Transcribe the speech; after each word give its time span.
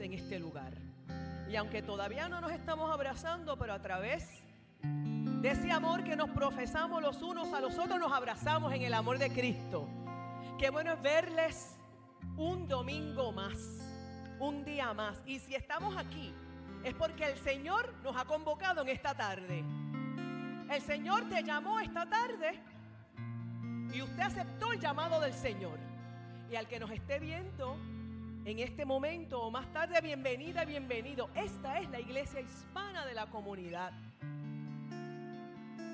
en 0.00 0.14
este 0.14 0.38
lugar. 0.38 0.72
Y 1.50 1.56
aunque 1.56 1.82
todavía 1.82 2.28
no 2.28 2.40
nos 2.40 2.50
estamos 2.50 2.90
abrazando, 2.90 3.58
pero 3.58 3.74
a 3.74 3.82
través 3.82 4.42
de 4.82 5.50
ese 5.50 5.70
amor 5.70 6.02
que 6.02 6.16
nos 6.16 6.30
profesamos 6.30 7.02
los 7.02 7.20
unos 7.20 7.52
a 7.52 7.60
los 7.60 7.78
otros, 7.78 7.98
nos 7.98 8.10
abrazamos 8.10 8.72
en 8.72 8.82
el 8.82 8.94
amor 8.94 9.18
de 9.18 9.30
Cristo. 9.30 9.86
Qué 10.58 10.70
bueno 10.70 10.92
es 10.94 11.02
verles 11.02 11.76
un 12.38 12.66
domingo 12.66 13.32
más, 13.32 13.58
un 14.38 14.64
día 14.64 14.94
más. 14.94 15.22
Y 15.26 15.38
si 15.40 15.54
estamos 15.54 15.94
aquí, 15.96 16.32
es 16.82 16.94
porque 16.94 17.24
el 17.24 17.38
Señor 17.38 17.92
nos 18.02 18.16
ha 18.16 18.24
convocado 18.24 18.80
en 18.80 18.88
esta 18.88 19.14
tarde. 19.14 19.62
El 20.70 20.80
Señor 20.80 21.28
te 21.28 21.42
llamó 21.42 21.80
esta 21.80 22.06
tarde 22.06 22.58
y 23.92 24.00
usted 24.00 24.22
aceptó 24.22 24.72
el 24.72 24.80
llamado 24.80 25.20
del 25.20 25.34
Señor. 25.34 25.78
Y 26.50 26.56
al 26.56 26.66
que 26.66 26.80
nos 26.80 26.90
esté 26.90 27.18
viendo 27.18 27.76
en 28.46 28.60
este 28.60 28.84
momento 28.84 29.42
o 29.42 29.50
más 29.50 29.72
tarde, 29.72 30.00
bienvenida, 30.00 30.64
bienvenido. 30.64 31.28
Esta 31.34 31.80
es 31.80 31.90
la 31.90 31.98
iglesia 31.98 32.40
hispana 32.40 33.04
de 33.04 33.12
la 33.12 33.26
comunidad. 33.26 33.92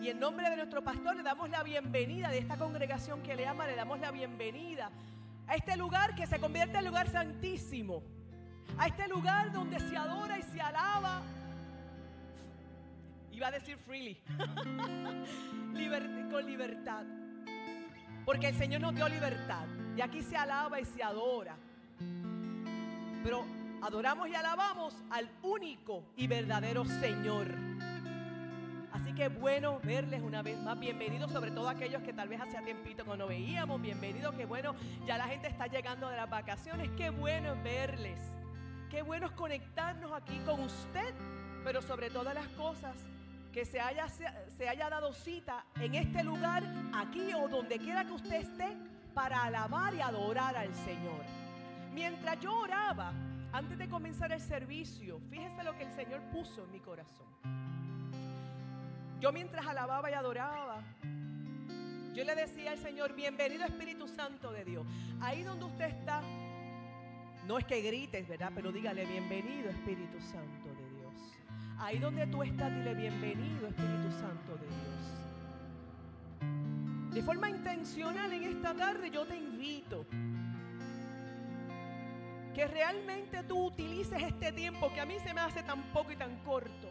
Y 0.02 0.08
en 0.08 0.20
nombre 0.20 0.50
de 0.50 0.56
nuestro 0.56 0.84
pastor 0.84 1.16
le 1.16 1.22
damos 1.22 1.48
la 1.48 1.62
bienvenida 1.62 2.28
de 2.28 2.36
esta 2.36 2.58
congregación 2.58 3.22
que 3.22 3.34
le 3.34 3.46
ama, 3.46 3.66
le 3.66 3.74
damos 3.74 3.98
la 4.00 4.10
bienvenida 4.10 4.90
a 5.46 5.54
este 5.54 5.78
lugar 5.78 6.14
que 6.14 6.26
se 6.26 6.38
convierte 6.38 6.76
en 6.76 6.84
lugar 6.84 7.08
santísimo. 7.08 8.02
A 8.76 8.86
este 8.86 9.08
lugar 9.08 9.50
donde 9.50 9.80
se 9.80 9.96
adora 9.96 10.38
y 10.38 10.42
se 10.42 10.60
alaba. 10.60 11.22
Iba 13.32 13.46
a 13.46 13.50
decir 13.50 13.78
freely. 13.78 14.20
con 16.30 16.44
libertad. 16.44 17.04
Porque 18.26 18.48
el 18.48 18.54
Señor 18.56 18.82
nos 18.82 18.94
dio 18.94 19.08
libertad. 19.08 19.66
Y 19.96 20.02
aquí 20.02 20.20
se 20.20 20.36
alaba 20.36 20.80
y 20.80 20.84
se 20.84 21.02
adora. 21.02 21.56
Pero 23.22 23.44
adoramos 23.80 24.28
y 24.28 24.34
alabamos 24.34 24.94
al 25.10 25.30
único 25.42 26.02
y 26.16 26.26
verdadero 26.26 26.84
Señor. 26.84 27.46
Así 28.92 29.14
que 29.14 29.28
bueno 29.28 29.80
verles 29.84 30.22
una 30.22 30.42
vez 30.42 30.58
más. 30.58 30.78
Bienvenidos, 30.78 31.30
sobre 31.30 31.50
todo 31.52 31.68
aquellos 31.68 32.02
que 32.02 32.12
tal 32.12 32.28
vez 32.28 32.40
hace 32.40 32.60
tiempito 32.62 33.04
que 33.04 33.16
no 33.16 33.28
veíamos. 33.28 33.80
Bienvenidos, 33.80 34.34
qué 34.34 34.44
bueno. 34.44 34.74
Ya 35.06 35.18
la 35.18 35.28
gente 35.28 35.46
está 35.46 35.66
llegando 35.66 36.08
de 36.08 36.16
las 36.16 36.28
vacaciones. 36.28 36.90
Qué 36.96 37.10
bueno 37.10 37.54
verles. 37.62 38.18
Qué 38.90 39.02
bueno 39.02 39.26
es 39.26 39.32
conectarnos 39.32 40.12
aquí 40.12 40.38
con 40.44 40.60
usted. 40.60 41.14
Pero 41.64 41.80
sobre 41.80 42.10
todas 42.10 42.34
las 42.34 42.48
cosas, 42.48 42.96
que 43.52 43.64
se 43.64 43.80
haya, 43.80 44.08
se 44.08 44.68
haya 44.68 44.90
dado 44.90 45.12
cita 45.12 45.64
en 45.80 45.94
este 45.94 46.24
lugar, 46.24 46.64
aquí 46.92 47.32
o 47.34 47.48
donde 47.48 47.78
quiera 47.78 48.04
que 48.04 48.12
usted 48.12 48.40
esté, 48.40 48.76
para 49.14 49.44
alabar 49.44 49.94
y 49.94 50.00
adorar 50.00 50.56
al 50.56 50.74
Señor. 50.74 51.41
Mientras 51.92 52.40
yo 52.40 52.58
oraba, 52.58 53.12
antes 53.52 53.76
de 53.76 53.86
comenzar 53.88 54.32
el 54.32 54.40
servicio, 54.40 55.20
fíjese 55.28 55.62
lo 55.62 55.76
que 55.76 55.84
el 55.84 55.92
Señor 55.92 56.22
puso 56.32 56.64
en 56.64 56.72
mi 56.72 56.80
corazón. 56.80 57.26
Yo 59.20 59.30
mientras 59.30 59.66
alababa 59.66 60.10
y 60.10 60.14
adoraba, 60.14 60.82
yo 62.14 62.24
le 62.24 62.34
decía 62.34 62.72
al 62.72 62.78
Señor, 62.78 63.14
bienvenido 63.14 63.64
Espíritu 63.64 64.08
Santo 64.08 64.50
de 64.52 64.64
Dios. 64.64 64.86
Ahí 65.20 65.42
donde 65.42 65.66
usted 65.66 65.84
está, 65.84 66.22
no 67.46 67.58
es 67.58 67.66
que 67.66 67.82
grites, 67.82 68.26
¿verdad? 68.26 68.52
Pero 68.54 68.72
dígale, 68.72 69.04
bienvenido 69.04 69.68
Espíritu 69.68 70.18
Santo 70.20 70.68
de 70.68 70.90
Dios. 70.96 71.14
Ahí 71.78 71.98
donde 71.98 72.26
tú 72.26 72.42
estás, 72.42 72.74
dile, 72.74 72.94
bienvenido 72.94 73.66
Espíritu 73.68 74.10
Santo 74.18 74.56
de 74.56 74.66
Dios. 74.66 75.22
De 77.14 77.22
forma 77.22 77.50
intencional 77.50 78.32
en 78.32 78.44
esta 78.44 78.74
tarde 78.74 79.10
yo 79.10 79.26
te 79.26 79.36
invito 79.36 80.06
que 82.54 82.66
realmente 82.66 83.42
tú 83.44 83.66
utilices 83.66 84.22
este 84.22 84.52
tiempo 84.52 84.92
que 84.92 85.00
a 85.00 85.06
mí 85.06 85.16
se 85.24 85.32
me 85.32 85.40
hace 85.40 85.62
tan 85.62 85.82
poco 85.92 86.12
y 86.12 86.16
tan 86.16 86.36
corto 86.44 86.88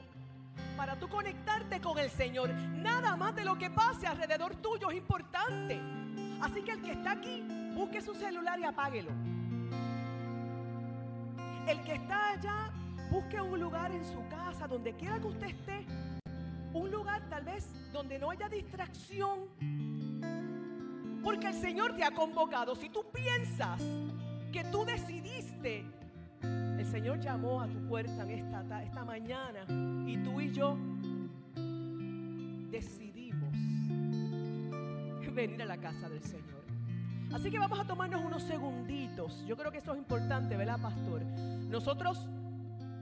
para 0.75 0.95
tú 0.95 1.07
conectarte 1.07 1.79
con 1.79 1.99
el 1.99 2.09
Señor. 2.09 2.51
Nada 2.53 3.15
más 3.15 3.35
de 3.35 3.45
lo 3.45 3.57
que 3.57 3.69
pase 3.69 4.07
alrededor 4.07 4.55
tuyo 4.55 4.89
es 4.89 4.97
importante. 4.97 5.79
Así 6.41 6.63
que 6.63 6.71
el 6.71 6.81
que 6.81 6.93
está 6.93 7.11
aquí, 7.11 7.43
busque 7.75 8.01
su 8.01 8.15
celular 8.15 8.59
y 8.59 8.63
apáguelo. 8.63 9.11
El 11.67 11.83
que 11.83 11.93
está 11.93 12.31
allá, 12.31 12.71
busque 13.11 13.39
un 13.39 13.59
lugar 13.59 13.91
en 13.91 14.03
su 14.03 14.27
casa, 14.27 14.67
donde 14.67 14.93
quiera 14.93 15.19
que 15.19 15.27
usted 15.27 15.47
esté. 15.47 15.85
Un 16.73 16.89
lugar 16.89 17.21
tal 17.29 17.43
vez 17.43 17.67
donde 17.91 18.17
no 18.17 18.31
haya 18.31 18.49
distracción. 18.49 19.41
Porque 21.23 21.47
el 21.47 21.53
Señor 21.53 21.95
te 21.95 22.03
ha 22.03 22.11
convocado. 22.11 22.75
Si 22.75 22.89
tú 22.89 23.05
piensas 23.11 23.79
que 24.51 24.63
tú 24.65 24.85
decidiste 24.85 25.85
el 26.41 26.85
Señor 26.85 27.19
llamó 27.19 27.61
a 27.61 27.67
tu 27.67 27.79
puerta 27.87 28.23
en 28.23 28.31
esta, 28.31 28.83
esta 28.83 29.05
mañana 29.05 29.65
y 29.69 30.17
tú 30.23 30.41
y 30.41 30.51
yo 30.51 30.77
decidimos 32.71 33.51
venir 35.33 35.61
a 35.61 35.65
la 35.65 35.77
casa 35.77 36.09
del 36.09 36.23
Señor. 36.23 36.61
Así 37.31 37.49
que 37.49 37.57
vamos 37.57 37.79
a 37.79 37.85
tomarnos 37.85 38.21
unos 38.23 38.43
segunditos. 38.43 39.45
Yo 39.45 39.55
creo 39.55 39.71
que 39.71 39.77
esto 39.77 39.93
es 39.93 39.99
importante, 39.99 40.57
¿verdad, 40.57 40.81
pastor? 40.81 41.21
Nosotros, 41.69 42.29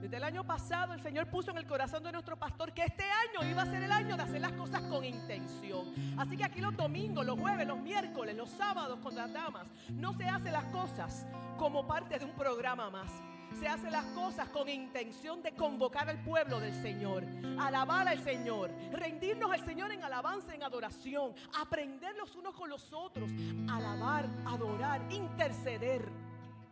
desde 0.00 0.16
el 0.16 0.24
año 0.24 0.44
pasado, 0.44 0.94
el 0.94 1.00
Señor 1.00 1.26
puso 1.26 1.50
en 1.50 1.58
el 1.58 1.66
corazón 1.66 2.02
de 2.02 2.12
nuestro 2.12 2.36
pastor 2.36 2.72
que 2.72 2.84
este 2.84 3.04
año 3.04 3.48
iba 3.48 3.62
a 3.62 3.66
ser 3.66 3.82
el 3.82 3.92
año 3.92 4.16
de 4.16 4.22
hacer 4.22 4.40
las 4.40 4.52
cosas 4.52 4.82
con 4.82 5.04
intención. 5.04 5.92
Así 6.18 6.36
que 6.36 6.44
aquí 6.44 6.60
los 6.60 6.76
domingos, 6.76 7.26
los 7.26 7.38
jueves, 7.38 7.66
los 7.66 7.78
miércoles, 7.78 8.36
los 8.36 8.50
sábados 8.50 8.98
con 9.00 9.14
las 9.14 9.32
damas, 9.32 9.66
no 9.90 10.12
se 10.14 10.28
hacen 10.28 10.52
las 10.52 10.64
cosas 10.66 11.26
como 11.58 11.86
parte 11.86 12.18
de 12.18 12.24
un 12.24 12.32
programa 12.32 12.90
más 12.90 13.10
se 13.58 13.66
hace 13.66 13.90
las 13.90 14.04
cosas 14.06 14.48
con 14.50 14.68
intención 14.68 15.42
de 15.42 15.52
convocar 15.52 16.08
al 16.08 16.22
pueblo 16.22 16.60
del 16.60 16.72
Señor, 16.82 17.24
alabar 17.58 18.06
al 18.08 18.22
Señor, 18.22 18.70
rendirnos 18.92 19.50
al 19.50 19.64
Señor 19.64 19.92
en 19.92 20.04
alabanza, 20.04 20.54
en 20.54 20.62
adoración, 20.62 21.34
aprender 21.60 22.14
los 22.16 22.36
unos 22.36 22.54
con 22.54 22.70
los 22.70 22.92
otros, 22.92 23.30
alabar, 23.68 24.26
adorar, 24.46 25.02
interceder 25.10 26.08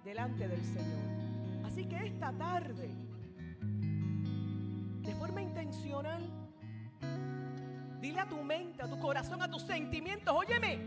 delante 0.04 0.46
del 0.46 0.64
Señor. 0.64 1.66
Así 1.66 1.86
que 1.86 2.06
esta 2.06 2.32
tarde, 2.32 2.94
de 5.08 5.14
forma 5.14 5.40
intencional, 5.40 6.20
dile 7.98 8.20
a 8.20 8.28
tu 8.28 8.36
mente, 8.44 8.82
a 8.82 8.86
tu 8.86 8.98
corazón, 8.98 9.40
a 9.40 9.50
tus 9.50 9.62
sentimientos, 9.62 10.34
óyeme, 10.36 10.78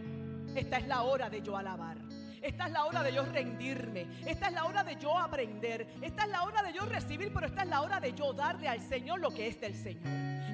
esta 0.56 0.78
es 0.78 0.88
la 0.88 1.02
hora 1.02 1.28
de 1.28 1.42
yo 1.42 1.58
alabar. 1.58 1.98
Esta 2.40 2.68
es 2.68 2.72
la 2.72 2.86
hora 2.86 3.02
de 3.02 3.14
yo 3.14 3.24
rendirme. 3.26 4.06
Esta 4.26 4.48
es 4.48 4.54
la 4.54 4.66
hora 4.66 4.84
de 4.84 4.96
yo 4.98 5.18
aprender. 5.18 5.88
Esta 6.02 6.26
es 6.26 6.30
la 6.30 6.44
hora 6.44 6.62
de 6.62 6.72
yo 6.72 6.86
recibir, 6.86 7.34
pero 7.34 7.48
esta 7.48 7.64
es 7.64 7.70
la 7.70 7.82
hora 7.82 8.00
de 8.00 8.14
yo 8.14 8.32
darle 8.34 8.68
al 8.68 8.80
Señor 8.80 9.20
lo 9.20 9.32
que 9.32 9.48
es 9.48 9.60
del 9.60 9.76
Señor, 9.76 10.04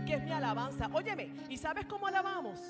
que 0.06 0.13
es 0.13 0.24
mi 0.24 0.31
alabanza. 0.31 0.90
Óyeme, 0.94 1.34
¿y 1.50 1.58
sabes 1.58 1.86
cómo 1.88 2.08
alabamos? 2.08 2.62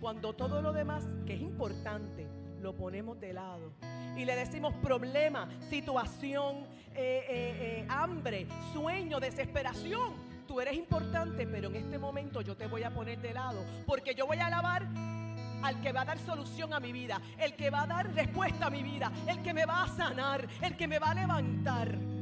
Cuando 0.00 0.32
todo 0.32 0.60
lo 0.60 0.72
demás, 0.72 1.04
que 1.24 1.34
es 1.34 1.40
importante, 1.40 2.26
lo 2.60 2.74
ponemos 2.74 3.18
de 3.20 3.32
lado. 3.32 3.72
Y 4.16 4.24
le 4.24 4.36
decimos 4.36 4.74
problema, 4.82 5.48
situación, 5.68 6.66
eh, 6.94 7.24
eh, 7.28 7.56
eh, 7.60 7.86
hambre, 7.88 8.46
sueño, 8.72 9.20
desesperación. 9.20 10.30
Tú 10.46 10.60
eres 10.60 10.74
importante, 10.74 11.46
pero 11.46 11.68
en 11.68 11.76
este 11.76 11.98
momento 11.98 12.40
yo 12.40 12.56
te 12.56 12.66
voy 12.66 12.82
a 12.82 12.90
poner 12.90 13.20
de 13.20 13.32
lado. 13.32 13.64
Porque 13.86 14.14
yo 14.14 14.26
voy 14.26 14.38
a 14.38 14.46
alabar 14.46 14.86
al 15.62 15.80
que 15.80 15.92
va 15.92 16.02
a 16.02 16.04
dar 16.04 16.18
solución 16.18 16.72
a 16.72 16.80
mi 16.80 16.92
vida, 16.92 17.20
el 17.38 17.54
que 17.54 17.70
va 17.70 17.82
a 17.82 17.86
dar 17.86 18.14
respuesta 18.14 18.66
a 18.66 18.70
mi 18.70 18.82
vida, 18.82 19.12
el 19.26 19.42
que 19.42 19.54
me 19.54 19.66
va 19.66 19.84
a 19.84 19.88
sanar, 19.88 20.46
el 20.62 20.76
que 20.76 20.88
me 20.88 20.98
va 20.98 21.10
a 21.10 21.14
levantar. 21.14 22.19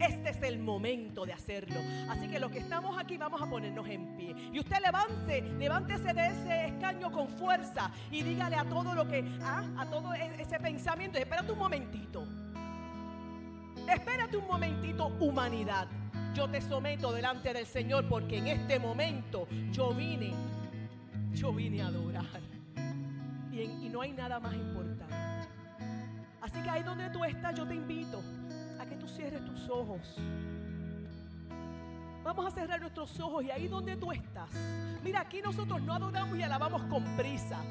Este 0.00 0.30
es 0.30 0.42
el 0.42 0.58
momento 0.58 1.26
de 1.26 1.34
hacerlo. 1.34 1.78
Así 2.08 2.26
que 2.26 2.40
los 2.40 2.50
que 2.50 2.60
estamos 2.60 2.98
aquí 2.98 3.18
vamos 3.18 3.40
a 3.40 3.46
ponernos 3.46 3.86
en 3.86 4.16
pie. 4.16 4.34
Y 4.50 4.58
usted 4.58 4.78
levante, 4.82 5.42
levántese 5.42 6.14
de 6.14 6.26
ese 6.26 6.66
escaño 6.68 7.12
con 7.12 7.28
fuerza 7.28 7.90
y 8.10 8.22
dígale 8.22 8.56
a 8.56 8.64
todo 8.64 8.94
lo 8.94 9.06
que, 9.06 9.22
ah, 9.42 9.62
a 9.76 9.86
todo 9.90 10.14
e-, 10.14 10.40
ese 10.40 10.58
pensamiento, 10.58 11.18
espérate 11.18 11.52
un 11.52 11.58
momentito. 11.58 12.26
Espérate 13.86 14.38
un 14.38 14.46
momentito, 14.46 15.08
humanidad. 15.20 15.86
Yo 16.34 16.48
te 16.48 16.62
someto 16.62 17.12
delante 17.12 17.52
del 17.52 17.66
Señor 17.66 18.08
porque 18.08 18.38
en 18.38 18.46
este 18.46 18.78
momento 18.78 19.48
yo 19.70 19.92
vine, 19.92 20.32
yo 21.34 21.52
vine 21.52 21.82
a 21.82 21.88
adorar 21.88 22.40
y, 23.52 23.88
no 23.90 24.00
hay 24.00 24.12
nada 24.12 24.40
más 24.40 24.54
importante. 24.54 25.14
Así 26.40 26.62
que 26.62 26.70
ahí 26.70 26.82
donde 26.82 27.10
tú 27.10 27.22
estás, 27.24 27.54
yo 27.54 27.66
te 27.66 27.74
invito 27.74 28.22
cierres 29.10 29.44
tus 29.44 29.68
ojos. 29.68 30.16
Vamos 32.22 32.46
a 32.46 32.50
cerrar 32.50 32.80
nuestros 32.80 33.18
ojos 33.18 33.44
y 33.44 33.50
ahí 33.50 33.66
donde 33.66 33.96
tú 33.96 34.12
estás. 34.12 34.50
Mira, 35.02 35.20
aquí 35.20 35.40
nosotros 35.40 35.80
no 35.82 35.94
adoramos 35.94 36.36
y 36.38 36.42
alabamos 36.42 36.82
con 36.84 37.04
prisa. 37.16 37.62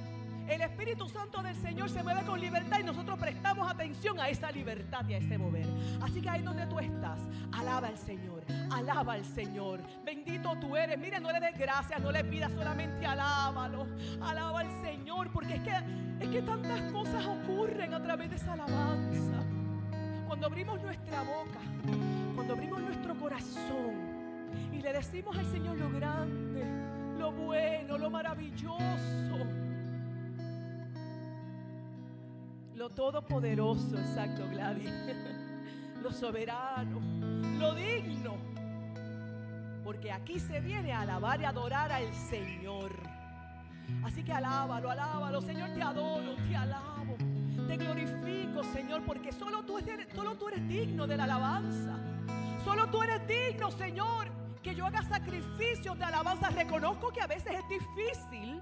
el 0.47 0.61
Espíritu 0.61 1.07
Santo 1.07 1.43
del 1.43 1.55
Señor 1.55 1.91
se 1.91 2.01
mueve 2.01 2.25
con 2.25 2.39
libertad 2.39 2.79
y 2.79 2.83
nosotros 2.83 3.19
prestamos 3.19 3.69
atención 3.71 4.19
a 4.19 4.29
esa 4.29 4.51
libertad 4.51 5.07
y 5.07 5.13
a 5.13 5.17
ese 5.19 5.37
mover. 5.37 5.67
Así 6.01 6.21
que 6.21 6.29
ahí 6.29 6.41
donde 6.41 6.65
tú 6.65 6.79
estás, 6.79 7.19
alaba 7.51 7.87
al 7.87 7.97
Señor, 7.99 8.43
alaba 8.71 9.13
al 9.13 9.23
Señor. 9.23 9.81
Bendito 10.03 10.55
tú 10.59 10.75
eres. 10.75 10.97
Mire, 10.97 11.19
no 11.19 11.31
le 11.31 11.39
des 11.39 11.55
gracias, 11.55 12.01
no 12.01 12.11
le 12.11 12.23
pidas 12.23 12.51
solamente 12.51 13.05
alábalo. 13.05 13.85
Alaba 14.21 14.61
al 14.61 14.81
Señor, 14.81 15.29
porque 15.31 15.55
es 15.55 15.61
que, 15.61 15.75
es 16.19 16.29
que 16.29 16.41
tantas 16.41 16.91
cosas 16.91 17.23
ocurren 17.27 17.93
a 17.93 18.01
través 18.01 18.31
de 18.31 18.35
esa 18.37 18.53
alabanza. 18.53 19.58
Cuando 20.29 20.45
abrimos 20.45 20.79
nuestra 20.81 21.23
boca, 21.23 21.59
cuando 22.35 22.53
abrimos 22.53 22.81
nuestro 22.81 23.17
corazón 23.17 23.95
y 24.71 24.79
le 24.79 24.93
decimos 24.93 25.35
al 25.35 25.45
Señor 25.47 25.77
lo 25.77 25.89
grande, 25.89 26.63
lo 27.17 27.31
bueno, 27.31 27.97
lo 27.97 28.09
maravilloso 28.09 29.59
lo 32.75 32.89
todopoderoso, 32.91 33.99
exacto, 33.99 34.47
Gladys, 34.49 34.89
lo 36.01 36.11
soberano, 36.11 37.01
lo 37.59 37.75
digno. 37.75 38.37
Porque 39.83 40.11
aquí 40.11 40.39
se 40.39 40.61
viene 40.61 40.93
a 40.93 41.01
alabar 41.01 41.41
y 41.41 41.43
adorar 41.43 41.91
al 41.91 42.13
Señor. 42.13 42.91
Así 44.05 44.23
que 44.23 44.31
alábalo, 44.31 44.91
alábalo, 44.91 45.41
Señor, 45.41 45.71
te 45.73 45.81
adoro, 45.81 46.35
te 46.47 46.55
alabo, 46.55 47.17
te 47.67 47.77
glorifico, 47.77 48.63
Señor, 48.73 49.03
porque 49.05 49.31
solo 49.31 49.63
tú 49.63 49.77
eres, 49.77 50.07
solo 50.13 50.35
tú 50.35 50.47
eres 50.47 50.67
digno 50.67 51.07
de 51.07 51.17
la 51.17 51.23
alabanza. 51.25 51.97
Solo 52.63 52.87
tú 52.87 53.01
eres 53.03 53.27
digno, 53.27 53.71
Señor, 53.71 54.27
que 54.61 54.75
yo 54.75 54.85
haga 54.85 55.03
sacrificios 55.03 55.97
de 55.97 56.03
alabanza. 56.03 56.49
Reconozco 56.49 57.11
que 57.11 57.21
a 57.21 57.27
veces 57.27 57.53
es 57.53 57.69
difícil 57.69 58.61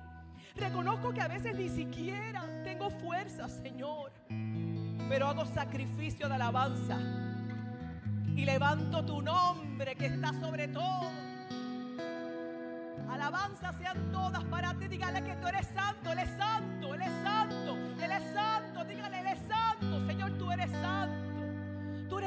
Reconozco 0.57 1.13
que 1.13 1.21
a 1.21 1.27
veces 1.27 1.55
ni 1.55 1.69
siquiera 1.69 2.43
tengo 2.63 2.89
fuerza, 2.89 3.47
Señor. 3.47 4.11
Pero 5.07 5.27
hago 5.27 5.45
sacrificio 5.45 6.27
de 6.27 6.33
alabanza. 6.33 6.97
Y 8.35 8.43
levanto 8.43 9.05
tu 9.05 9.21
nombre 9.21 9.95
que 9.95 10.07
está 10.07 10.33
sobre 10.39 10.67
todo. 10.67 11.11
Alabanza 13.09 13.71
sean 13.73 14.11
todas 14.11 14.43
para 14.45 14.73
ti. 14.73 14.87
Dígale 14.87 15.23
que 15.23 15.35
tú 15.35 15.47
eres 15.47 15.67
santo, 15.67 16.11
Él 16.11 16.19
es 16.19 16.29
santo, 16.37 16.95
Él 16.95 17.01
es 17.01 17.23
santo, 17.23 17.77
Él 18.03 18.11
es 18.11 18.33
santo. 18.33 18.56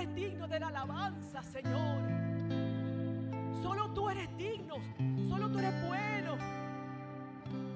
Eres 0.01 0.15
digno 0.15 0.49
de 0.49 0.61
la 0.61 0.69
alabanza, 0.69 1.43
Señor. 1.43 2.01
Solo 3.63 3.91
tú 3.93 4.09
eres 4.09 4.35
digno. 4.37 4.77
Solo 5.29 5.51
tú 5.51 5.59
eres 5.59 5.87
bueno. 5.87 6.37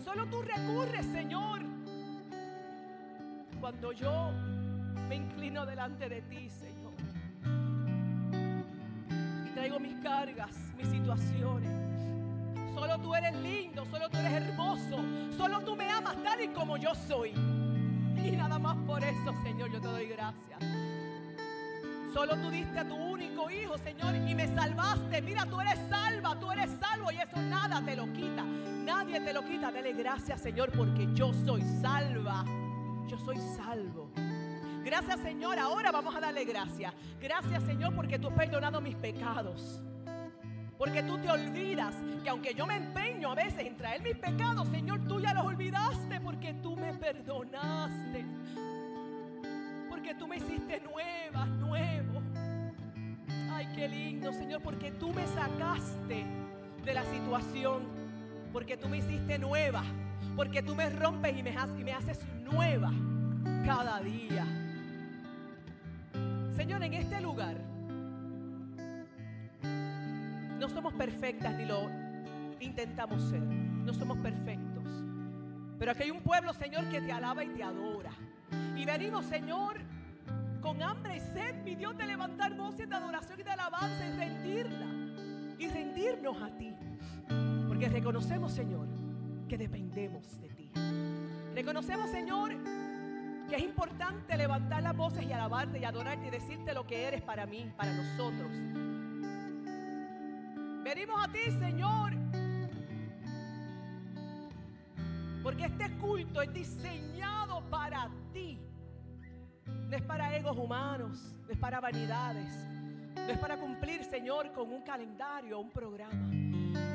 Solo 0.02 0.26
tú 0.26 0.43
recurres, 0.43 1.04
Señor. 1.07 1.61
Cuando 3.61 3.93
yo 3.93 4.31
me 5.09 5.16
inclino 5.16 5.66
delante 5.66 6.09
de 6.09 6.23
ti, 6.23 6.49
Señor. 6.49 6.95
Y 9.47 9.50
traigo 9.50 9.78
mis 9.78 9.95
cargas, 10.00 10.57
mis 10.78 10.88
situaciones. 10.88 11.71
Solo 12.73 12.99
tú 12.99 13.14
eres 13.14 13.35
lindo, 13.37 13.85
solo 13.85 14.09
tú 14.09 14.16
eres 14.16 14.33
hermoso. 14.33 14.97
Solo 15.37 15.61
tú 15.61 15.76
me 15.76 15.90
amas 15.90 16.16
tal 16.23 16.40
y 16.40 16.49
como 16.49 16.78
yo 16.78 16.95
soy. 16.95 17.31
Y 17.31 18.31
nada 18.37 18.59
más 18.59 18.76
por 18.87 19.04
eso, 19.04 19.35
Señor, 19.43 19.71
yo 19.71 19.81
te 19.81 19.88
doy 19.88 20.07
gracias. 20.07 20.93
Solo 22.14 22.37
tú 22.37 22.49
diste 22.49 22.78
a 22.78 22.87
tu 22.87 22.94
único 22.94 23.50
hijo, 23.50 23.76
Señor, 23.76 24.14
y 24.14 24.37
me 24.37 24.47
salvaste. 24.54 25.21
Mira, 25.21 25.47
tú 25.47 25.61
eres 25.61 25.80
salva, 25.90 26.38
tú 26.38 26.52
eres 26.52 26.71
salvo 26.78 27.11
y 27.11 27.16
eso 27.16 27.42
nada 27.42 27.85
te 27.85 27.97
lo 27.97 28.04
quita. 28.12 28.44
Nadie 28.44 29.21
te 29.21 29.33
lo 29.33 29.44
quita. 29.44 29.73
Dale 29.73 29.92
gracias, 29.94 30.40
Señor, 30.40 30.71
porque 30.76 31.09
yo 31.12 31.33
soy 31.44 31.62
salva. 31.83 32.44
Yo 33.09 33.18
soy 33.18 33.37
salvo. 33.56 34.12
Gracias, 34.85 35.18
Señor. 35.23 35.59
Ahora 35.59 35.90
vamos 35.90 36.14
a 36.14 36.21
darle 36.21 36.44
gracias. 36.44 36.94
Gracias, 37.21 37.64
Señor, 37.64 37.92
porque 37.97 38.16
tú 38.21 38.28
has 38.28 38.35
perdonado 38.35 38.80
mis 38.80 38.94
pecados. 38.94 39.83
Porque 40.78 41.02
tú 41.02 41.18
te 41.18 41.28
olvidas 41.28 41.97
que 42.23 42.30
aunque 42.30 42.54
yo 42.54 42.64
me 42.64 42.76
empeño 42.76 43.33
a 43.33 43.35
veces 43.35 43.66
en 43.66 43.76
traer 43.76 44.02
mis 44.02 44.16
pecados, 44.16 44.68
Señor, 44.68 45.00
tú 45.09 45.18
ya 45.21 45.35
los 45.35 45.47
olvidaste 45.47 46.21
porque 46.21 46.54
tú 46.54 46.76
me 46.76 46.94
perdonaste 46.94 48.25
porque 50.04 50.18
tú 50.18 50.28
me 50.28 50.37
hiciste 50.37 50.80
nueva, 50.80 51.46
nuevo. 51.46 52.20
Ay, 53.50 53.66
qué 53.75 53.88
lindo, 53.88 54.34
Señor, 54.34 54.61
porque 54.61 54.90
tú 54.90 55.14
me 55.14 55.26
sacaste 55.26 56.26
de 56.84 56.92
la 56.92 57.04
situación, 57.04 57.84
porque 58.52 58.76
tú 58.76 58.87
me 58.90 58.99
hiciste 58.99 59.38
nueva, 59.38 59.82
porque 60.37 60.62
tú 60.62 60.75
me 60.75 60.90
rompes 60.90 61.34
y 61.38 61.42
me, 61.42 61.56
y 61.78 61.84
me 61.84 61.94
haces 61.94 62.20
nueva 62.42 62.92
cada 63.64 63.99
día. 64.00 64.44
Señor, 66.54 66.82
en 66.82 66.92
este 66.92 67.23
lugar 67.23 67.56
no 69.62 70.68
somos 70.68 70.92
perfectas 70.92 71.54
ni 71.54 71.64
lo 71.64 71.88
intentamos 72.61 73.23
ser, 73.23 73.40
no 73.40 73.94
somos 73.94 74.18
perfectos. 74.18 74.84
Pero 75.78 75.92
aquí 75.92 76.02
hay 76.02 76.11
un 76.11 76.20
pueblo, 76.20 76.52
Señor, 76.52 76.90
que 76.90 77.00
te 77.00 77.11
alaba 77.11 77.42
y 77.42 77.49
te 77.49 77.62
adora. 77.62 78.11
Y 78.76 78.84
venimos, 78.84 79.25
Señor, 79.26 79.93
con 80.64 80.83
hambre 80.83 81.18
y 81.18 81.21
sed, 81.21 81.62
mi 81.62 81.75
Dios, 81.75 81.94
de 81.99 82.06
levantar 82.06 82.56
voces 82.56 82.88
de 82.88 82.97
adoración 82.97 83.38
y 83.38 83.42
de 83.42 83.50
alabanza 83.50 84.06
y 84.06 84.16
rendirla. 84.16 84.87
Y 85.59 85.68
rendirnos 85.68 86.40
a 86.40 86.56
ti. 86.56 86.75
Porque 87.68 87.87
reconocemos, 87.90 88.50
Señor, 88.50 88.88
que 89.47 89.59
dependemos 89.59 90.40
de 90.40 90.49
ti. 90.49 90.73
Reconocemos, 91.54 92.11
Señor, 92.11 92.52
que 93.47 93.56
es 93.56 93.62
importante 93.62 94.38
levantar 94.38 94.83
las 94.83 94.97
voces 94.97 95.26
y 95.26 95.33
alabarte 95.35 95.78
y 95.78 95.85
adorarte 95.85 96.28
y 96.28 96.30
decirte 96.30 96.73
lo 96.73 96.87
que 96.87 97.09
eres 97.09 97.21
para 97.21 97.44
mí, 97.44 97.71
para 97.76 97.92
nosotros. 97.92 98.50
Venimos 100.83 101.23
a 101.23 101.30
ti, 101.30 101.50
Señor. 101.59 102.14
Porque 105.42 105.66
este 105.66 105.90
culto 105.99 106.40
es 106.40 106.54
diseñado 106.54 107.62
para 107.68 108.09
ti. 108.33 108.59
No 109.66 109.97
es 109.97 110.02
para 110.02 110.37
egos 110.37 110.56
humanos, 110.56 111.37
no 111.47 111.52
es 111.52 111.59
para 111.59 111.80
vanidades, 111.80 112.54
no 113.14 113.28
es 113.28 113.38
para 113.38 113.56
cumplir, 113.56 114.04
Señor, 114.04 114.52
con 114.52 114.73
un 114.73 114.83
calendario, 114.83 115.59
un 115.59 115.71
programa. 115.71 116.28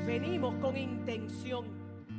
Venimos 0.05 0.55
con 0.55 0.77
intención 0.77 1.65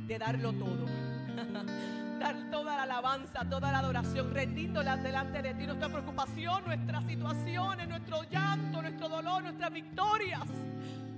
de 0.07 0.17
darlo 0.17 0.53
todo. 0.53 0.85
Dar 2.19 2.51
toda 2.51 2.75
la 2.75 2.83
alabanza, 2.83 3.49
toda 3.49 3.71
la 3.71 3.79
adoración, 3.79 4.31
rendíndola 4.31 4.95
delante 4.97 5.41
de 5.41 5.55
ti 5.55 5.65
nuestra 5.65 5.89
preocupación, 5.89 6.65
nuestras 6.65 7.03
situaciones, 7.05 7.87
nuestro 7.87 8.23
llanto, 8.29 8.81
nuestro 8.81 9.09
dolor, 9.09 9.41
nuestras 9.41 9.73
victorias, 9.73 10.47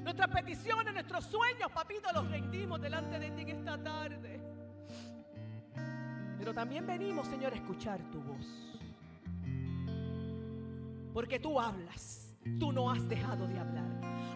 nuestras 0.01 0.29
peticiones, 0.29 0.93
nuestros 0.93 1.25
sueños, 1.25 1.69
papito, 1.73 2.09
los 2.13 2.29
rendimos 2.29 2.79
delante 2.81 3.19
de 3.19 3.31
ti 3.31 3.41
en 3.41 3.49
esta 3.49 3.77
tarde. 3.77 4.39
Pero 6.37 6.53
también 6.53 6.85
venimos, 6.85 7.27
Señor, 7.27 7.53
a 7.53 7.55
escuchar 7.55 7.99
tu 8.11 8.21
voz. 8.21 8.72
Porque 11.13 11.39
tú 11.39 11.59
hablas, 11.59 12.35
tú 12.59 12.71
no 12.71 12.89
has 12.89 13.07
dejado 13.07 13.47
de 13.47 13.59
hablar. 13.59 13.83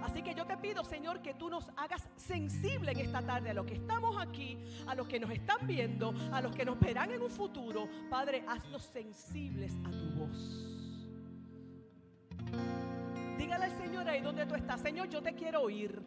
Así 0.04 0.22
que 0.22 0.34
yo 0.34 0.46
te 0.46 0.56
pido, 0.58 0.84
Señor, 0.86 1.22
que 1.22 1.34
tú 1.34 1.50
nos 1.50 1.70
hagas 1.76 2.08
sensible 2.16 2.92
en 2.92 3.00
esta 3.00 3.22
tarde 3.22 3.50
a 3.50 3.54
los 3.54 3.66
que 3.66 3.74
estamos 3.74 4.16
aquí, 4.18 4.58
a 4.86 4.96
los 4.96 5.08
que 5.08 5.20
nos 5.20 5.32
están 5.32 5.66
viendo, 5.66 6.14
a 6.32 6.42
los 6.42 6.56
que 6.56 6.64
nos 6.64 6.80
verán 6.80 7.12
en 7.12 7.22
un 7.22 7.30
futuro. 7.30 7.90
Padre, 8.10 8.44
haznos 8.48 8.84
sensibles 8.84 9.74
a 9.86 9.92
tu 9.92 10.20
voz. 10.20 10.64
Dígale 13.38 13.66
al 13.66 13.78
Señor 13.78 14.08
ahí 14.08 14.22
donde 14.22 14.46
tú 14.46 14.56
estás, 14.56 14.80
Señor, 14.80 15.10
yo 15.10 15.22
te 15.22 15.34
quiero 15.34 15.62
oír. 15.64 16.02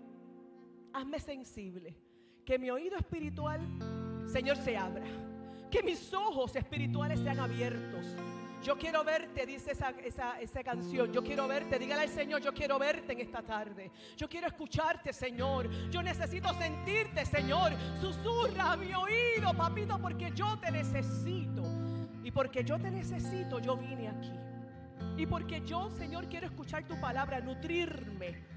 Hazme 0.93 1.19
sensible. 1.19 1.97
Que 2.45 2.59
mi 2.59 2.71
oído 2.71 2.97
espiritual, 2.97 3.61
Señor, 4.27 4.57
se 4.57 4.77
abra. 4.77 5.05
Que 5.71 5.83
mis 5.83 6.13
ojos 6.15 6.57
espirituales 6.57 7.21
sean 7.21 7.39
abiertos 7.39 8.07
yo 8.63 8.77
quiero 8.77 9.03
verte, 9.05 9.47
dice 9.47 9.73
esa, 9.73 9.91
esa, 10.39 10.63
canción. 10.63 11.11
Yo 11.13 11.23
quiero 11.23 11.49
verte. 11.49 11.79
Dígale 11.79 12.03
al 12.03 12.09
Señor, 12.09 12.43
yo 12.43 12.53
quiero 12.53 12.79
verte 12.79 13.13
en 13.15 13.21
esta 13.21 13.43
tarde. 13.43 13.91
Yo 14.17 14.29
quiero 14.29 14.47
escucharte, 14.49 15.13
Señor. 15.13 15.69
Yo 15.91 16.03
necesito 16.03 16.53
sentirte, 16.55 17.25
Señor. 17.25 17.73
Susurra 18.01 18.73
a 18.73 18.77
mi 18.77 18.93
oído, 18.93 19.55
papito, 19.57 19.99
porque 19.99 20.33
yo 20.35 20.59
te 20.59 20.71
necesito. 20.71 21.63
Y 22.23 22.31
porque 22.31 22.63
yo 22.63 22.79
te 22.79 22.91
necesito, 22.91 23.61
yo 23.61 23.77
vine 23.77 24.09
aquí. 24.09 24.33
Y 25.17 25.27
porque 25.27 25.63
yo, 25.65 25.91
Señor, 25.91 26.29
quiero 26.29 26.47
escuchar 26.47 26.87
tu 26.87 27.01
palabra, 27.01 27.41
nutrirme. 27.41 28.51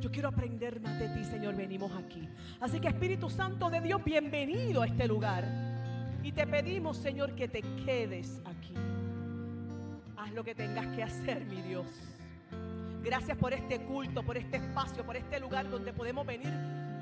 Yo 0.00 0.10
quiero 0.10 0.28
aprender 0.28 0.80
más 0.80 0.98
de 0.98 1.08
ti, 1.08 1.24
Señor. 1.24 1.56
Venimos 1.56 1.90
aquí. 1.92 2.28
Así 2.60 2.78
que 2.78 2.88
Espíritu 2.88 3.30
Santo 3.30 3.70
de 3.70 3.80
Dios, 3.80 4.04
bienvenido 4.04 4.82
a 4.82 4.86
este 4.86 5.08
lugar. 5.08 5.44
Y 6.22 6.32
te 6.32 6.46
pedimos, 6.46 6.98
Señor, 6.98 7.34
que 7.34 7.48
te 7.48 7.62
quedes 7.84 8.40
aquí 8.44 8.53
lo 10.32 10.44
que 10.44 10.54
tengas 10.54 10.86
que 10.94 11.02
hacer, 11.02 11.44
mi 11.44 11.62
Dios. 11.62 11.86
Gracias 13.02 13.36
por 13.36 13.52
este 13.52 13.80
culto, 13.80 14.22
por 14.22 14.36
este 14.36 14.56
espacio, 14.56 15.04
por 15.04 15.16
este 15.16 15.38
lugar 15.40 15.68
donde 15.68 15.92
podemos 15.92 16.26
venir 16.26 16.52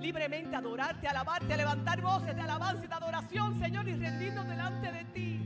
libremente 0.03 0.57
adorarte, 0.57 1.07
alabarte, 1.07 1.57
levantar 1.57 2.01
voces 2.01 2.35
de 2.35 2.43
alabanza 2.43 2.85
y 2.85 2.89
de 2.89 2.95
adoración, 2.95 3.59
Señor, 3.59 3.89
y 3.89 3.95
rendirnos 3.95 4.47
delante 4.49 4.91
de 4.91 5.05
ti. 5.05 5.41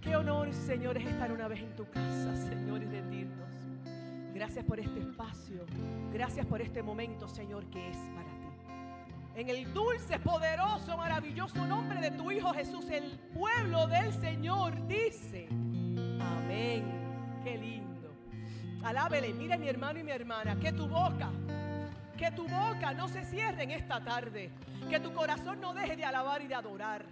Qué 0.00 0.16
honor, 0.16 0.52
Señor, 0.52 0.96
es 0.96 1.06
estar 1.06 1.30
una 1.30 1.46
vez 1.46 1.60
en 1.60 1.76
tu 1.76 1.88
casa, 1.90 2.34
Señor, 2.34 2.82
y 2.82 2.86
rendirnos. 2.86 3.50
Gracias 4.34 4.64
por 4.64 4.80
este 4.80 5.00
espacio. 5.00 5.66
Gracias 6.12 6.46
por 6.46 6.62
este 6.62 6.82
momento, 6.82 7.28
Señor, 7.28 7.66
que 7.66 7.90
es 7.90 7.96
para 7.96 8.24
ti. 8.24 8.42
En 9.36 9.48
el 9.48 9.72
dulce, 9.72 10.18
poderoso, 10.18 10.96
maravilloso 10.96 11.66
nombre 11.66 12.00
de 12.00 12.10
tu 12.10 12.30
Hijo 12.30 12.52
Jesús, 12.52 12.88
el 12.90 13.18
pueblo 13.34 13.86
del 13.86 14.12
Señor 14.14 14.86
dice, 14.86 15.48
amén. 16.22 17.40
Qué 17.44 17.56
lindo. 17.56 18.10
Alábele, 18.84 19.32
mire 19.32 19.58
mi 19.58 19.68
hermano 19.68 19.98
y 19.98 20.04
mi 20.04 20.10
hermana, 20.10 20.58
que 20.58 20.72
tu 20.72 20.86
boca, 20.86 21.30
que 22.16 22.30
tu 22.32 22.48
boca 22.48 22.92
no 22.92 23.08
se 23.08 23.24
cierre 23.24 23.62
en 23.64 23.70
esta 23.70 24.02
tarde, 24.02 24.50
que 24.88 25.00
tu 25.00 25.12
corazón 25.12 25.60
no 25.60 25.74
deje 25.74 25.96
de 25.96 26.04
alabar 26.04 26.42
y 26.42 26.46
de 26.46 26.54
adorar, 26.54 27.04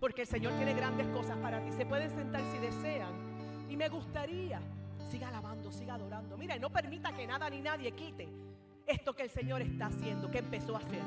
porque 0.00 0.22
el 0.22 0.28
Señor 0.28 0.52
tiene 0.54 0.74
grandes 0.74 1.06
cosas 1.08 1.36
para 1.38 1.60
ti. 1.64 1.72
Se 1.72 1.86
pueden 1.86 2.10
sentar 2.10 2.42
si 2.52 2.58
desean. 2.58 3.32
Y 3.68 3.76
me 3.76 3.88
gustaría, 3.88 4.60
siga 5.10 5.28
alabando, 5.28 5.72
siga 5.72 5.94
adorando. 5.94 6.36
Mira, 6.36 6.56
no 6.58 6.70
permita 6.70 7.12
que 7.12 7.26
nada 7.26 7.48
ni 7.48 7.60
nadie 7.60 7.92
quite 7.92 8.28
esto 8.86 9.14
que 9.14 9.22
el 9.22 9.30
Señor 9.30 9.62
está 9.62 9.86
haciendo, 9.86 10.30
que 10.30 10.38
empezó 10.38 10.74
a 10.76 10.78
hacer 10.78 11.02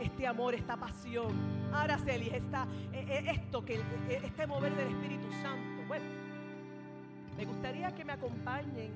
este 0.00 0.26
amor, 0.26 0.54
esta 0.54 0.76
pasión. 0.76 1.32
Araceli, 1.72 2.28
esta, 2.28 2.66
eh, 2.92 3.06
eh, 3.08 3.24
esto 3.30 3.64
que 3.64 3.76
eh, 3.76 4.20
este 4.24 4.46
mover 4.46 4.74
del 4.74 4.88
Espíritu 4.88 5.30
Santo. 5.42 5.82
Bueno, 5.86 6.04
me 7.42 7.46
gustaría 7.46 7.92
que 7.92 8.04
me 8.04 8.12
acompañen 8.12 8.92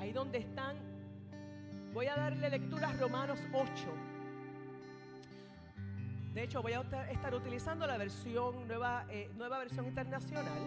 ahí 0.00 0.10
donde 0.10 0.38
están. 0.38 0.74
Voy 1.92 2.06
a 2.06 2.16
darle 2.16 2.48
lectura 2.48 2.88
a 2.88 2.92
Romanos 2.94 3.38
8. 3.52 3.68
De 6.32 6.44
hecho, 6.44 6.62
voy 6.62 6.72
a 6.72 6.80
estar 7.10 7.34
utilizando 7.34 7.86
la 7.86 7.98
versión 7.98 8.66
nueva, 8.66 9.04
nueva 9.36 9.58
versión 9.58 9.84
internacional. 9.84 10.58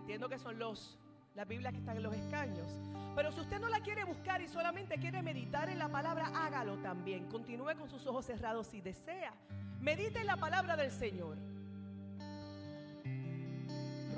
Entiendo 0.00 0.28
que 0.28 0.40
son 0.40 0.58
los 0.58 0.98
las 1.36 1.46
Biblias 1.46 1.72
que 1.72 1.78
están 1.78 1.98
en 1.98 2.02
los 2.02 2.14
escaños. 2.16 2.66
Pero 3.14 3.30
si 3.30 3.40
usted 3.40 3.60
no 3.60 3.68
la 3.68 3.78
quiere 3.78 4.02
buscar 4.02 4.40
y 4.40 4.48
solamente 4.48 4.96
quiere 4.98 5.22
meditar 5.22 5.68
en 5.68 5.78
la 5.78 5.88
palabra, 5.88 6.32
hágalo 6.34 6.78
también. 6.78 7.28
Continúe 7.28 7.76
con 7.78 7.88
sus 7.88 8.04
ojos 8.08 8.26
cerrados 8.26 8.66
si 8.66 8.80
desea. 8.80 9.34
Medite 9.80 10.18
en 10.18 10.26
la 10.26 10.36
palabra 10.36 10.76
del 10.76 10.90
Señor. 10.90 11.36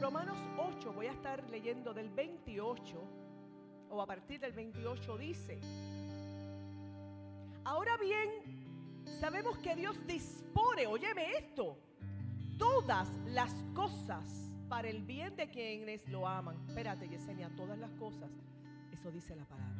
Romanos 0.01 0.39
8, 0.57 0.93
voy 0.93 1.07
a 1.07 1.13
estar 1.13 1.43
leyendo 1.51 1.93
del 1.93 2.09
28 2.09 3.03
o 3.91 4.01
a 4.01 4.07
partir 4.07 4.39
del 4.39 4.53
28 4.53 5.19
dice, 5.19 5.59
ahora 7.65 7.97
bien, 7.97 8.31
sabemos 9.21 9.59
que 9.59 9.75
Dios 9.75 10.07
dispone, 10.07 10.87
óyeme 10.87 11.33
esto, 11.33 11.77
todas 12.59 13.09
las 13.27 13.53
cosas 13.75 14.53
para 14.69 14.89
el 14.89 15.03
bien 15.03 15.35
de 15.35 15.49
quienes 15.49 16.07
lo 16.09 16.29
aman. 16.29 16.57
Espérate, 16.69 17.09
Yesenia, 17.09 17.51
todas 17.57 17.79
las 17.79 17.91
cosas. 17.93 18.31
Eso 18.93 19.11
dice 19.11 19.35
la 19.35 19.47
palabra. 19.47 19.75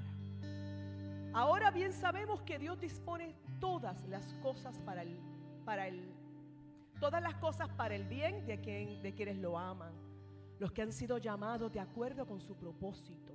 Ahora 1.33 1.71
bien 1.71 1.93
sabemos 1.93 2.43
que 2.43 2.59
Dios 2.59 2.81
dispone 2.81 3.35
todas 3.61 4.03
las 4.09 4.33
cosas 4.43 4.79
para 4.81 5.03
el, 5.03 5.21
para 5.65 5.87
el, 5.87 6.13
todas 6.99 7.23
las 7.23 7.35
cosas 7.35 7.69
para 7.69 7.95
el 7.95 8.05
bien 8.05 8.47
de, 8.47 8.59
quien, 8.61 9.01
de 9.03 9.15
quienes 9.15 9.37
lo 9.37 9.59
aman, 9.59 9.93
los 10.59 10.73
que 10.73 10.83
han 10.83 10.93
sido 10.93 11.19
llamados 11.19 11.73
de 11.73 11.81
acuerdo 11.81 12.27
con 12.27 12.41
su 12.41 12.55
propósito. 12.57 13.35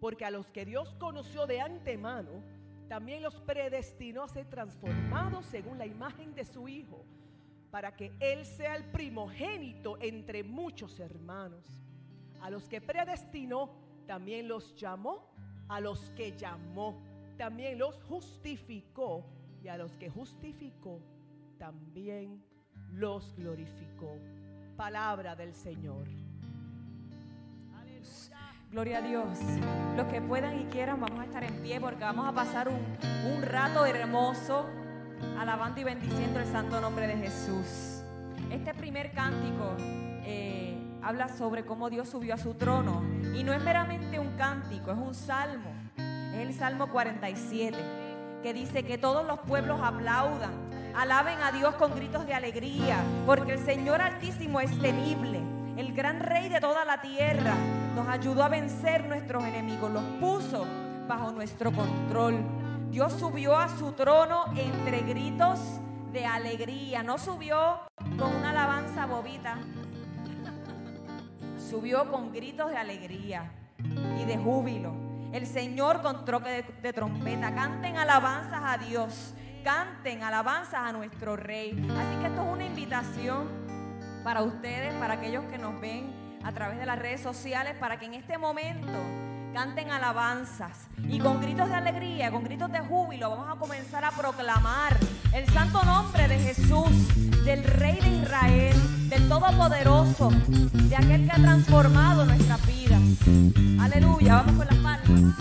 Porque 0.00 0.24
a 0.24 0.30
los 0.30 0.50
que 0.50 0.64
Dios 0.64 0.94
conoció 0.98 1.46
de 1.46 1.60
antemano, 1.60 2.42
también 2.88 3.22
los 3.22 3.40
predestinó 3.40 4.24
a 4.24 4.28
ser 4.28 4.46
transformados 4.46 5.46
según 5.46 5.78
la 5.78 5.86
imagen 5.86 6.34
de 6.34 6.44
su 6.44 6.68
Hijo 6.68 7.04
para 7.72 7.96
que 7.96 8.12
Él 8.20 8.44
sea 8.44 8.76
el 8.76 8.84
primogénito 8.84 9.96
entre 10.02 10.44
muchos 10.44 11.00
hermanos. 11.00 11.64
A 12.42 12.50
los 12.50 12.68
que 12.68 12.82
predestinó, 12.82 13.70
también 14.06 14.46
los 14.46 14.76
llamó. 14.76 15.32
A 15.68 15.80
los 15.80 16.10
que 16.10 16.36
llamó, 16.36 17.00
también 17.38 17.78
los 17.78 18.02
justificó. 18.04 19.24
Y 19.64 19.68
a 19.68 19.78
los 19.78 19.96
que 19.96 20.10
justificó, 20.10 21.00
también 21.56 22.44
los 22.92 23.34
glorificó. 23.34 24.18
Palabra 24.76 25.34
del 25.34 25.54
Señor. 25.54 26.21
Gloria 28.72 28.98
a 28.98 29.02
Dios. 29.02 29.38
Los 29.98 30.06
que 30.06 30.22
puedan 30.22 30.58
y 30.58 30.64
quieran, 30.64 30.98
vamos 30.98 31.20
a 31.20 31.24
estar 31.24 31.44
en 31.44 31.52
pie 31.56 31.78
porque 31.78 32.04
vamos 32.04 32.26
a 32.26 32.32
pasar 32.32 32.70
un, 32.70 32.80
un 33.30 33.42
rato 33.42 33.84
hermoso 33.84 34.66
alabando 35.38 35.82
y 35.82 35.84
bendiciendo 35.84 36.40
el 36.40 36.46
santo 36.46 36.80
nombre 36.80 37.06
de 37.06 37.18
Jesús. 37.18 38.02
Este 38.50 38.72
primer 38.72 39.12
cántico 39.12 39.76
eh, 40.24 40.74
habla 41.02 41.28
sobre 41.28 41.66
cómo 41.66 41.90
Dios 41.90 42.08
subió 42.08 42.32
a 42.32 42.38
su 42.38 42.54
trono. 42.54 43.02
Y 43.36 43.44
no 43.44 43.52
es 43.52 43.62
meramente 43.62 44.18
un 44.18 44.38
cántico, 44.38 44.90
es 44.90 44.96
un 44.96 45.14
salmo. 45.14 45.70
Es 45.98 46.38
el 46.38 46.54
Salmo 46.54 46.88
47, 46.90 47.76
que 48.42 48.54
dice 48.54 48.84
que 48.84 48.96
todos 48.96 49.26
los 49.26 49.40
pueblos 49.40 49.80
aplaudan, 49.82 50.52
alaben 50.96 51.42
a 51.42 51.52
Dios 51.52 51.74
con 51.74 51.94
gritos 51.94 52.24
de 52.26 52.32
alegría, 52.32 52.96
porque 53.26 53.52
el 53.52 53.58
Señor 53.58 54.00
Altísimo 54.00 54.62
es 54.62 54.70
temible. 54.78 55.51
El 55.76 55.94
gran 55.94 56.20
rey 56.20 56.48
de 56.48 56.60
toda 56.60 56.84
la 56.84 57.00
tierra 57.00 57.54
nos 57.94 58.06
ayudó 58.08 58.44
a 58.44 58.48
vencer 58.48 59.06
nuestros 59.06 59.42
enemigos, 59.44 59.90
los 59.90 60.04
puso 60.20 60.66
bajo 61.08 61.32
nuestro 61.32 61.72
control. 61.72 62.44
Dios 62.90 63.14
subió 63.14 63.56
a 63.56 63.68
su 63.68 63.92
trono 63.92 64.44
entre 64.54 65.00
gritos 65.00 65.58
de 66.12 66.26
alegría. 66.26 67.02
No 67.02 67.16
subió 67.16 67.80
con 68.18 68.34
una 68.36 68.50
alabanza 68.50 69.06
bobita. 69.06 69.56
Subió 71.70 72.10
con 72.10 72.32
gritos 72.32 72.70
de 72.70 72.76
alegría 72.76 73.50
y 73.78 74.24
de 74.26 74.36
júbilo. 74.36 74.92
El 75.32 75.46
Señor 75.46 76.02
con 76.02 76.26
troque 76.26 76.66
de, 76.82 76.92
trompeta. 76.92 77.54
Canten 77.54 77.96
alabanzas 77.96 78.60
a 78.62 78.76
Dios. 78.76 79.34
Canten 79.64 80.22
alabanzas 80.22 80.80
a 80.80 80.92
nuestro 80.92 81.36
Rey. 81.36 81.70
Así 81.70 82.20
que 82.20 82.26
esto 82.26 82.42
es 82.42 82.52
una 82.52 82.66
invitación 82.66 83.61
para 84.22 84.42
ustedes, 84.42 84.94
para 84.94 85.14
aquellos 85.14 85.44
que 85.44 85.58
nos 85.58 85.80
ven 85.80 86.12
a 86.44 86.52
través 86.52 86.78
de 86.78 86.86
las 86.86 86.98
redes 86.98 87.20
sociales, 87.20 87.74
para 87.78 87.98
que 87.98 88.06
en 88.06 88.14
este 88.14 88.38
momento 88.38 88.98
canten 89.52 89.90
alabanzas 89.90 90.88
y 91.08 91.18
con 91.18 91.40
gritos 91.40 91.68
de 91.68 91.74
alegría, 91.74 92.30
con 92.30 92.42
gritos 92.42 92.72
de 92.72 92.80
júbilo, 92.80 93.30
vamos 93.30 93.54
a 93.54 93.58
comenzar 93.58 94.04
a 94.04 94.10
proclamar 94.10 94.96
el 95.34 95.46
santo 95.50 95.82
nombre 95.84 96.26
de 96.28 96.38
Jesús, 96.38 96.90
del 97.44 97.64
Rey 97.64 97.98
de 98.00 98.08
Israel, 98.22 99.08
del 99.08 99.28
Todopoderoso, 99.28 100.30
de 100.30 100.96
aquel 100.96 101.26
que 101.26 101.32
ha 101.32 101.36
transformado 101.36 102.24
nuestras 102.24 102.66
vidas. 102.66 103.00
Aleluya, 103.80 104.42
vamos 104.42 104.56
con 104.56 104.66
las 104.66 104.76
palmas. 104.76 105.32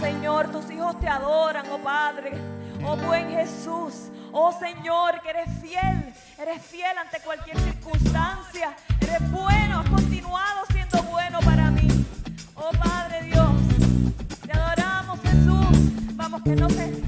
Señor, 0.00 0.50
tus 0.52 0.70
hijos 0.70 0.98
te 1.00 1.08
adoran, 1.08 1.66
oh 1.70 1.78
Padre. 1.78 2.32
Oh 2.84 2.96
buen 2.96 3.30
Jesús. 3.30 4.10
Oh 4.32 4.52
Señor, 4.52 5.20
que 5.22 5.30
eres 5.30 5.48
fiel. 5.60 6.14
Eres 6.38 6.62
fiel 6.62 6.96
ante 6.96 7.18
cualquier 7.20 7.58
circunstancia. 7.58 8.76
Eres 9.00 9.30
bueno, 9.30 9.80
has 9.80 9.90
continuado 9.90 10.64
siendo 10.70 11.02
bueno 11.04 11.40
para 11.40 11.70
mí. 11.70 11.88
Oh 12.54 12.70
Padre 12.70 13.22
Dios, 13.24 13.50
te 14.46 14.52
adoramos 14.52 15.20
Jesús. 15.20 16.14
Vamos 16.14 16.42
que 16.42 16.54
no 16.54 16.70
se... 16.70 17.07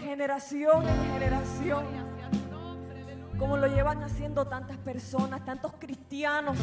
generación 0.00 0.88
en 0.88 1.12
generación. 1.12 1.84
Como 3.38 3.56
lo 3.56 3.68
llevan 3.68 4.02
haciendo 4.02 4.46
tantas 4.46 4.76
personas, 4.78 5.44
tantos 5.44 5.72
cristianos, 5.78 6.58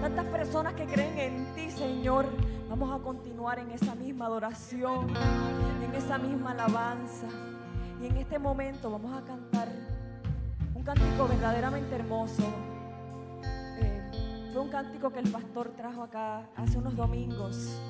tantas 0.00 0.24
personas 0.26 0.74
que 0.74 0.86
creen 0.86 1.18
en 1.18 1.54
ti, 1.54 1.70
Señor. 1.70 2.26
Vamos 2.68 2.98
a 2.98 3.02
continuar 3.02 3.58
en 3.58 3.72
esa 3.72 3.96
misma 3.96 4.26
adoración, 4.26 5.08
en 5.82 5.94
esa 5.94 6.18
misma 6.18 6.52
alabanza. 6.52 7.26
Y 8.00 8.06
en 8.06 8.16
este 8.16 8.38
momento 8.38 8.90
vamos 8.90 9.20
a 9.20 9.24
cantar 9.24 9.68
un 10.74 10.82
cántico 10.84 11.26
verdaderamente 11.26 11.96
hermoso. 11.96 12.44
Eh, 13.42 14.50
fue 14.52 14.62
un 14.62 14.68
cántico 14.70 15.10
que 15.10 15.18
el 15.18 15.30
pastor 15.30 15.70
trajo 15.76 16.04
acá 16.04 16.48
hace 16.54 16.78
unos 16.78 16.94
domingos. 16.94 17.80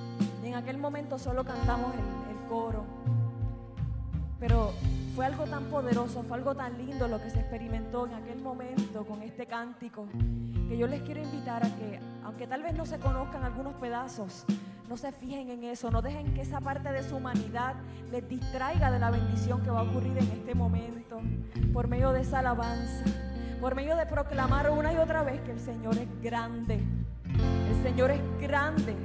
Y 0.42 0.46
en 0.46 0.55
aquel 0.55 0.79
momento 0.79 1.18
solo 1.18 1.44
cantamos 1.44 1.92
el 1.94 2.48
coro. 2.48 2.85
Pero 4.40 4.72
fue 5.14 5.26
algo 5.26 5.44
tan 5.44 5.64
poderoso, 5.66 6.22
fue 6.22 6.38
algo 6.38 6.55
tan 6.55 6.79
lindo 6.79 7.07
lo 7.07 7.20
que 7.20 7.31
se 7.31 7.40
experimentó 7.40 8.07
en 8.07 8.14
aquel 8.14 8.40
momento 8.40 9.05
con 9.05 9.22
este 9.22 9.46
cántico, 9.46 10.09
que 10.68 10.79
yo 10.79 10.87
les 10.87 11.03
quiero 11.03 11.22
invitar 11.22 11.64
a 11.64 11.76
que, 11.76 12.00
aunque 12.24 12.46
tal 12.46 12.62
vez 12.62 12.74
no 12.74 12.87
se 12.87 12.98
conozcan 12.98 13.44
algunos 13.44 13.74
pedazos, 13.74 14.46
no 14.88 14.96
se 14.96 15.12
fijen 15.12 15.50
en 15.50 15.64
eso, 15.64 15.90
no 15.90 16.00
dejen 16.00 16.33
que 16.35 16.40
esa 16.40 16.61
parte 16.61 16.90
de 16.90 17.03
su 17.03 17.16
humanidad 17.16 17.74
les 18.11 18.29
distraiga 18.29 18.90
de 18.90 18.98
la 18.98 19.11
bendición 19.11 19.62
que 19.62 19.70
va 19.70 19.81
a 19.81 19.83
ocurrir 19.83 20.16
en 20.16 20.29
este 20.31 20.55
momento, 20.55 21.20
por 21.72 21.87
medio 21.87 22.12
de 22.12 22.22
esa 22.22 22.38
alabanza, 22.38 23.05
por 23.61 23.74
medio 23.74 23.94
de 23.96 24.07
proclamar 24.07 24.70
una 24.70 24.92
y 24.92 24.96
otra 24.96 25.22
vez 25.22 25.40
que 25.42 25.53
el 25.53 25.61
Señor 25.61 25.98
es 25.98 26.09
grande, 26.22 26.81
el 27.68 27.83
Señor 27.83 28.11
es 28.11 28.20
grande, 28.40 28.96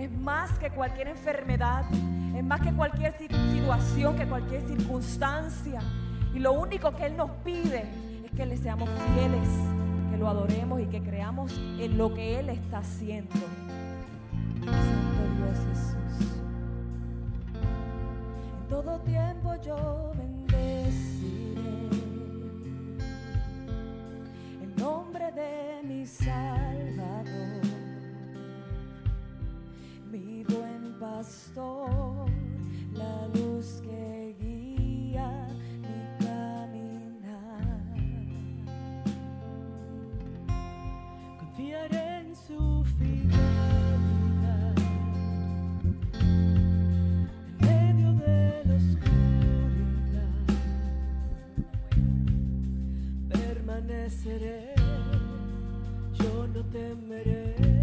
es 0.00 0.10
más 0.10 0.58
que 0.58 0.70
cualquier 0.70 1.08
enfermedad, 1.08 1.84
es 2.34 2.42
más 2.42 2.62
que 2.62 2.72
cualquier 2.72 3.12
situación, 3.18 4.16
que 4.16 4.26
cualquier 4.26 4.62
circunstancia. 4.62 5.80
Y 6.34 6.38
lo 6.38 6.52
único 6.52 6.90
que 6.96 7.04
Él 7.04 7.16
nos 7.18 7.30
pide 7.44 7.84
es 8.24 8.30
que 8.30 8.46
le 8.46 8.56
seamos 8.56 8.88
fieles, 9.14 9.48
que 10.10 10.16
lo 10.16 10.26
adoremos 10.26 10.80
y 10.80 10.86
que 10.86 11.02
creamos 11.02 11.52
en 11.78 11.98
lo 11.98 12.14
que 12.14 12.40
Él 12.40 12.48
está 12.48 12.78
haciendo. 12.78 13.34
Santo 14.64 15.22
Dios 15.36 15.58
Jesús. 15.68 16.32
En 18.62 18.68
todo 18.70 19.00
tiempo 19.00 19.54
yo 19.62 20.12
bendeciré 20.16 21.60
el 24.62 24.76
nombre 24.76 25.30
de 25.32 25.82
mi 25.86 26.06
Salvador, 26.06 27.49
pastor 31.20 32.30
la 32.94 33.28
luz 33.34 33.82
que 33.82 34.34
guía 34.40 35.30
mi 35.82 36.24
caminar. 36.24 37.82
Confiaré 41.38 42.20
en 42.20 42.34
su 42.34 42.84
fidelidad 42.98 44.74
en 46.20 47.58
medio 47.68 48.10
de 48.14 48.64
la 48.64 48.74
oscuridad. 48.76 50.46
Permaneceré, 53.28 54.74
yo 56.14 56.46
no 56.46 56.64
temeré. 56.70 57.79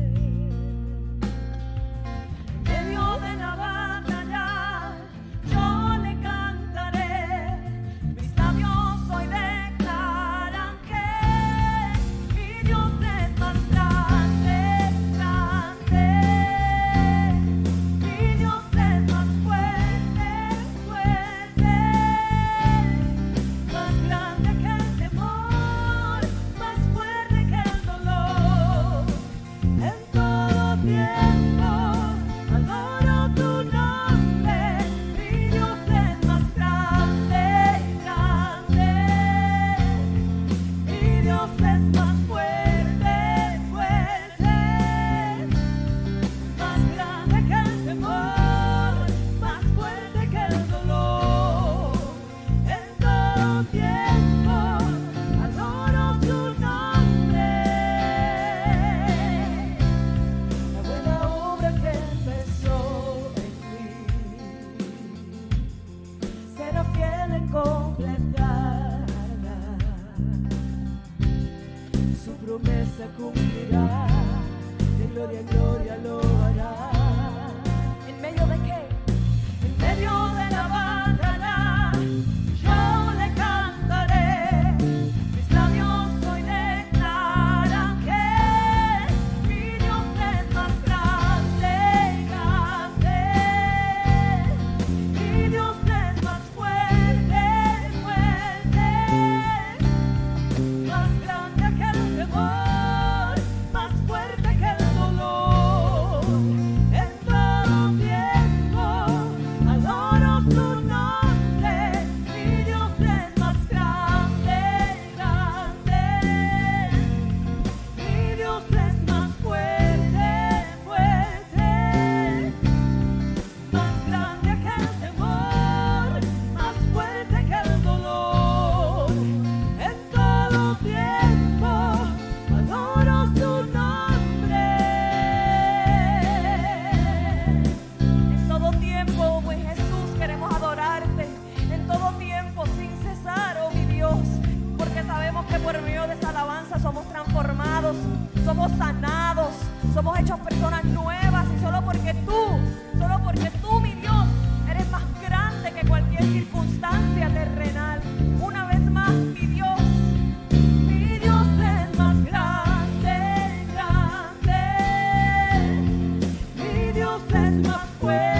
Dios 167.63 167.75
es 168.03 168.36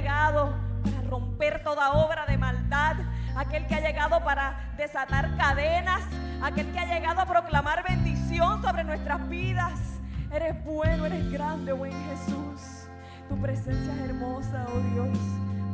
llegado 0.00 0.54
para 0.82 1.02
romper 1.02 1.62
toda 1.62 1.92
obra 1.92 2.24
de 2.24 2.38
maldad, 2.38 2.96
aquel 3.36 3.66
que 3.66 3.74
ha 3.74 3.80
llegado 3.80 4.24
para 4.24 4.72
desatar 4.78 5.36
cadenas, 5.36 6.00
aquel 6.42 6.72
que 6.72 6.78
ha 6.78 6.86
llegado 6.86 7.20
a 7.20 7.26
proclamar 7.26 7.84
bendición 7.86 8.62
sobre 8.62 8.82
nuestras 8.84 9.28
vidas. 9.28 9.78
Eres 10.32 10.64
bueno, 10.64 11.04
eres 11.04 11.30
grande, 11.30 11.72
buen 11.72 11.92
Jesús. 11.92 12.88
Tu 13.28 13.38
presencia 13.42 13.92
es 13.92 14.00
hermosa, 14.08 14.66
oh 14.74 14.80
Dios. 14.94 15.18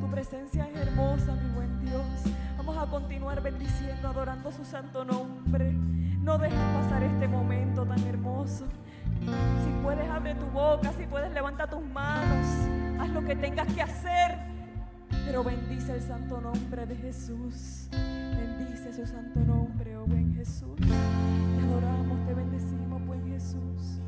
Tu 0.01 0.11
presencia 0.11 0.67
es 0.75 0.89
hermosa, 0.89 1.33
mi 1.33 1.51
buen 1.55 1.81
Dios. 1.81 2.35
Vamos 2.57 2.79
a 2.79 2.91
continuar 2.91 3.41
bendiciendo, 3.43 4.09
adorando 4.09 4.51
su 4.51 4.65
santo 4.65 5.05
nombre. 5.05 5.71
No 5.71 6.37
dejes 6.37 6.59
pasar 6.83 7.05
este 7.05 7.29
momento 7.29 7.87
tan 7.87 8.01
hermoso. 8.09 8.65
Si 9.27 9.83
puedes, 9.83 10.09
abre 10.11 10.35
tu 10.35 10.47
boca. 10.47 10.93
Si 10.93 11.05
puedes, 11.07 11.33
levanta 11.33 11.67
tus 11.67 11.83
manos. 11.83 12.47
Haz 12.99 13.09
lo 13.11 13.25
que 13.25 13.37
tengas 13.37 13.73
que 13.73 13.83
hacer. 13.83 14.39
Pero 15.27 15.43
bendice 15.43 15.95
el 15.95 16.03
santo 16.03 16.41
nombre 16.41 16.87
de 16.87 16.97
Jesús. 16.97 17.89
Bendice 17.91 18.93
su 18.93 19.07
santo 19.07 19.41
nombre, 19.41 19.97
oh 19.97 20.07
buen 20.07 20.35
Jesús. 20.35 20.77
Te 20.77 21.65
adoramos, 21.65 22.27
te 22.27 22.35
bendecimos, 22.35 23.05
buen 23.07 23.27
Jesús. 23.27 24.01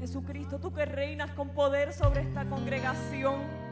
Jesucristo, 0.00 0.58
tú 0.58 0.72
que 0.72 0.84
reinas 0.84 1.30
con 1.30 1.50
poder 1.50 1.92
sobre 1.92 2.22
esta 2.22 2.44
congregación. 2.44 3.63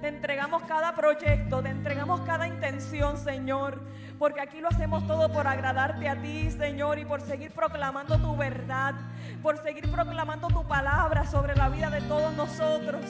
Te 0.00 0.08
entregamos 0.08 0.62
cada 0.64 0.94
proyecto, 0.94 1.62
te 1.62 1.70
entregamos 1.70 2.20
cada 2.22 2.46
intención, 2.46 3.16
Señor. 3.16 3.80
Porque 4.18 4.40
aquí 4.40 4.60
lo 4.60 4.68
hacemos 4.68 5.06
todo 5.06 5.30
por 5.30 5.46
agradarte 5.46 6.08
a 6.08 6.20
ti, 6.20 6.50
Señor, 6.50 6.98
y 6.98 7.04
por 7.04 7.20
seguir 7.20 7.52
proclamando 7.52 8.18
tu 8.18 8.34
verdad, 8.36 8.94
por 9.42 9.58
seguir 9.58 9.90
proclamando 9.90 10.48
tu 10.48 10.66
palabra 10.66 11.26
sobre 11.26 11.54
la 11.54 11.68
vida 11.68 11.90
de 11.90 12.00
todos 12.02 12.34
nosotros, 12.34 13.04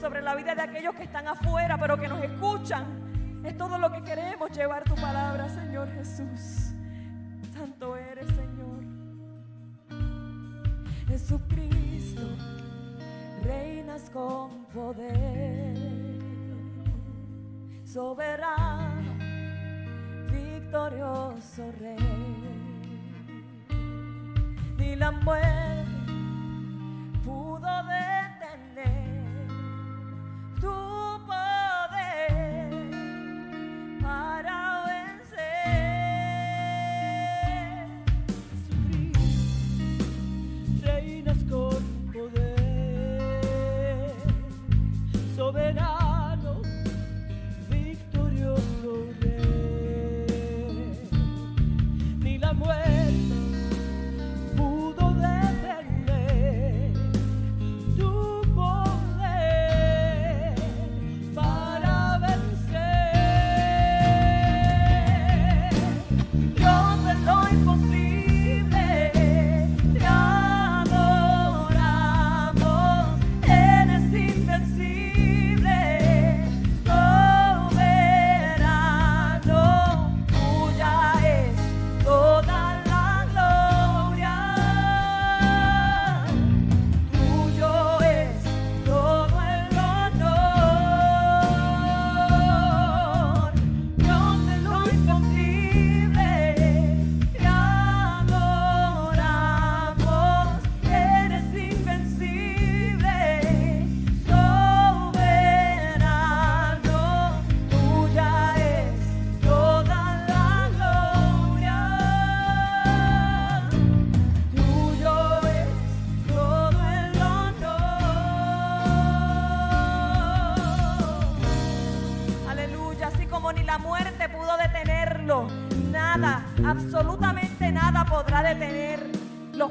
sobre 0.00 0.20
la 0.20 0.34
vida 0.34 0.54
de 0.54 0.62
aquellos 0.62 0.94
que 0.94 1.04
están 1.04 1.28
afuera, 1.28 1.78
pero 1.78 1.98
que 1.98 2.08
nos 2.08 2.22
escuchan. 2.22 2.84
Es 3.42 3.56
todo 3.56 3.78
lo 3.78 3.90
que 3.90 4.02
queremos, 4.02 4.50
llevar 4.50 4.84
tu 4.84 4.94
palabra, 4.96 5.48
Señor 5.48 5.90
Jesús. 5.92 6.74
Santo 7.54 7.96
eres, 7.96 8.26
Señor. 8.26 8.60
Jesucristo, 11.08 12.22
reinas 13.42 14.10
con 14.10 14.66
poder, 14.66 16.09
soberano, 17.92 19.16
victorioso 20.30 21.72
Rey. 21.80 21.98
Ni 24.78 24.94
la 24.94 25.10
muerte 25.10 25.90
pudo 27.24 27.68
detener 27.90 29.18
tu 30.60 30.70
poder 31.26 32.70
para 34.00 34.69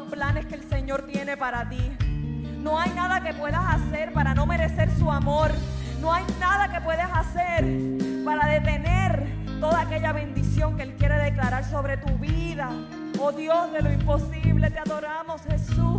planes 0.10 0.46
que 0.46 0.56
el 0.56 0.64
Señor 0.64 1.04
tiene 1.04 1.38
para 1.38 1.68
ti. 1.70 1.92
No 2.62 2.80
hay 2.80 2.92
nada 2.92 3.22
que 3.22 3.34
puedas 3.34 3.64
hacer 3.64 4.12
para 4.12 4.34
no 4.34 4.46
merecer 4.46 4.90
su 4.98 5.12
amor. 5.12 5.52
No 6.02 6.14
hay 6.14 6.26
nada 6.40 6.72
que 6.72 6.82
puedas 6.82 7.10
hacer 7.14 7.66
para 8.26 8.48
detener 8.48 9.26
toda 9.60 9.82
aquella 9.82 10.14
bendición 10.14 10.78
que 10.78 10.84
Él 10.84 10.96
quiere 10.96 11.16
declarar 11.16 11.64
sobre 11.66 11.98
tu 11.98 12.18
vida. 12.18 12.70
Oh 13.20 13.32
Dios 13.32 13.72
de 13.72 13.82
lo 13.82 13.92
imposible, 13.92 14.70
te 14.70 14.80
adoramos 14.80 15.42
Jesús. 15.44 15.99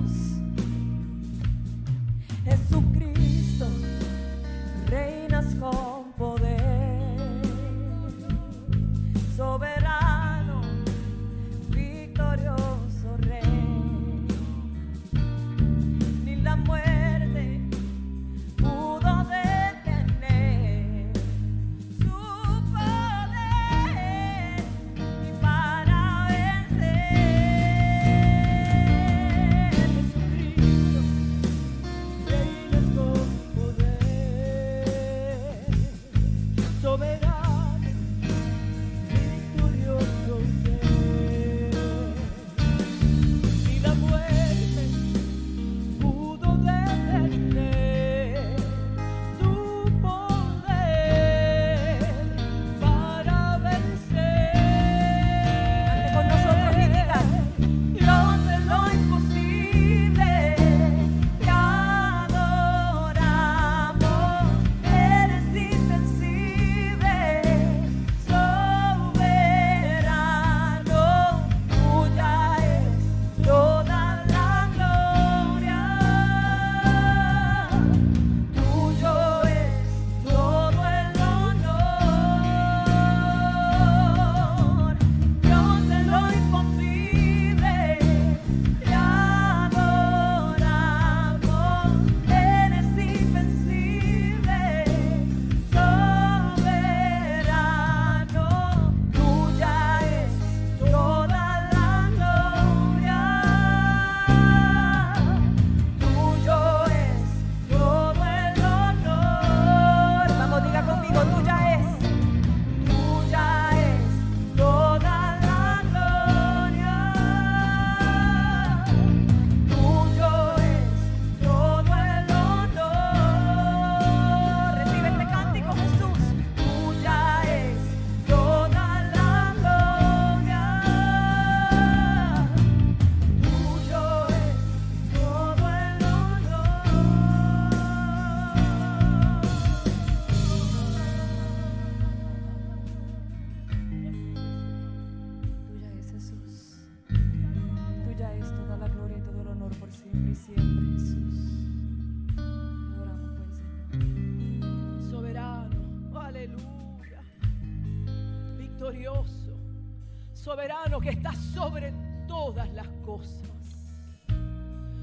Soberano 160.71 161.01
que 161.01 161.11
está 161.11 161.33
sobre 161.35 161.93
todas 162.29 162.73
las 162.73 162.87
cosas. 163.05 163.51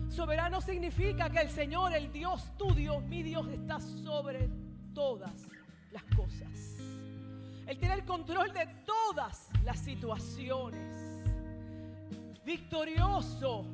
Soberano 0.09 0.61
significa 0.61 1.30
que 1.30 1.39
el 1.39 1.49
Señor, 1.49 1.93
el 1.93 2.11
Dios, 2.11 2.51
tu 2.57 2.74
Dios, 2.74 3.03
mi 3.03 3.22
Dios, 3.22 3.45
está 3.49 3.80
sobre 3.80 4.49
todas 4.93 5.34
las 5.91 6.03
cosas. 6.15 6.78
Él 7.68 7.78
tiene 7.78 7.95
el 7.95 8.05
control 8.05 8.53
de 8.53 8.65
todas 8.86 9.49
las 9.63 9.80
situaciones. 9.80 11.24
Victorioso. 12.45 13.65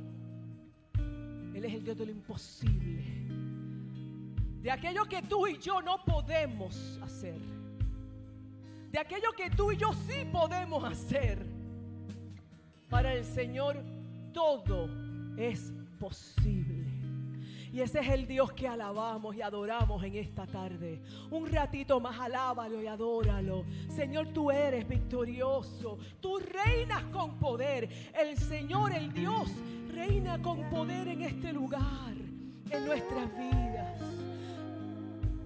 Él 1.54 1.64
es 1.64 1.74
el 1.74 1.84
Dios 1.84 1.98
de 1.98 2.06
lo 2.08 2.12
imposible 2.12 3.24
de 4.64 4.72
aquello 4.72 5.04
que 5.04 5.22
tú 5.22 5.46
y 5.46 5.58
yo 5.58 5.82
no 5.82 6.06
podemos 6.06 6.98
hacer, 7.04 7.38
de 8.90 8.98
aquello 8.98 9.34
que 9.36 9.50
tú 9.50 9.74
y 9.74 9.78
yo 9.78 9.92
sí 9.92 10.26
podemos 10.32 10.82
hacer. 10.86 11.53
Para 12.94 13.16
el 13.16 13.26
Señor 13.26 13.84
todo 14.32 14.88
es 15.36 15.74
posible. 16.00 16.86
Y 17.72 17.82
ese 17.82 18.02
es 18.02 18.10
el 18.10 18.28
Dios 18.28 18.54
que 18.54 18.68
alabamos 18.68 19.36
y 19.36 19.42
adoramos 19.42 20.04
en 20.04 20.14
esta 20.14 20.46
tarde. 20.46 21.02
Un 21.32 21.48
ratito 21.48 22.00
más 22.00 22.20
alábalo 22.20 22.84
y 22.84 22.86
adóralo. 22.86 23.66
Señor, 23.90 24.28
tú 24.28 24.52
eres 24.52 24.88
victorioso. 24.88 25.98
Tú 26.22 26.38
reinas 26.38 27.02
con 27.06 27.40
poder. 27.40 27.90
El 28.14 28.38
Señor, 28.38 28.94
el 28.94 29.12
Dios, 29.12 29.50
reina 29.92 30.40
con 30.40 30.70
poder 30.70 31.08
en 31.08 31.24
este 31.24 31.52
lugar, 31.52 32.14
en 32.70 32.86
nuestras 32.86 33.28
vidas 33.36 34.02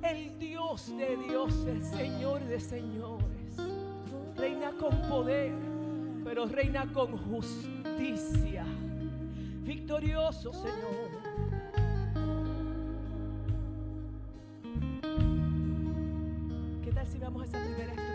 el 0.04 0.38
Dios 0.38 0.96
de 0.98 1.18
dioses, 1.18 1.88
Señor 1.88 2.42
de 2.46 2.60
señores. 2.60 3.28
Reina 4.38 4.72
con 4.80 4.96
poder, 5.10 5.77
pero 6.28 6.46
reina 6.46 6.86
con 6.92 7.18
justicia. 7.18 8.66
Victorioso, 9.64 10.52
Señor. 10.52 11.10
¿Qué 16.84 16.92
tal 16.92 17.08
si 17.08 17.18
vamos 17.18 17.44
a 17.44 17.46
esa 17.46 17.64
primera 17.64 18.07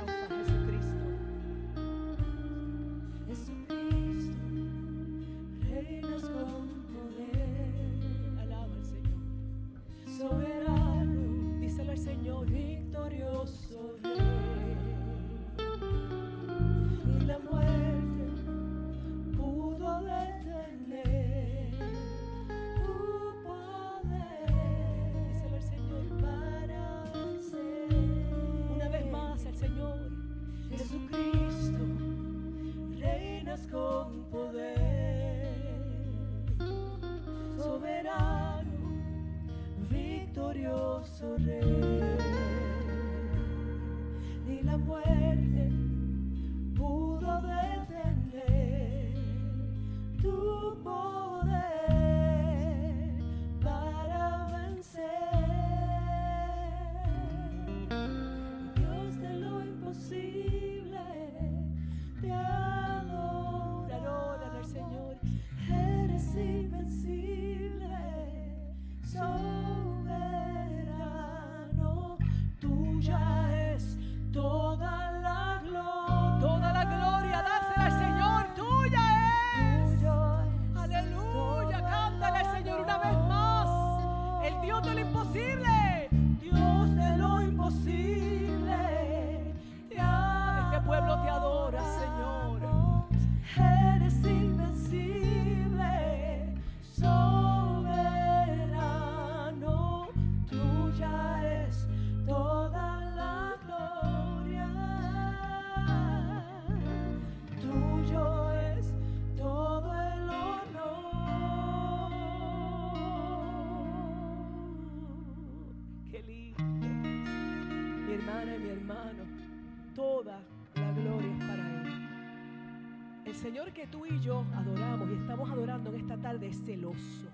Que 123.71 123.87
tú 123.87 124.05
y 124.05 124.21
yo 124.21 124.45
adoramos 124.55 125.09
y 125.09 125.15
estamos 125.15 125.51
adorando 125.51 125.89
en 125.91 126.01
esta 126.01 126.19
tarde 126.19 126.49
es 126.49 126.63
celoso. 126.63 127.27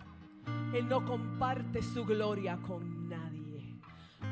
Él 0.72 0.88
no 0.88 1.04
comparte 1.04 1.82
su 1.82 2.04
gloria 2.04 2.56
con 2.58 3.08
nadie. 3.08 3.74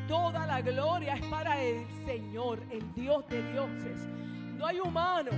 Toda 0.07 0.47
la 0.47 0.61
gloria 0.61 1.14
es 1.14 1.26
para 1.26 1.61
el 1.61 1.84
Señor, 2.05 2.62
el 2.70 2.94
Dios 2.94 3.26
de 3.28 3.53
dioses. 3.53 4.07
No 4.57 4.66
hay 4.66 4.78
humano, 4.78 5.32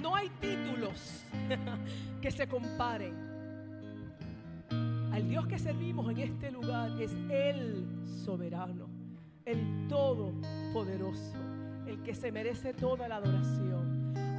no 0.00 0.14
hay 0.14 0.28
títulos 0.40 1.24
que 2.22 2.30
se 2.30 2.46
comparen. 2.46 3.16
Al 5.12 5.28
Dios 5.28 5.48
que 5.48 5.58
servimos 5.58 6.08
en 6.08 6.18
este 6.18 6.52
lugar 6.52 6.90
es 7.00 7.12
el 7.30 7.84
soberano, 8.06 8.86
el 9.44 9.88
todopoderoso, 9.88 11.36
el 11.84 12.00
que 12.04 12.14
se 12.14 12.30
merece 12.30 12.74
toda 12.74 13.08
la 13.08 13.16
adoración. 13.16 13.91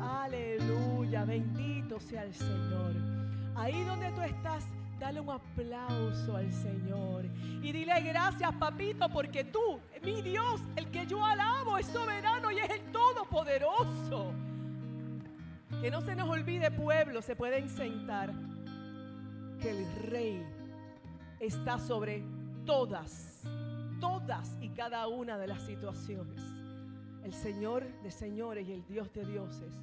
Aleluya, 0.03 1.23
bendito 1.23 1.97
sea 1.97 2.23
el 2.23 2.33
Señor. 2.33 2.93
Ahí 3.55 3.83
donde 3.83 4.11
tú 4.11 4.21
estás, 4.21 4.65
dale 4.99 5.21
un 5.21 5.29
aplauso 5.29 6.35
al 6.35 6.51
Señor 6.51 7.25
y 7.61 7.71
dile 7.71 8.01
gracias, 8.01 8.53
papito, 8.55 9.07
porque 9.09 9.45
tú, 9.45 9.79
mi 10.03 10.21
Dios, 10.21 10.59
el 10.75 10.91
que 10.91 11.05
yo 11.05 11.23
alabo, 11.23 11.77
es 11.77 11.85
soberano 11.87 12.51
y 12.51 12.59
es 12.59 12.69
el 12.69 12.91
todopoderoso. 12.91 14.33
Que 15.81 15.89
no 15.89 16.01
se 16.01 16.15
nos 16.15 16.29
olvide, 16.29 16.69
pueblo, 16.71 17.21
se 17.21 17.35
pueden 17.35 17.69
sentar 17.69 18.33
que 19.61 19.69
el 19.69 20.09
rey 20.09 20.45
está 21.39 21.79
sobre 21.79 22.23
todas, 22.65 23.41
todas 24.01 24.57
y 24.59 24.69
cada 24.69 25.07
una 25.07 25.37
de 25.37 25.47
las 25.47 25.61
situaciones. 25.61 26.41
El 27.23 27.33
Señor 27.33 27.87
de 28.01 28.11
señores 28.11 28.67
y 28.67 28.73
el 28.73 28.85
Dios 28.85 29.13
de 29.13 29.25
dioses 29.25 29.73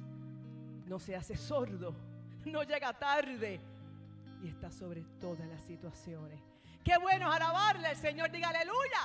no 0.91 0.99
se 0.99 1.15
hace 1.15 1.37
sordo, 1.37 1.95
no 2.43 2.63
llega 2.63 2.91
tarde 2.91 3.61
y 4.43 4.49
está 4.49 4.69
sobre 4.69 5.05
todas 5.21 5.47
las 5.47 5.63
situaciones. 5.63 6.37
Qué 6.83 6.97
bueno 6.97 7.31
alabarle 7.31 7.87
al 7.87 7.95
Señor, 7.95 8.29
diga 8.29 8.49
aleluya. 8.49 8.99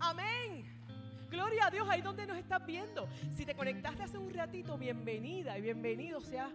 Amén. 0.00 0.64
Gloria 1.28 1.66
a 1.66 1.70
Dios 1.70 1.86
ahí 1.90 2.00
donde 2.00 2.26
nos 2.26 2.38
estás 2.38 2.64
viendo. 2.64 3.06
Si 3.36 3.44
te 3.44 3.54
conectaste 3.54 4.04
hace 4.04 4.16
un 4.16 4.32
ratito, 4.32 4.78
bienvenida 4.78 5.58
y 5.58 5.60
bienvenido 5.60 6.22
sea 6.22 6.50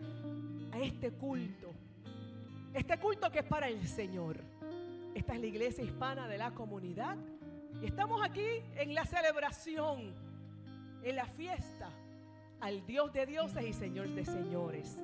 a 0.71 0.79
este 0.79 1.11
culto. 1.11 1.75
Este 2.73 2.97
culto 2.97 3.31
que 3.31 3.39
es 3.41 3.45
para 3.45 3.67
el 3.67 3.87
Señor. 3.87 4.43
Esta 5.13 5.35
es 5.35 5.41
la 5.41 5.45
iglesia 5.45 5.83
hispana 5.83 6.27
de 6.27 6.39
la 6.39 6.55
comunidad. 6.55 7.15
Y 7.83 7.85
estamos 7.85 8.19
aquí 8.25 8.63
en 8.77 8.95
la 8.95 9.05
celebración, 9.05 10.15
en 11.03 11.15
la 11.15 11.27
fiesta 11.27 11.91
al 12.59 12.85
Dios 12.85 13.13
de 13.13 13.25
dioses 13.25 13.65
y 13.65 13.73
Señor 13.73 14.07
de 14.09 14.25
señores. 14.25 14.97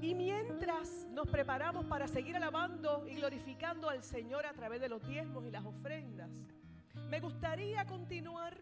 Y 0.00 0.14
mientras 0.14 1.06
nos 1.10 1.26
preparamos 1.28 1.86
para 1.86 2.06
seguir 2.06 2.36
alabando 2.36 3.06
y 3.08 3.14
glorificando 3.14 3.88
al 3.88 4.02
Señor 4.02 4.46
a 4.46 4.52
través 4.52 4.80
de 4.80 4.88
los 4.88 5.06
diezmos 5.06 5.44
y 5.44 5.50
las 5.50 5.64
ofrendas, 5.64 6.30
me 7.08 7.20
gustaría 7.20 7.84
continuar 7.86 8.56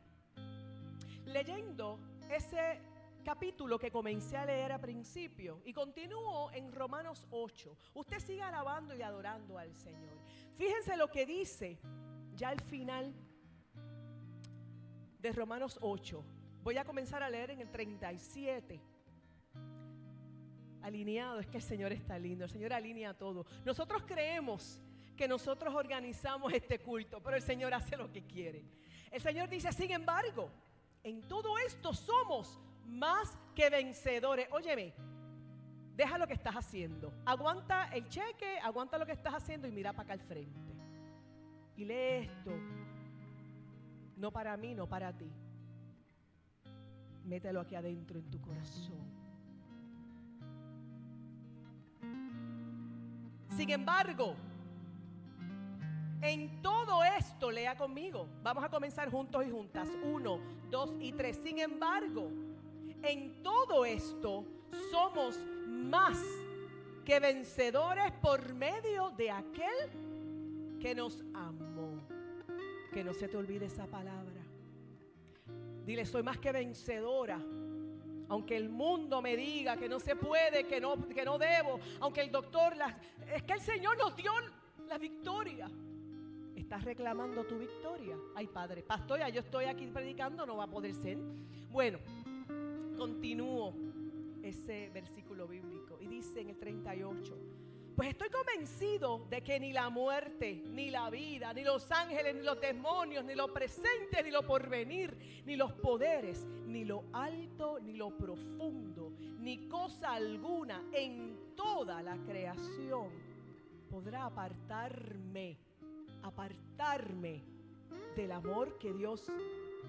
leyendo 1.27 1.99
ese 2.31 2.81
capítulo 3.25 3.79
que 3.79 3.91
comencé 3.91 4.37
a 4.37 4.45
leer 4.45 4.73
a 4.73 4.79
principio 4.79 5.61
y 5.65 5.73
continúo 5.73 6.51
en 6.53 6.73
Romanos 6.73 7.27
8. 7.31 7.77
Usted 7.95 8.21
sigue 8.21 8.43
alabando 8.43 8.95
y 8.95 9.03
adorando 9.03 9.59
al 9.59 9.75
Señor. 9.75 10.15
Fíjense 10.57 10.97
lo 10.97 11.11
que 11.11 11.27
dice 11.27 11.79
ya 12.37 12.51
al 12.51 12.61
final 12.61 13.15
de 15.21 15.33
Romanos 15.33 15.79
8. 15.81 16.23
Voy 16.65 16.79
a 16.79 16.85
comenzar 16.85 17.23
a 17.23 17.29
leer 17.29 17.51
en 17.51 17.61
el 17.61 17.71
37. 17.71 18.81
Alineado, 20.81 21.39
es 21.41 21.47
que 21.47 21.59
el 21.59 21.63
Señor 21.63 21.93
está 21.93 22.19
lindo, 22.19 22.45
el 22.45 22.51
Señor 22.51 22.73
alinea 22.73 23.13
todo. 23.13 23.45
Nosotros 23.67 24.03
creemos 24.07 24.81
que 25.15 25.29
nosotros 25.29 25.75
organizamos 25.75 26.55
este 26.55 26.79
culto, 26.79 27.23
pero 27.23 27.37
el 27.37 27.43
Señor 27.43 27.75
hace 27.75 27.99
lo 27.99 28.11
que 28.11 28.23
quiere. 28.25 28.65
El 29.11 29.21
Señor 29.21 29.51
dice, 29.51 29.71
sin 29.73 29.91
embargo, 29.91 30.51
en 31.03 31.21
todo 31.29 31.59
esto 31.59 31.93
somos 31.93 32.59
más 32.87 33.39
que 33.55 33.69
vencedores. 33.69 34.49
Óyeme, 34.51 34.95
deja 35.95 36.17
lo 36.17 36.27
que 36.27 36.33
estás 36.33 36.55
haciendo. 36.55 37.13
Aguanta 37.27 37.91
el 37.93 38.09
cheque, 38.09 38.59
aguanta 38.63 38.97
lo 38.97 39.05
que 39.05 39.13
estás 39.13 39.35
haciendo 39.35 39.69
y 39.69 39.71
mira 39.71 39.93
para 39.93 40.05
acá 40.05 40.13
al 40.15 40.27
frente. 40.27 40.73
Y 41.77 41.85
lee 41.85 42.25
esto. 42.27 42.53
No 44.17 44.33
para 44.33 44.57
mí, 44.57 44.75
no 44.75 44.89
para 44.89 45.13
ti. 45.13 45.31
Mételo 47.25 47.61
aquí 47.61 47.75
adentro 47.75 48.19
en 48.19 48.31
tu 48.31 48.41
corazón. 48.41 49.15
Sin 53.57 53.71
embargo, 53.71 54.35
en 56.21 56.63
todo 56.63 57.05
esto, 57.05 57.51
lea 57.51 57.77
conmigo. 57.77 58.27
Vamos 58.43 58.65
a 58.65 58.69
comenzar 58.69 59.11
juntos 59.11 59.45
y 59.47 59.51
juntas. 59.51 59.89
Uno, 60.03 60.41
dos 60.71 60.97
y 60.99 61.13
tres. 61.13 61.37
Sin 61.43 61.59
embargo, 61.59 62.31
en 63.03 63.43
todo 63.43 63.85
esto 63.85 64.45
somos 64.91 65.39
más 65.69 66.19
que 67.05 67.21
vencedores 67.21 68.11
por 68.23 68.55
medio 68.55 69.11
de 69.11 69.31
aquel 69.31 70.79
que 70.81 70.95
nos 70.95 71.23
amó. 71.35 72.01
Que 72.93 73.05
no 73.05 73.13
se 73.13 73.29
te 73.29 73.37
olvide 73.37 73.67
esa 73.67 73.87
palabra. 73.87 74.44
Dile, 75.85 76.07
soy 76.07 76.23
más 76.23 76.39
que 76.39 76.53
vencedora. 76.53 77.41
Aunque 78.29 78.57
el 78.57 78.71
mundo 78.71 79.21
me 79.21 79.37
diga 79.37 79.77
que 79.77 79.89
no 79.89 80.01
se 80.01 80.17
puede, 80.17 80.65
que 80.65 80.81
no, 80.81 81.09
que 81.09 81.25
no 81.25 81.39
debo, 81.39 81.79
aunque 82.01 82.23
el 82.23 82.31
doctor, 82.31 82.75
la, 82.77 82.99
es 83.35 83.43
que 83.43 83.53
el 83.53 83.61
Señor 83.61 83.99
nos 83.99 84.17
dio 84.17 84.33
la 84.89 84.99
victoria. 84.99 85.71
¿Estás 86.57 86.85
reclamando 86.85 87.45
tu 87.45 87.59
victoria? 87.59 88.17
Ay, 88.35 88.47
Padre, 88.47 88.83
pastor, 88.83 89.19
ya 89.19 89.29
yo 89.29 89.41
estoy 89.41 89.67
aquí 89.67 89.87
predicando, 89.87 90.47
no 90.47 90.57
va 90.57 90.65
a 90.65 90.71
poder 90.71 90.95
ser. 90.95 91.19
Bueno, 91.71 91.99
continúo 92.97 93.75
ese 94.43 94.91
versículo 94.91 95.47
bíblico 95.47 95.99
y 96.01 96.07
dice 96.07 96.41
en 96.41 96.51
el 96.51 96.57
38, 96.57 97.37
pues 97.97 98.09
estoy 98.09 98.29
convencido 98.29 99.27
de 99.31 99.43
que 99.43 99.61
ni 99.61 99.73
la 99.73 99.89
muerte, 99.89 100.63
ni 100.67 100.91
la 100.91 101.11
vida, 101.11 101.53
ni 101.53 101.63
los 101.63 101.91
ángeles, 101.93 102.35
ni 102.35 102.43
los 102.43 102.61
demonios, 102.61 103.25
ni 103.25 103.35
lo 103.35 103.53
presente, 103.53 104.23
ni 104.23 104.31
lo 104.31 104.43
porvenir, 104.43 105.43
ni 105.47 105.55
los 105.55 105.73
poderes, 105.73 106.45
ni 106.67 106.85
lo 106.85 107.05
alto, 107.13 107.79
ni 107.81 107.95
lo 107.95 108.17
profundo, 108.17 109.13
ni 109.39 109.69
cosa 109.69 110.15
alguna 110.15 110.83
en 110.93 111.55
toda 111.55 112.03
la 112.03 112.17
creación 112.17 113.11
podrá 113.91 114.25
apartarme, 114.25 115.57
apartarme 116.25 117.45
del 118.17 118.33
amor 118.33 118.77
que 118.79 118.93
Dios 118.93 119.31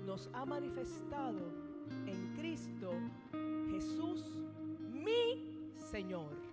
nos 0.05 0.29
ha 0.33 0.45
manifestado 0.45 1.39
en 2.05 2.35
Cristo 2.35 2.91
Jesús, 3.71 4.21
mi 4.91 5.73
Señor. 5.91 6.44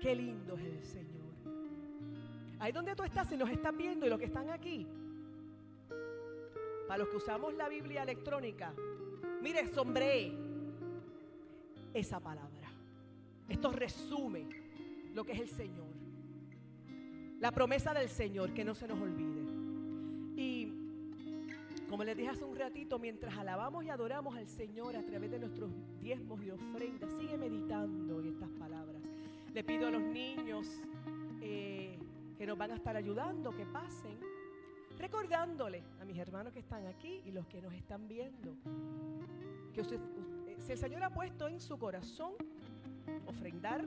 Qué 0.00 0.14
lindo 0.14 0.54
es 0.56 0.64
el 0.64 0.84
Señor. 0.84 1.08
Ahí 2.60 2.72
donde 2.72 2.94
tú 2.94 3.02
estás 3.02 3.30
y 3.32 3.36
nos 3.36 3.50
están 3.50 3.76
viendo 3.76 4.06
y 4.06 4.08
los 4.08 4.18
que 4.18 4.26
están 4.26 4.50
aquí, 4.50 4.86
para 6.86 6.98
los 6.98 7.08
que 7.08 7.16
usamos 7.16 7.54
la 7.54 7.68
Biblia 7.68 8.02
electrónica, 8.02 8.72
mire, 9.42 9.66
sombré 9.68 10.32
esa 11.94 12.20
palabra. 12.20 12.68
Esto 13.48 13.72
resume 13.72 14.46
lo 15.14 15.24
que 15.24 15.32
es 15.32 15.40
el 15.40 15.48
Señor. 15.48 15.86
La 17.40 17.52
promesa 17.52 17.94
del 17.94 18.08
Señor, 18.08 18.52
que 18.52 18.64
no 18.64 18.74
se 18.74 18.88
nos 18.88 19.00
olvide. 19.00 19.42
Y 20.36 20.72
como 21.88 22.04
les 22.04 22.16
dije 22.16 22.28
hace 22.28 22.44
un 22.44 22.56
ratito, 22.56 22.98
mientras 22.98 23.36
alabamos 23.36 23.84
y 23.84 23.90
adoramos 23.90 24.36
al 24.36 24.48
Señor 24.48 24.96
a 24.96 25.02
través 25.02 25.30
de 25.30 25.38
nuestros 25.38 25.70
diezmos 26.00 26.42
y 26.42 26.50
ofrendas, 26.50 27.10
sigue 27.18 27.38
meditando 27.38 28.20
en 28.20 28.26
estas 28.26 28.50
palabras. 28.50 28.87
Le 29.54 29.64
pido 29.64 29.88
a 29.88 29.90
los 29.90 30.02
niños 30.02 30.66
eh, 31.40 31.98
que 32.36 32.46
nos 32.46 32.56
van 32.56 32.70
a 32.72 32.74
estar 32.74 32.96
ayudando, 32.96 33.50
que 33.50 33.66
pasen, 33.66 34.18
recordándole 34.98 35.82
a 36.00 36.04
mis 36.04 36.18
hermanos 36.18 36.52
que 36.52 36.60
están 36.60 36.86
aquí 36.86 37.22
y 37.24 37.32
los 37.32 37.46
que 37.46 37.62
nos 37.62 37.72
están 37.72 38.06
viendo, 38.06 38.54
que 39.72 39.80
usted, 39.80 39.98
usted, 40.00 40.58
si 40.58 40.72
el 40.72 40.78
Señor 40.78 41.02
ha 41.02 41.10
puesto 41.10 41.48
en 41.48 41.60
su 41.60 41.78
corazón 41.78 42.34
ofrendar, 43.26 43.86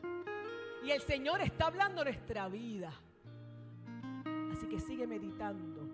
y 0.83 0.91
el 0.91 1.01
Señor 1.01 1.41
está 1.41 1.67
hablando 1.67 2.03
nuestra 2.03 2.47
vida. 2.47 2.93
Así 4.57 4.65
que 4.65 4.79
sigue 4.79 5.05
meditando 5.05 5.87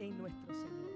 en 0.00 0.18
nuestro 0.18 0.52
Señor. 0.52 0.91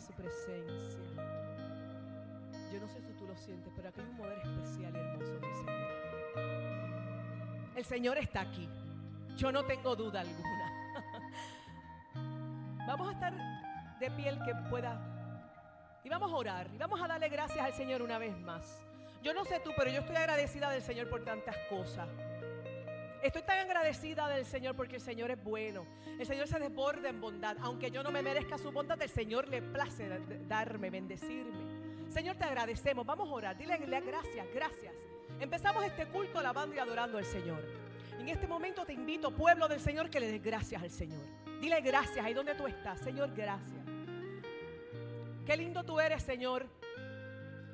Su 0.00 0.12
presencia. 0.12 1.00
Yo 2.72 2.80
no 2.80 2.88
sé 2.88 3.00
si 3.00 3.12
tú 3.14 3.26
lo 3.26 3.36
sientes, 3.36 3.72
pero 3.74 3.88
aquí 3.88 4.00
hay 4.00 4.06
un 4.06 4.16
poder 4.16 4.38
especial 4.38 4.94
hermoso 4.94 5.32
del 5.38 5.54
Señor. 5.54 5.88
El 7.76 7.84
Señor 7.84 8.18
está 8.18 8.40
aquí. 8.42 8.68
Yo 9.36 9.52
no 9.52 9.64
tengo 9.64 9.94
duda 9.96 10.20
alguna. 10.20 10.72
Vamos 12.86 13.08
a 13.08 13.12
estar 13.12 13.34
de 14.00 14.10
piel 14.10 14.38
que 14.44 14.54
pueda. 14.70 15.00
Y 16.04 16.08
vamos 16.08 16.32
a 16.32 16.36
orar. 16.36 16.68
Y 16.72 16.78
vamos 16.78 17.00
a 17.02 17.06
darle 17.06 17.28
gracias 17.28 17.64
al 17.64 17.74
Señor 17.74 18.02
una 18.02 18.18
vez 18.18 18.36
más. 18.38 18.84
Yo 19.22 19.34
no 19.34 19.44
sé 19.44 19.60
tú, 19.60 19.72
pero 19.76 19.90
yo 19.90 20.00
estoy 20.00 20.16
agradecida 20.16 20.70
del 20.70 20.82
Señor 20.82 21.08
por 21.10 21.24
tantas 21.24 21.56
cosas. 21.68 22.08
Estoy 23.22 23.42
tan 23.42 23.58
agradecida 23.58 24.28
del 24.28 24.46
Señor 24.46 24.76
porque 24.76 24.96
el 24.96 25.02
Señor 25.02 25.30
es 25.30 25.42
bueno. 25.42 25.84
El 26.18 26.26
Señor 26.26 26.46
se 26.46 26.58
desborda 26.58 27.08
en 27.08 27.20
bondad. 27.20 27.56
Aunque 27.60 27.90
yo 27.90 28.02
no 28.02 28.10
me 28.10 28.22
merezca 28.22 28.58
su 28.58 28.70
bondad, 28.70 29.00
el 29.02 29.08
Señor 29.10 29.48
le 29.48 29.60
place 29.60 30.08
da- 30.08 30.20
darme, 30.46 30.88
bendecirme. 30.90 32.10
Señor, 32.10 32.36
te 32.36 32.44
agradecemos. 32.44 33.04
Vamos 33.04 33.28
a 33.28 33.32
orar. 33.32 33.58
Dile 33.58 33.76
gracias, 33.76 34.46
gracias. 34.54 34.92
Empezamos 35.40 35.84
este 35.84 36.06
culto 36.06 36.38
alabando 36.38 36.74
y 36.76 36.78
adorando 36.78 37.18
al 37.18 37.24
Señor. 37.24 37.60
En 38.18 38.28
este 38.28 38.46
momento 38.46 38.84
te 38.84 38.92
invito, 38.92 39.30
pueblo 39.30 39.68
del 39.68 39.80
Señor, 39.80 40.10
que 40.10 40.20
le 40.20 40.30
des 40.30 40.42
gracias 40.42 40.82
al 40.82 40.90
Señor. 40.90 41.20
Dile 41.60 41.80
gracias 41.80 42.24
ahí 42.24 42.34
donde 42.34 42.54
tú 42.54 42.66
estás. 42.66 43.00
Señor, 43.00 43.32
gracias. 43.34 43.84
Qué 45.44 45.56
lindo 45.56 45.84
tú 45.84 45.98
eres, 46.00 46.22
Señor. 46.22 46.66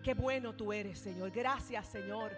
Qué 0.03 0.14
bueno 0.14 0.55
tú 0.55 0.72
eres, 0.72 0.99
Señor. 0.99 1.30
Gracias, 1.30 1.86
Señor. 1.86 2.32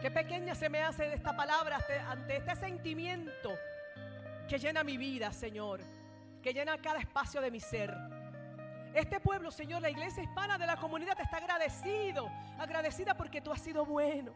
Qué 0.00 0.10
pequeña 0.10 0.54
se 0.54 0.68
me 0.68 0.82
hace 0.82 1.12
esta 1.14 1.34
palabra 1.34 1.78
ante- 2.08 2.36
este 2.36 2.54
sentimiento 2.56 3.54
que 4.48 4.58
llena 4.58 4.84
mi 4.84 4.96
vida, 4.96 5.32
Señor. 5.32 5.80
Que 6.42 6.52
llena 6.52 6.78
cada 6.78 6.98
espacio 7.00 7.40
de 7.40 7.50
mi 7.50 7.60
ser. 7.60 7.94
Este 8.94 9.20
pueblo, 9.20 9.50
Señor, 9.50 9.82
la 9.82 9.90
iglesia 9.90 10.22
hispana 10.22 10.58
de 10.58 10.66
la 10.66 10.76
comunidad 10.76 11.18
está 11.20 11.38
agradecido. 11.38 12.30
Agradecida 12.58 13.14
porque 13.16 13.40
tú 13.40 13.52
has 13.52 13.60
sido 13.60 13.84
bueno. 13.84 14.32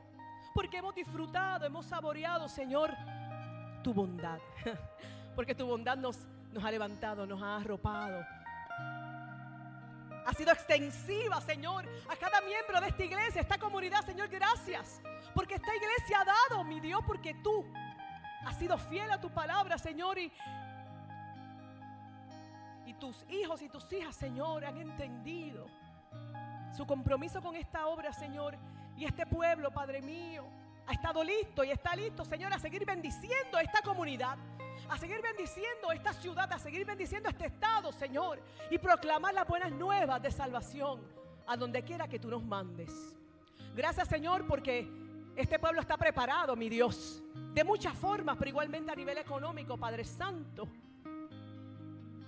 Porque 0.54 0.78
hemos 0.78 0.94
disfrutado, 0.94 1.64
hemos 1.66 1.86
saboreado, 1.86 2.48
Señor, 2.48 2.90
tu 3.84 3.94
bondad. 3.94 4.38
Porque 5.36 5.54
tu 5.54 5.64
bondad 5.64 5.96
nos, 5.96 6.26
nos 6.52 6.62
ha 6.64 6.70
levantado, 6.72 7.24
nos 7.24 7.40
ha 7.40 7.56
arropado. 7.58 8.26
Ha 10.26 10.32
sido 10.34 10.52
extensiva, 10.52 11.40
Señor, 11.40 11.88
a 12.08 12.16
cada 12.16 12.40
miembro 12.42 12.80
de 12.80 12.88
esta 12.88 13.04
iglesia, 13.04 13.40
esta 13.40 13.58
comunidad, 13.58 14.04
Señor, 14.04 14.28
gracias. 14.28 15.00
Porque 15.34 15.54
esta 15.54 15.74
iglesia 15.74 16.20
ha 16.20 16.24
dado, 16.24 16.64
mi 16.64 16.80
Dios, 16.80 17.02
porque 17.06 17.34
tú 17.34 17.64
has 18.44 18.56
sido 18.58 18.78
fiel 18.78 19.10
a 19.10 19.20
tu 19.20 19.30
palabra, 19.30 19.78
Señor, 19.78 20.18
y, 20.18 20.32
y 22.86 22.94
tus 22.94 23.24
hijos 23.28 23.62
y 23.62 23.68
tus 23.68 23.92
hijas, 23.92 24.14
Señor, 24.16 24.64
han 24.64 24.76
entendido 24.78 25.66
su 26.76 26.86
compromiso 26.86 27.42
con 27.42 27.56
esta 27.56 27.86
obra, 27.86 28.12
Señor, 28.12 28.56
y 28.96 29.04
este 29.04 29.26
pueblo, 29.26 29.70
Padre 29.70 30.00
mío, 30.02 30.46
ha 30.86 30.92
estado 30.92 31.22
listo 31.22 31.64
y 31.64 31.70
está 31.70 31.94
listo, 31.94 32.24
Señor, 32.24 32.52
a 32.52 32.58
seguir 32.58 32.84
bendiciendo 32.84 33.56
a 33.56 33.62
esta 33.62 33.80
comunidad, 33.82 34.36
a 34.88 34.98
seguir 34.98 35.20
bendiciendo 35.22 35.92
esta 35.92 36.12
ciudad, 36.12 36.52
a 36.52 36.58
seguir 36.58 36.84
bendiciendo 36.84 37.28
este 37.28 37.46
estado, 37.46 37.92
Señor, 37.92 38.40
y 38.70 38.78
proclamar 38.78 39.34
las 39.34 39.46
buenas 39.46 39.72
nuevas 39.72 40.22
de 40.22 40.30
salvación 40.30 41.00
a 41.46 41.56
donde 41.56 41.82
quiera 41.82 42.08
que 42.08 42.18
tú 42.18 42.28
nos 42.28 42.44
mandes. 42.44 42.90
Gracias, 43.74 44.08
Señor, 44.08 44.46
porque 44.46 44.88
este 45.36 45.58
pueblo 45.58 45.80
está 45.80 45.96
preparado, 45.96 46.56
mi 46.56 46.68
Dios, 46.68 47.22
de 47.54 47.64
muchas 47.64 47.94
formas, 47.96 48.36
pero 48.36 48.50
igualmente 48.50 48.90
a 48.92 48.94
nivel 48.94 49.18
económico, 49.18 49.76
Padre 49.76 50.04
Santo. 50.04 50.68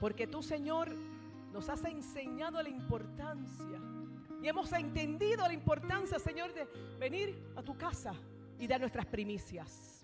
Porque 0.00 0.26
tú, 0.26 0.42
Señor, 0.42 0.94
nos 1.53 1.68
has 1.68 1.84
enseñado 1.84 2.62
la 2.62 2.68
importancia 2.68 3.80
y 4.42 4.48
hemos 4.48 4.72
entendido 4.72 5.46
la 5.46 5.53
importancia, 5.53 6.18
Señor, 6.18 6.53
de 6.53 6.66
venir 6.98 7.53
a 7.55 7.62
tu 7.62 7.76
casa 7.76 8.14
y 8.59 8.66
dar 8.66 8.80
nuestras 8.80 9.07
primicias. 9.07 10.01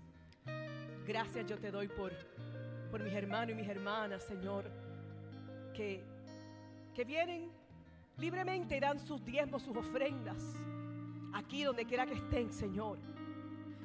Gracias 1.09 1.47
yo 1.47 1.59
te 1.59 1.71
doy 1.71 1.89
por, 1.89 2.13
por 2.91 3.03
mis 3.03 3.15
hermanos 3.15 3.53
y 3.53 3.55
mis 3.55 3.67
hermanas, 3.67 4.23
Señor, 4.25 4.71
que, 5.73 6.05
que 6.95 7.03
vienen 7.03 7.51
libremente 8.19 8.77
y 8.77 8.81
dan 8.81 9.01
sus 9.01 9.25
diezmos, 9.25 9.63
sus 9.63 9.75
ofrendas, 9.75 10.37
aquí 11.33 11.65
donde 11.65 11.87
quiera 11.87 12.05
que 12.05 12.13
estén, 12.13 12.53
Señor. 12.53 12.99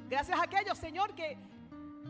Gracias 0.06 0.38
a 0.38 0.42
aquellos, 0.42 0.76
Señor, 0.76 1.14
que, 1.14 1.38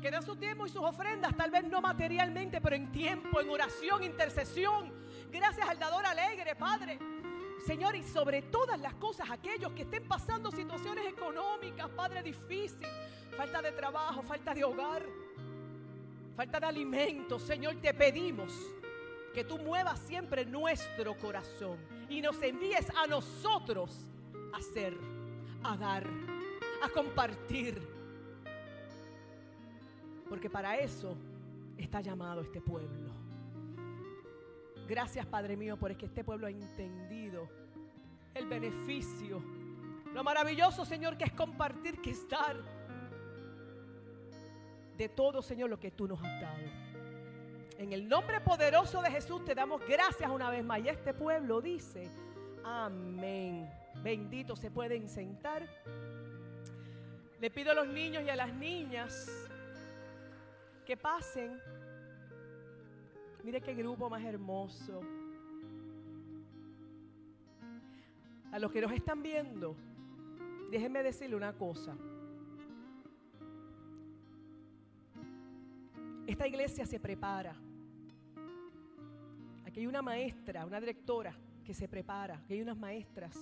que 0.02 0.10
dan 0.10 0.24
su 0.24 0.34
tiempo 0.34 0.66
y 0.66 0.68
sus 0.68 0.82
ofrendas, 0.82 1.32
tal 1.36 1.52
vez 1.52 1.62
no 1.62 1.80
materialmente, 1.80 2.60
pero 2.60 2.74
en 2.74 2.90
tiempo, 2.90 3.40
en 3.40 3.48
oración, 3.50 4.02
intercesión. 4.02 4.92
Gracias 5.30 5.68
al 5.68 5.78
dador 5.78 6.04
alegre, 6.04 6.56
Padre. 6.56 6.98
Señor, 7.66 7.96
y 7.96 8.02
sobre 8.02 8.42
todas 8.42 8.78
las 8.78 8.94
cosas, 8.94 9.30
aquellos 9.30 9.72
que 9.72 9.82
estén 9.82 10.06
pasando 10.06 10.50
situaciones 10.50 11.06
económicas, 11.06 11.88
Padre, 11.90 12.22
difícil, 12.22 12.86
falta 13.36 13.62
de 13.62 13.72
trabajo, 13.72 14.22
falta 14.22 14.52
de 14.52 14.64
hogar, 14.64 15.02
falta 16.36 16.60
de 16.60 16.66
alimento, 16.66 17.38
Señor, 17.38 17.76
te 17.76 17.94
pedimos 17.94 18.52
que 19.32 19.44
tú 19.44 19.56
muevas 19.58 19.98
siempre 20.00 20.44
nuestro 20.44 21.16
corazón 21.18 21.78
y 22.10 22.20
nos 22.20 22.40
envíes 22.42 22.86
a 22.96 23.06
nosotros 23.06 24.06
a 24.52 24.58
hacer, 24.58 24.94
a 25.62 25.74
dar, 25.76 26.06
a 26.82 26.88
compartir. 26.90 27.80
Porque 30.28 30.50
para 30.50 30.76
eso 30.76 31.16
está 31.78 32.02
llamado 32.02 32.42
este 32.42 32.60
pueblo. 32.60 33.13
Gracias, 34.86 35.24
Padre 35.26 35.56
mío, 35.56 35.76
por 35.76 35.96
que 35.96 36.06
este 36.06 36.22
pueblo 36.22 36.46
ha 36.46 36.50
entendido 36.50 37.48
el 38.34 38.46
beneficio, 38.46 39.42
lo 40.12 40.22
maravilloso, 40.22 40.84
Señor, 40.84 41.16
que 41.16 41.24
es 41.24 41.32
compartir, 41.32 42.00
que 42.00 42.10
es 42.10 42.28
dar 42.28 42.56
de 44.96 45.08
todo, 45.08 45.42
Señor, 45.42 45.70
lo 45.70 45.80
que 45.80 45.90
tú 45.90 46.06
nos 46.06 46.22
has 46.22 46.40
dado. 46.40 46.84
En 47.78 47.92
el 47.92 48.08
nombre 48.08 48.40
poderoso 48.40 49.02
de 49.02 49.10
Jesús 49.10 49.44
te 49.44 49.54
damos 49.54 49.82
gracias 49.86 50.30
una 50.30 50.50
vez 50.50 50.64
más. 50.64 50.80
Y 50.80 50.88
este 50.88 51.12
pueblo 51.12 51.60
dice, 51.60 52.08
amén. 52.62 53.68
Bendito, 54.02 54.54
se 54.54 54.70
pueden 54.70 55.08
sentar. 55.08 55.68
Le 57.40 57.50
pido 57.50 57.72
a 57.72 57.74
los 57.74 57.88
niños 57.88 58.22
y 58.24 58.30
a 58.30 58.36
las 58.36 58.52
niñas 58.54 59.28
que 60.86 60.96
pasen. 60.96 61.60
Mire 63.44 63.60
qué 63.60 63.74
grupo 63.74 64.08
más 64.08 64.24
hermoso. 64.24 65.02
A 68.50 68.58
los 68.58 68.72
que 68.72 68.80
nos 68.80 68.90
están 68.92 69.22
viendo, 69.22 69.76
déjenme 70.70 71.02
decirle 71.02 71.36
una 71.36 71.52
cosa. 71.52 71.94
Esta 76.26 76.48
iglesia 76.48 76.86
se 76.86 76.98
prepara. 76.98 77.54
Aquí 79.66 79.80
hay 79.80 79.86
una 79.86 80.00
maestra, 80.00 80.64
una 80.64 80.80
directora 80.80 81.36
que 81.66 81.74
se 81.74 81.86
prepara. 81.86 82.36
Aquí 82.36 82.54
hay 82.54 82.62
unas 82.62 82.78
maestras 82.78 83.36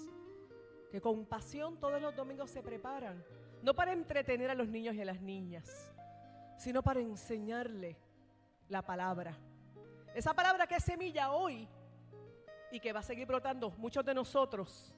que 0.90 1.00
con 1.00 1.26
pasión 1.26 1.78
todos 1.78 2.02
los 2.02 2.16
domingos 2.16 2.50
se 2.50 2.60
preparan. 2.60 3.22
No 3.62 3.72
para 3.72 3.92
entretener 3.92 4.50
a 4.50 4.56
los 4.56 4.68
niños 4.68 4.96
y 4.96 5.00
a 5.00 5.04
las 5.04 5.20
niñas, 5.20 5.92
sino 6.58 6.82
para 6.82 6.98
enseñarle 6.98 7.96
la 8.68 8.82
palabra. 8.82 9.38
Esa 10.14 10.34
palabra 10.34 10.66
que 10.66 10.76
es 10.76 10.84
semilla 10.84 11.30
hoy 11.30 11.66
y 12.70 12.80
que 12.80 12.92
va 12.92 13.00
a 13.00 13.02
seguir 13.02 13.26
brotando 13.26 13.70
muchos 13.72 14.04
de 14.04 14.14
nosotros. 14.14 14.94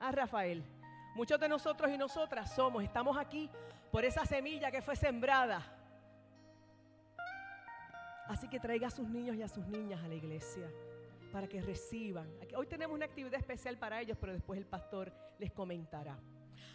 Ah, 0.00 0.10
Rafael, 0.10 0.64
muchos 1.14 1.38
de 1.38 1.48
nosotros 1.48 1.90
y 1.90 1.96
nosotras 1.96 2.54
somos, 2.54 2.82
estamos 2.82 3.16
aquí 3.16 3.48
por 3.92 4.04
esa 4.04 4.26
semilla 4.26 4.70
que 4.70 4.82
fue 4.82 4.96
sembrada. 4.96 5.62
Así 8.28 8.48
que 8.48 8.58
traiga 8.58 8.88
a 8.88 8.90
sus 8.90 9.08
niños 9.08 9.36
y 9.36 9.42
a 9.42 9.48
sus 9.48 9.66
niñas 9.68 10.02
a 10.02 10.08
la 10.08 10.14
iglesia 10.14 10.68
para 11.32 11.46
que 11.46 11.62
reciban. 11.62 12.28
Hoy 12.56 12.66
tenemos 12.66 12.94
una 12.94 13.06
actividad 13.06 13.38
especial 13.38 13.78
para 13.78 14.00
ellos, 14.00 14.18
pero 14.20 14.32
después 14.32 14.58
el 14.58 14.66
pastor 14.66 15.12
les 15.38 15.52
comentará. 15.52 16.18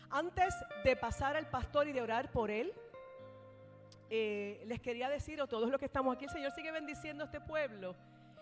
Antes 0.10 0.54
de 0.84 0.96
pasar 0.96 1.36
al 1.36 1.50
pastor 1.50 1.88
y 1.88 1.92
de 1.92 2.02
orar 2.02 2.32
por 2.32 2.52
él, 2.52 2.74
eh, 4.14 4.62
les 4.68 4.82
quería 4.82 5.08
decir 5.08 5.40
a 5.42 5.48
todos 5.48 5.70
los 5.70 5.80
que 5.80 5.86
estamos 5.86 6.14
aquí, 6.14 6.26
el 6.26 6.32
Señor 6.32 6.52
sigue 6.52 6.70
bendiciendo 6.70 7.24
a 7.24 7.28
este 7.28 7.40
pueblo. 7.40 7.96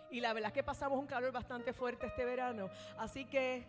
Y 0.09 0.19
la 0.19 0.33
verdad 0.33 0.47
es 0.47 0.53
que 0.53 0.63
pasamos 0.63 0.97
un 0.97 1.05
calor 1.05 1.31
bastante 1.31 1.73
fuerte 1.73 2.07
este 2.07 2.25
verano. 2.25 2.71
Así 2.97 3.25
que 3.25 3.67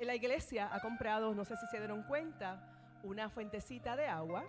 la 0.00 0.14
iglesia 0.14 0.68
ha 0.70 0.80
comprado, 0.80 1.34
no 1.34 1.46
sé 1.46 1.56
si 1.56 1.66
se 1.68 1.78
dieron 1.78 2.02
cuenta, 2.02 2.62
una 3.02 3.30
fuentecita 3.30 3.96
de 3.96 4.06
agua. 4.06 4.44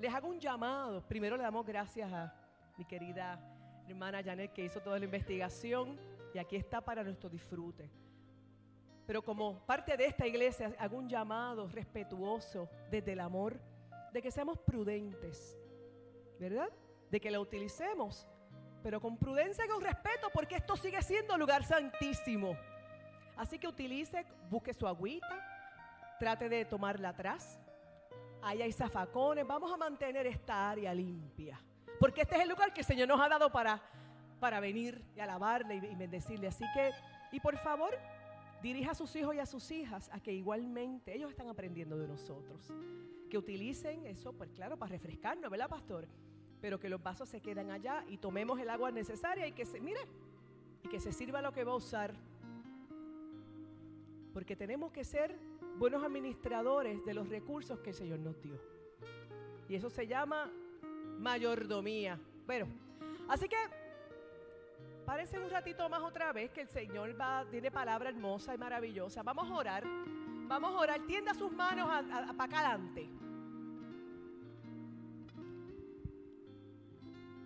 Les 0.00 0.12
hago 0.12 0.26
un 0.26 0.40
llamado. 0.40 1.00
Primero 1.06 1.36
le 1.36 1.44
damos 1.44 1.64
gracias 1.64 2.12
a 2.12 2.34
mi 2.76 2.84
querida 2.84 3.38
hermana 3.86 4.20
Janet 4.20 4.52
que 4.52 4.64
hizo 4.64 4.80
toda 4.80 4.98
la 4.98 5.04
investigación 5.04 5.96
y 6.34 6.38
aquí 6.38 6.56
está 6.56 6.80
para 6.80 7.04
nuestro 7.04 7.30
disfrute. 7.30 7.88
Pero 9.06 9.22
como 9.22 9.64
parte 9.64 9.96
de 9.96 10.06
esta 10.06 10.26
iglesia 10.26 10.74
hago 10.80 10.96
un 10.96 11.08
llamado 11.08 11.68
respetuoso 11.68 12.68
desde 12.90 13.12
el 13.12 13.20
amor 13.20 13.60
de 14.12 14.22
que 14.22 14.30
seamos 14.30 14.58
prudentes, 14.58 15.56
¿verdad? 16.38 16.68
De 17.10 17.20
que 17.20 17.30
la 17.30 17.40
utilicemos, 17.40 18.28
pero 18.82 19.00
con 19.00 19.16
prudencia 19.16 19.64
y 19.64 19.68
con 19.68 19.80
respeto 19.80 20.28
porque 20.32 20.56
esto 20.56 20.76
sigue 20.76 21.00
siendo 21.02 21.36
lugar 21.38 21.64
santísimo. 21.64 22.56
Así 23.36 23.58
que 23.58 23.66
utilice, 23.66 24.26
busque 24.50 24.74
su 24.74 24.86
agüita, 24.86 26.16
trate 26.18 26.48
de 26.48 26.64
tomarla 26.64 27.10
atrás. 27.10 27.58
Ahí 28.42 28.60
hay 28.60 28.72
zafacones, 28.72 29.46
vamos 29.46 29.72
a 29.72 29.76
mantener 29.76 30.26
esta 30.26 30.70
área 30.70 30.92
limpia. 30.92 31.60
Porque 31.98 32.22
este 32.22 32.36
es 32.36 32.42
el 32.42 32.48
lugar 32.48 32.72
que 32.72 32.80
el 32.80 32.86
Señor 32.86 33.08
nos 33.08 33.20
ha 33.20 33.28
dado 33.28 33.50
para, 33.50 33.80
para 34.40 34.60
venir 34.60 35.02
y 35.16 35.20
alabarle 35.20 35.76
y, 35.76 35.86
y 35.86 35.94
bendecirle. 35.94 36.48
Así 36.48 36.64
que, 36.74 36.90
y 37.30 37.40
por 37.40 37.56
favor, 37.56 37.96
dirija 38.62 38.92
a 38.92 38.94
sus 38.94 39.14
hijos 39.16 39.34
y 39.34 39.40
a 39.40 39.46
sus 39.46 39.70
hijas 39.70 40.08
a 40.12 40.20
que 40.20 40.32
igualmente 40.32 41.14
ellos 41.14 41.30
están 41.30 41.48
aprendiendo 41.48 41.98
de 41.98 42.06
nosotros. 42.06 42.72
Que 43.28 43.36
utilicen 43.36 44.06
eso, 44.06 44.32
pues 44.32 44.50
claro, 44.50 44.78
para 44.78 44.92
refrescarnos, 44.92 45.50
¿verdad, 45.50 45.68
pastor? 45.68 46.06
Pero 46.60 46.78
que 46.78 46.88
los 46.88 47.02
vasos 47.02 47.28
se 47.28 47.40
quedan 47.40 47.70
allá 47.70 48.04
y 48.08 48.18
tomemos 48.18 48.58
el 48.60 48.70
agua 48.70 48.90
necesaria 48.92 49.46
y 49.48 49.52
que 49.52 49.66
se, 49.66 49.80
mire, 49.80 50.00
y 50.84 50.88
que 50.88 51.00
se 51.00 51.12
sirva 51.12 51.42
lo 51.42 51.52
que 51.52 51.64
va 51.64 51.72
a 51.72 51.76
usar. 51.76 52.14
Porque 54.32 54.54
tenemos 54.54 54.92
que 54.92 55.04
ser 55.04 55.36
buenos 55.78 56.04
administradores 56.04 57.04
de 57.04 57.14
los 57.14 57.28
recursos 57.28 57.80
que 57.80 57.90
el 57.90 57.96
Señor 57.96 58.20
nos 58.20 58.40
dio. 58.40 58.58
Y 59.68 59.74
eso 59.74 59.90
se 59.90 60.06
llama 60.06 60.50
mayordomía. 61.18 62.20
Bueno, 62.46 62.66
así 63.28 63.48
que 63.48 63.56
parece 65.12 65.38
un 65.38 65.50
ratito 65.50 65.86
más 65.90 66.00
otra 66.00 66.32
vez 66.32 66.50
que 66.52 66.62
el 66.62 66.68
Señor 66.68 67.20
va, 67.20 67.44
tiene 67.50 67.70
palabra 67.70 68.08
hermosa 68.08 68.54
y 68.54 68.56
maravillosa. 68.56 69.22
Vamos 69.22 69.50
a 69.50 69.54
orar. 69.54 69.84
Vamos 69.84 70.74
a 70.74 70.78
orar. 70.78 71.00
Tienda 71.06 71.34
sus 71.34 71.52
manos 71.52 71.86
para 72.34 72.44
acá 72.44 72.60
adelante. 72.60 73.10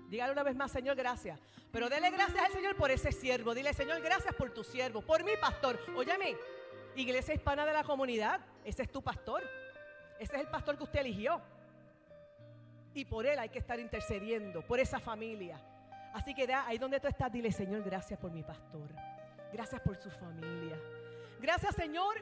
Dígale 0.09 0.33
una 0.33 0.45
vez 0.45 0.55
más, 0.55 0.71
Señor, 0.71 0.95
gracias. 0.95 1.41
Pero 1.73 1.89
dele 1.89 2.13
gracias 2.13 2.41
al 2.41 2.53
Señor 2.53 2.77
por 2.77 2.93
ese 2.93 3.11
siervo. 3.11 3.53
Dile, 3.53 3.75
Señor, 3.75 4.01
gracias 4.01 4.33
por 4.37 4.55
tu 4.55 4.63
siervo, 4.63 5.03
por 5.03 5.25
mi 5.25 5.37
pastor. 5.37 5.77
Óyeme, 5.97 6.37
Iglesia 6.95 7.35
Hispana 7.35 7.67
de 7.67 7.73
la 7.73 7.83
Comunidad, 7.83 8.41
ese 8.65 8.85
es 8.85 8.93
tu 8.93 9.03
pastor. 9.03 9.43
Ese 10.21 10.37
es 10.37 10.43
el 10.43 10.49
pastor 10.49 10.77
que 10.77 10.85
usted 10.85 11.01
eligió. 11.01 11.43
Y 12.95 13.07
por 13.07 13.27
él 13.27 13.41
hay 13.41 13.49
que 13.49 13.59
estar 13.59 13.81
intercediendo, 13.81 14.63
por 14.63 14.79
esa 14.79 15.01
familia. 15.01 15.61
Así 16.17 16.33
que 16.33 16.51
ahí 16.51 16.79
donde 16.79 16.99
tú 16.99 17.09
estás, 17.09 17.31
dile, 17.31 17.53
Señor, 17.53 17.83
gracias 17.83 18.19
por 18.19 18.33
mi 18.33 18.43
pastor. 18.43 18.89
Gracias 19.53 19.83
por 19.83 19.99
su 19.99 20.11
familia. 20.11 20.81
Gracias, 21.39 21.75
Señor, 21.75 22.17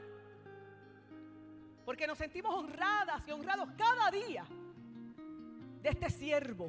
porque 1.84 2.04
nos 2.04 2.18
sentimos 2.18 2.52
honradas 2.52 3.22
y 3.28 3.30
honrados 3.30 3.68
cada 3.78 4.10
día 4.10 4.44
de 5.80 5.88
este 5.88 6.10
siervo, 6.10 6.66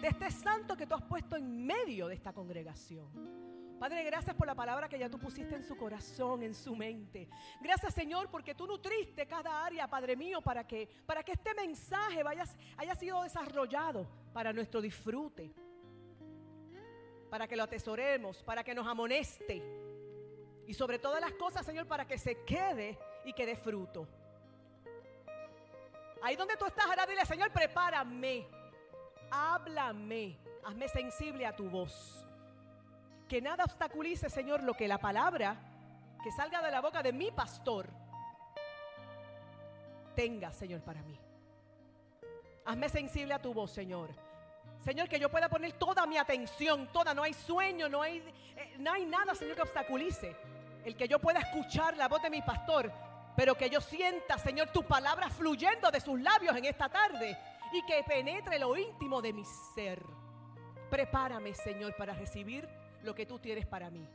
de 0.00 0.06
este 0.06 0.30
santo 0.30 0.76
que 0.76 0.86
tú 0.86 0.94
has 0.94 1.02
puesto 1.02 1.34
en 1.34 1.66
medio 1.66 2.06
de 2.06 2.14
esta 2.14 2.32
congregación. 2.32 3.08
Padre, 3.80 4.04
gracias 4.04 4.36
por 4.36 4.46
la 4.46 4.54
palabra 4.54 4.88
que 4.88 4.98
ya 4.98 5.10
tú 5.10 5.18
pusiste 5.18 5.56
en 5.56 5.64
su 5.64 5.76
corazón, 5.76 6.44
en 6.44 6.54
su 6.54 6.76
mente. 6.76 7.28
Gracias, 7.60 7.94
Señor, 7.94 8.30
porque 8.30 8.54
tú 8.54 8.68
nutriste 8.68 9.26
cada 9.26 9.64
área, 9.64 9.88
Padre 9.88 10.14
mío, 10.14 10.40
para 10.40 10.64
que, 10.64 10.88
para 11.04 11.24
que 11.24 11.32
este 11.32 11.52
mensaje 11.52 12.22
vaya, 12.22 12.44
haya 12.76 12.94
sido 12.94 13.24
desarrollado 13.24 14.06
para 14.32 14.52
nuestro 14.52 14.80
disfrute. 14.80 15.52
Para 17.30 17.46
que 17.46 17.56
lo 17.56 17.62
atesoremos, 17.62 18.42
para 18.42 18.64
que 18.64 18.74
nos 18.74 18.86
amoneste. 18.86 19.62
Y 20.66 20.74
sobre 20.74 20.98
todas 20.98 21.20
las 21.20 21.32
cosas, 21.32 21.64
Señor, 21.64 21.86
para 21.86 22.06
que 22.06 22.18
se 22.18 22.44
quede 22.44 22.98
y 23.24 23.32
que 23.32 23.46
dé 23.46 23.56
fruto. 23.56 24.06
Ahí 26.22 26.36
donde 26.36 26.56
tú 26.56 26.66
estás, 26.66 26.84
ahora 26.86 27.06
dile, 27.06 27.24
Señor, 27.24 27.50
prepárame. 27.50 28.46
Háblame. 29.30 30.38
Hazme 30.64 30.88
sensible 30.88 31.46
a 31.46 31.56
tu 31.56 31.70
voz 31.70 32.26
que 33.30 33.40
nada 33.40 33.62
obstaculice, 33.62 34.28
Señor, 34.28 34.64
lo 34.64 34.74
que 34.74 34.88
la 34.88 34.98
palabra 34.98 35.56
que 36.20 36.32
salga 36.32 36.60
de 36.60 36.70
la 36.72 36.80
boca 36.80 37.00
de 37.00 37.12
mi 37.12 37.30
pastor 37.30 37.88
tenga, 40.16 40.52
Señor, 40.52 40.80
para 40.80 41.00
mí. 41.04 41.16
Hazme 42.64 42.88
sensible 42.88 43.32
a 43.32 43.40
tu 43.40 43.54
voz, 43.54 43.70
Señor. 43.70 44.10
Señor, 44.84 45.08
que 45.08 45.18
yo 45.18 45.30
pueda 45.30 45.48
poner 45.48 45.72
toda 45.74 46.06
mi 46.06 46.16
atención, 46.16 46.88
toda, 46.92 47.12
no 47.12 47.22
hay 47.22 47.34
sueño, 47.34 47.88
no 47.88 48.00
hay, 48.00 48.18
eh, 48.56 48.76
no 48.78 48.92
hay 48.92 49.04
nada, 49.04 49.34
Señor, 49.34 49.54
que 49.54 49.62
obstaculice. 49.62 50.34
El 50.84 50.96
que 50.96 51.06
yo 51.06 51.18
pueda 51.18 51.40
escuchar 51.40 51.96
la 51.96 52.08
voz 52.08 52.22
de 52.22 52.30
mi 52.30 52.40
pastor, 52.40 52.90
pero 53.36 53.54
que 53.54 53.68
yo 53.68 53.80
sienta, 53.80 54.38
Señor, 54.38 54.70
tu 54.70 54.82
palabra 54.82 55.28
fluyendo 55.28 55.90
de 55.90 56.00
sus 56.00 56.18
labios 56.20 56.56
en 56.56 56.64
esta 56.64 56.88
tarde 56.88 57.36
y 57.72 57.84
que 57.84 58.02
penetre 58.02 58.58
lo 58.58 58.74
íntimo 58.76 59.20
de 59.20 59.32
mi 59.34 59.44
ser. 59.74 60.02
Prepárame, 60.88 61.54
Señor, 61.54 61.94
para 61.96 62.14
recibir 62.14 62.68
lo 63.02 63.14
que 63.14 63.26
tú 63.26 63.38
tienes 63.38 63.66
para 63.66 63.90
mí. 63.90 64.08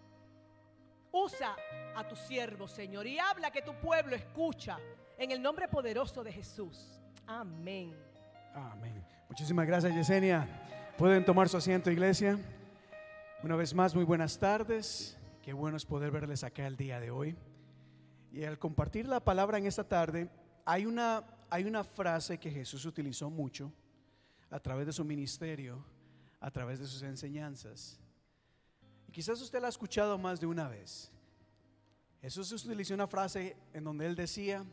Usa 1.11 1.55
a 1.95 2.07
tu 2.07 2.16
siervo, 2.16 2.68
Señor, 2.68 3.05
y 3.07 3.20
habla 3.20 3.51
que 3.51 3.61
tu 3.61 3.74
pueblo 3.76 4.16
escucha 4.16 4.78
en 5.18 5.32
el 5.32 5.41
nombre 5.41 5.68
poderoso 5.68 6.24
de 6.24 6.34
Jesús. 6.34 6.99
Amén. 7.26 8.14
Amén. 8.55 9.05
Muchísimas 9.27 9.67
gracias, 9.67 9.93
Yesenia. 9.93 10.47
Pueden 10.97 11.25
tomar 11.25 11.49
su 11.49 11.57
asiento, 11.57 11.91
iglesia. 11.91 12.39
Una 13.43 13.57
vez 13.57 13.73
más, 13.73 13.93
muy 13.93 14.05
buenas 14.05 14.39
tardes. 14.39 15.17
Qué 15.41 15.51
bueno 15.51 15.75
es 15.75 15.85
poder 15.85 16.09
verles 16.09 16.41
acá 16.45 16.65
el 16.65 16.77
día 16.77 17.01
de 17.01 17.11
hoy. 17.11 17.35
Y 18.31 18.45
al 18.45 18.57
compartir 18.57 19.09
la 19.09 19.19
palabra 19.19 19.57
en 19.57 19.65
esta 19.65 19.83
tarde, 19.83 20.29
hay 20.63 20.85
una, 20.85 21.25
hay 21.49 21.65
una 21.65 21.83
frase 21.83 22.37
que 22.37 22.49
Jesús 22.49 22.85
utilizó 22.85 23.29
mucho 23.29 23.73
a 24.49 24.57
través 24.61 24.85
de 24.85 24.93
su 24.93 25.03
ministerio, 25.03 25.83
a 26.39 26.49
través 26.49 26.79
de 26.79 26.87
sus 26.87 27.03
enseñanzas. 27.03 27.99
Quizás 29.11 29.41
usted 29.41 29.59
la 29.59 29.67
ha 29.67 29.69
escuchado 29.69 30.17
más 30.17 30.39
de 30.39 30.45
una 30.45 30.69
vez. 30.69 31.11
Jesús 32.21 32.53
utilizó 32.53 32.93
una 32.93 33.07
frase 33.07 33.57
en 33.73 33.83
donde 33.83 34.05
él 34.05 34.15
decía, 34.15 34.63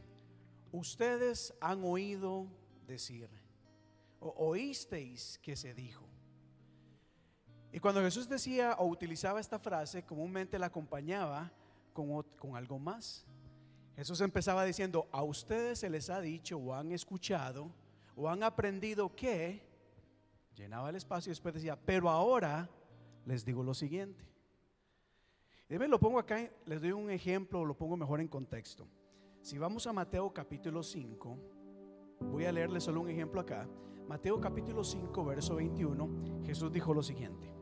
ustedes 0.71 1.53
han 1.61 1.83
oído 1.83 2.47
decir, 2.87 3.42
oísteis 4.37 5.39
que 5.43 5.57
se 5.57 5.75
dijo. 5.75 6.09
Y 7.73 7.81
cuando 7.81 8.03
Jesús 8.03 8.29
decía 8.29 8.77
o 8.79 8.87
utilizaba 8.87 9.41
esta 9.41 9.59
frase, 9.59 10.05
comúnmente 10.05 10.59
la 10.59 10.67
acompañaba 10.67 11.51
con, 11.93 12.23
con 12.39 12.57
algo 12.57 12.79
más. 12.79 13.27
Jesús 13.97 14.21
empezaba 14.21 14.65
diciendo, 14.65 15.09
a 15.13 15.23
ustedes 15.23 15.79
se 15.79 15.91
les 15.91 16.11
ha 16.11 16.21
dicho 16.21 16.59
o 16.59 16.75
han 16.75 16.93
escuchado 16.93 17.71
o 18.17 18.29
han 18.29 18.43
aprendido 18.43 19.15
que, 19.15 19.71
llenaba 20.55 20.91
el 20.91 20.97
espacio 20.97 21.31
y 21.31 21.33
después 21.33 21.55
decía, 21.55 21.77
pero 21.77 22.11
ahora 22.11 22.69
les 23.25 23.45
digo 23.45 23.63
lo 23.63 23.75
siguiente. 23.75 24.25
Y 25.69 25.79
lo 25.79 25.99
pongo 25.99 26.19
acá, 26.19 26.51
les 26.67 26.83
doy 26.83 26.93
un 26.93 27.11
ejemplo, 27.11 27.65
lo 27.65 27.75
pongo 27.75 27.97
mejor 27.97 28.21
en 28.21 28.29
contexto. 28.29 28.87
Si 29.41 29.57
vamos 29.57 29.87
a 29.87 29.93
Mateo 29.93 30.33
capítulo 30.33 30.83
5, 30.83 31.39
voy 32.21 32.45
a 32.45 32.53
leerles 32.53 32.85
solo 32.85 33.01
un 33.01 33.09
ejemplo 33.09 33.41
acá. 33.41 33.67
Mateo 34.09 34.41
capítulo 34.41 34.85
5, 34.85 35.25
verso 35.25 35.57
21, 35.57 36.09
Jesús 36.45 36.73
dijo 36.73 36.93
lo 36.93 37.03
siguiente. 37.03 37.53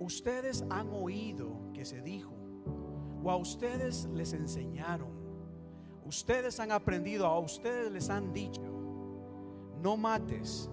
Ustedes 0.00 0.64
han 0.68 0.92
oído 0.92 1.72
que 1.72 1.84
se 1.84 2.02
dijo, 2.02 2.32
o 3.22 3.30
a 3.30 3.36
ustedes 3.36 4.06
les 4.12 4.32
enseñaron, 4.32 5.10
ustedes 6.04 6.58
han 6.60 6.72
aprendido, 6.72 7.26
a 7.26 7.38
ustedes 7.38 7.92
les 7.92 8.10
han 8.10 8.32
dicho, 8.32 8.62
no 9.80 9.96
mates, 9.96 10.70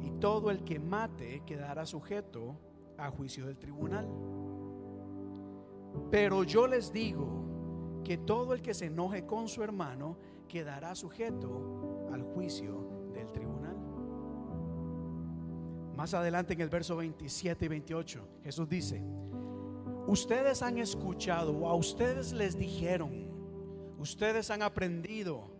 y 0.00 0.10
todo 0.20 0.50
el 0.50 0.64
que 0.64 0.78
mate 0.78 1.42
quedará 1.44 1.86
sujeto 1.86 2.56
a 2.96 3.10
juicio 3.10 3.46
del 3.46 3.58
tribunal. 3.58 4.08
Pero 6.10 6.44
yo 6.44 6.66
les 6.66 6.92
digo 6.92 7.28
que 8.04 8.16
todo 8.16 8.54
el 8.54 8.62
que 8.62 8.74
se 8.74 8.86
enoje 8.86 9.26
con 9.26 9.48
su 9.48 9.62
hermano 9.62 10.16
quedará 10.48 10.94
sujeto 10.94 12.08
al 12.12 12.22
juicio 12.22 12.89
Más 16.00 16.14
adelante 16.14 16.54
en 16.54 16.62
el 16.62 16.70
verso 16.70 16.96
27 16.96 17.66
y 17.66 17.68
28, 17.68 18.28
Jesús 18.42 18.66
dice, 18.70 19.02
ustedes 20.06 20.62
han 20.62 20.78
escuchado 20.78 21.54
o 21.54 21.68
a 21.68 21.74
ustedes 21.74 22.32
les 22.32 22.58
dijeron, 22.58 23.28
ustedes 23.98 24.50
han 24.50 24.62
aprendido, 24.62 25.50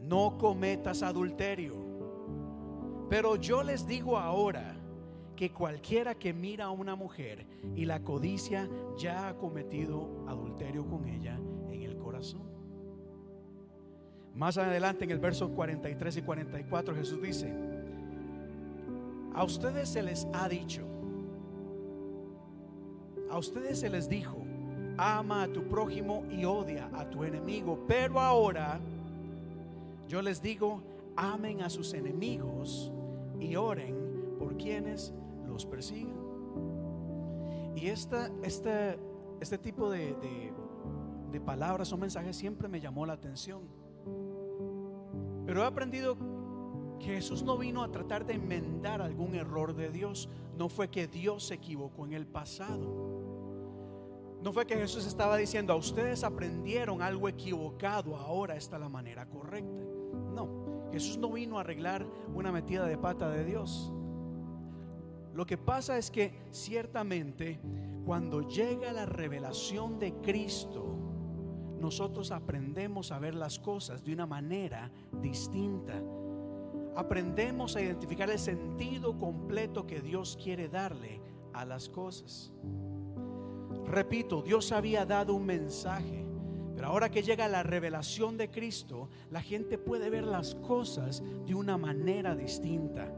no 0.00 0.38
cometas 0.38 1.02
adulterio. 1.02 1.74
Pero 3.10 3.36
yo 3.36 3.62
les 3.62 3.86
digo 3.86 4.16
ahora 4.16 4.74
que 5.36 5.52
cualquiera 5.52 6.14
que 6.14 6.32
mira 6.32 6.64
a 6.64 6.70
una 6.70 6.96
mujer 6.96 7.46
y 7.76 7.84
la 7.84 8.02
codicia 8.02 8.66
ya 8.96 9.28
ha 9.28 9.36
cometido 9.36 10.24
adulterio 10.26 10.86
con 10.86 11.06
ella 11.06 11.38
en 11.70 11.82
el 11.82 11.98
corazón. 11.98 12.48
Más 14.34 14.56
adelante 14.56 15.04
en 15.04 15.10
el 15.10 15.18
verso 15.18 15.50
43 15.50 16.16
y 16.16 16.22
44 16.22 16.94
Jesús 16.94 17.20
dice, 17.20 17.73
a 19.34 19.44
ustedes 19.44 19.88
se 19.88 20.02
les 20.02 20.26
ha 20.32 20.48
dicho, 20.48 20.82
a 23.28 23.38
ustedes 23.38 23.80
se 23.80 23.90
les 23.90 24.08
dijo, 24.08 24.38
ama 24.96 25.42
a 25.42 25.52
tu 25.52 25.64
prójimo 25.64 26.24
y 26.30 26.44
odia 26.44 26.88
a 26.94 27.08
tu 27.10 27.24
enemigo, 27.24 27.84
pero 27.88 28.20
ahora 28.20 28.80
yo 30.06 30.22
les 30.22 30.40
digo, 30.40 30.82
amen 31.16 31.62
a 31.62 31.70
sus 31.70 31.94
enemigos 31.94 32.92
y 33.40 33.56
oren 33.56 34.36
por 34.38 34.56
quienes 34.56 35.12
los 35.48 35.66
persiguen. 35.66 36.14
Y 37.74 37.88
esta, 37.88 38.30
este, 38.42 38.98
este 39.40 39.58
tipo 39.58 39.90
de, 39.90 40.14
de, 40.14 40.52
de 41.32 41.40
palabras 41.40 41.92
o 41.92 41.96
mensajes 41.96 42.36
siempre 42.36 42.68
me 42.68 42.80
llamó 42.80 43.04
la 43.04 43.14
atención. 43.14 43.62
Pero 45.44 45.62
he 45.62 45.66
aprendido 45.66 46.16
Jesús 47.12 47.42
no 47.42 47.58
vino 47.58 47.82
a 47.82 47.90
tratar 47.90 48.24
de 48.24 48.34
enmendar 48.34 49.02
algún 49.02 49.34
error 49.34 49.74
de 49.74 49.90
Dios. 49.90 50.28
No 50.56 50.68
fue 50.68 50.88
que 50.88 51.06
Dios 51.06 51.44
se 51.44 51.54
equivocó 51.54 52.04
en 52.06 52.12
el 52.12 52.26
pasado. 52.26 53.14
No 54.42 54.52
fue 54.52 54.66
que 54.66 54.76
Jesús 54.76 55.06
estaba 55.06 55.36
diciendo, 55.36 55.72
a 55.72 55.76
ustedes 55.76 56.22
aprendieron 56.22 57.00
algo 57.00 57.28
equivocado, 57.28 58.16
ahora 58.16 58.56
está 58.56 58.78
la 58.78 58.90
manera 58.90 59.26
correcta. 59.26 59.82
No, 60.34 60.90
Jesús 60.92 61.16
no 61.16 61.32
vino 61.32 61.56
a 61.56 61.62
arreglar 61.62 62.06
una 62.34 62.52
metida 62.52 62.86
de 62.86 62.98
pata 62.98 63.30
de 63.30 63.44
Dios. 63.44 63.90
Lo 65.34 65.46
que 65.46 65.56
pasa 65.56 65.96
es 65.96 66.10
que 66.10 66.32
ciertamente 66.50 67.58
cuando 68.04 68.42
llega 68.42 68.92
la 68.92 69.06
revelación 69.06 69.98
de 69.98 70.12
Cristo, 70.20 70.94
nosotros 71.80 72.30
aprendemos 72.30 73.12
a 73.12 73.18
ver 73.18 73.34
las 73.34 73.58
cosas 73.58 74.04
de 74.04 74.12
una 74.12 74.26
manera 74.26 74.90
distinta. 75.22 76.02
Aprendemos 76.96 77.74
a 77.74 77.82
identificar 77.82 78.30
el 78.30 78.38
sentido 78.38 79.18
completo 79.18 79.86
que 79.86 80.00
Dios 80.00 80.38
quiere 80.40 80.68
darle 80.68 81.20
a 81.52 81.64
las 81.64 81.88
cosas. 81.88 82.52
Repito, 83.84 84.42
Dios 84.42 84.70
había 84.72 85.04
dado 85.04 85.34
un 85.34 85.44
mensaje, 85.44 86.24
pero 86.74 86.88
ahora 86.88 87.10
que 87.10 87.22
llega 87.22 87.48
la 87.48 87.62
revelación 87.62 88.36
de 88.36 88.50
Cristo, 88.50 89.08
la 89.30 89.42
gente 89.42 89.76
puede 89.76 90.08
ver 90.08 90.24
las 90.24 90.54
cosas 90.56 91.22
de 91.46 91.54
una 91.54 91.76
manera 91.76 92.34
distinta. 92.34 93.12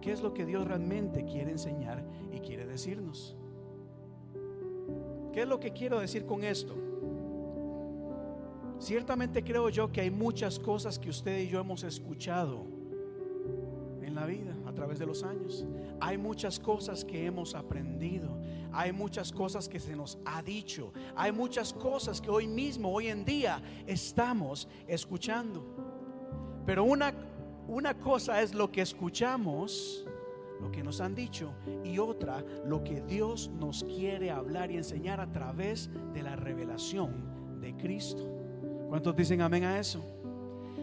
¿Qué 0.00 0.10
es 0.12 0.22
lo 0.22 0.34
que 0.34 0.44
Dios 0.44 0.66
realmente 0.66 1.24
quiere 1.24 1.52
enseñar 1.52 2.04
y 2.32 2.40
quiere 2.40 2.66
decirnos? 2.66 3.36
¿Qué 5.32 5.42
es 5.42 5.48
lo 5.48 5.60
que 5.60 5.72
quiero 5.72 6.00
decir 6.00 6.26
con 6.26 6.44
esto? 6.44 6.74
Ciertamente 8.78 9.44
creo 9.44 9.68
yo 9.68 9.92
que 9.92 10.00
hay 10.00 10.10
muchas 10.10 10.58
cosas 10.58 10.98
que 10.98 11.08
usted 11.08 11.38
y 11.40 11.48
yo 11.48 11.60
hemos 11.60 11.84
escuchado 11.84 12.81
vida 14.26 14.54
a 14.66 14.72
través 14.72 14.98
de 14.98 15.06
los 15.06 15.22
años. 15.22 15.64
Hay 16.00 16.18
muchas 16.18 16.58
cosas 16.58 17.04
que 17.04 17.26
hemos 17.26 17.54
aprendido. 17.54 18.38
Hay 18.72 18.92
muchas 18.92 19.32
cosas 19.32 19.68
que 19.68 19.78
se 19.78 19.94
nos 19.94 20.18
ha 20.24 20.42
dicho. 20.42 20.92
Hay 21.14 21.32
muchas 21.32 21.72
cosas 21.72 22.20
que 22.20 22.30
hoy 22.30 22.46
mismo, 22.46 22.92
hoy 22.92 23.08
en 23.08 23.24
día, 23.24 23.62
estamos 23.86 24.68
escuchando. 24.86 25.64
Pero 26.64 26.84
una, 26.84 27.12
una 27.68 27.98
cosa 27.98 28.40
es 28.40 28.54
lo 28.54 28.70
que 28.70 28.82
escuchamos, 28.82 30.06
lo 30.60 30.70
que 30.70 30.82
nos 30.82 31.00
han 31.00 31.14
dicho, 31.14 31.52
y 31.84 31.98
otra, 31.98 32.44
lo 32.64 32.82
que 32.84 33.00
Dios 33.02 33.50
nos 33.58 33.84
quiere 33.84 34.30
hablar 34.30 34.70
y 34.70 34.76
enseñar 34.76 35.20
a 35.20 35.30
través 35.30 35.90
de 36.14 36.22
la 36.22 36.36
revelación 36.36 37.60
de 37.60 37.76
Cristo. 37.76 38.22
¿Cuántos 38.88 39.16
dicen 39.16 39.40
amén 39.40 39.64
a 39.64 39.78
eso? 39.78 40.04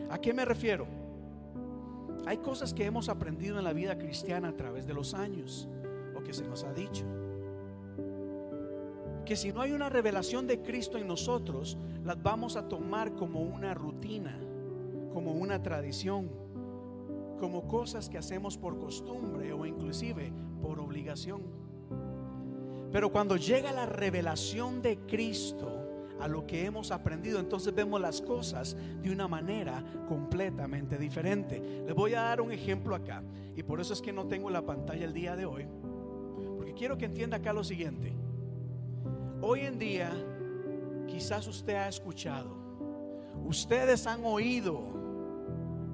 ¿A 0.10 0.18
qué 0.20 0.34
me 0.34 0.44
refiero? 0.44 0.99
Hay 2.26 2.38
cosas 2.38 2.74
que 2.74 2.86
hemos 2.86 3.10
aprendido 3.10 3.58
en 3.58 3.64
la 3.64 3.74
vida 3.74 3.98
cristiana 3.98 4.50
a 4.50 4.56
través 4.56 4.86
de 4.86 4.94
los 4.94 5.14
años, 5.14 5.68
o 6.16 6.22
que 6.22 6.34
se 6.34 6.46
nos 6.46 6.64
ha 6.64 6.74
dicho. 6.74 7.06
Que 9.26 9.36
si 9.36 9.54
no 9.54 9.62
hay 9.62 9.74
una 9.74 9.90
revelación 9.90 10.48
de 10.48 10.62
Cristo 10.62 10.98
en 10.98 11.08
nosotros, 11.08 11.78
las 12.04 12.22
vamos 12.22 12.56
a 12.56 12.68
tomar 12.68 13.14
como 13.14 13.42
una 13.42 13.74
rutina, 13.74 14.40
como 15.14 15.34
una 15.34 15.62
tradición, 15.62 16.30
como 17.40 17.68
cosas 17.68 18.10
que 18.10 18.18
hacemos 18.18 18.58
por 18.58 18.78
costumbre 18.78 19.54
o 19.54 19.66
inclusive 19.66 20.32
por 20.62 20.80
obligación. 20.80 21.42
Pero 22.92 23.12
cuando 23.12 23.38
llega 23.38 23.72
la 23.72 23.86
revelación 23.86 24.82
de 24.82 24.98
Cristo, 25.00 25.89
a 26.20 26.28
lo 26.28 26.46
que 26.46 26.66
hemos 26.66 26.92
aprendido, 26.92 27.40
entonces 27.40 27.74
vemos 27.74 28.00
las 28.00 28.22
cosas 28.22 28.76
de 29.02 29.12
una 29.12 29.28
manera 29.28 29.84
completamente 30.08 30.98
diferente. 30.98 31.84
Les 31.86 31.96
voy 31.96 32.14
a 32.14 32.22
dar 32.22 32.42
un 32.42 32.52
ejemplo 32.52 32.96
acá, 32.96 33.24
y 33.56 33.64
por 33.64 33.80
eso 33.80 33.94
es 33.94 34.02
que 34.02 34.12
no 34.12 34.28
tengo 34.28 34.50
la 34.50 34.62
pantalla 34.62 35.06
el 35.06 35.14
día 35.14 35.36
de 35.36 35.46
hoy, 35.46 35.68
porque 36.58 36.74
quiero 36.74 36.98
que 36.98 37.06
entienda 37.06 37.38
acá 37.38 37.54
lo 37.54 37.64
siguiente. 37.64 38.14
Hoy 39.42 39.62
en 39.62 39.80
día, 39.80 40.12
quizás 41.08 41.48
usted 41.48 41.76
ha 41.76 41.88
escuchado, 41.88 42.54
ustedes 43.46 44.06
han 44.06 44.26
oído, 44.26 44.82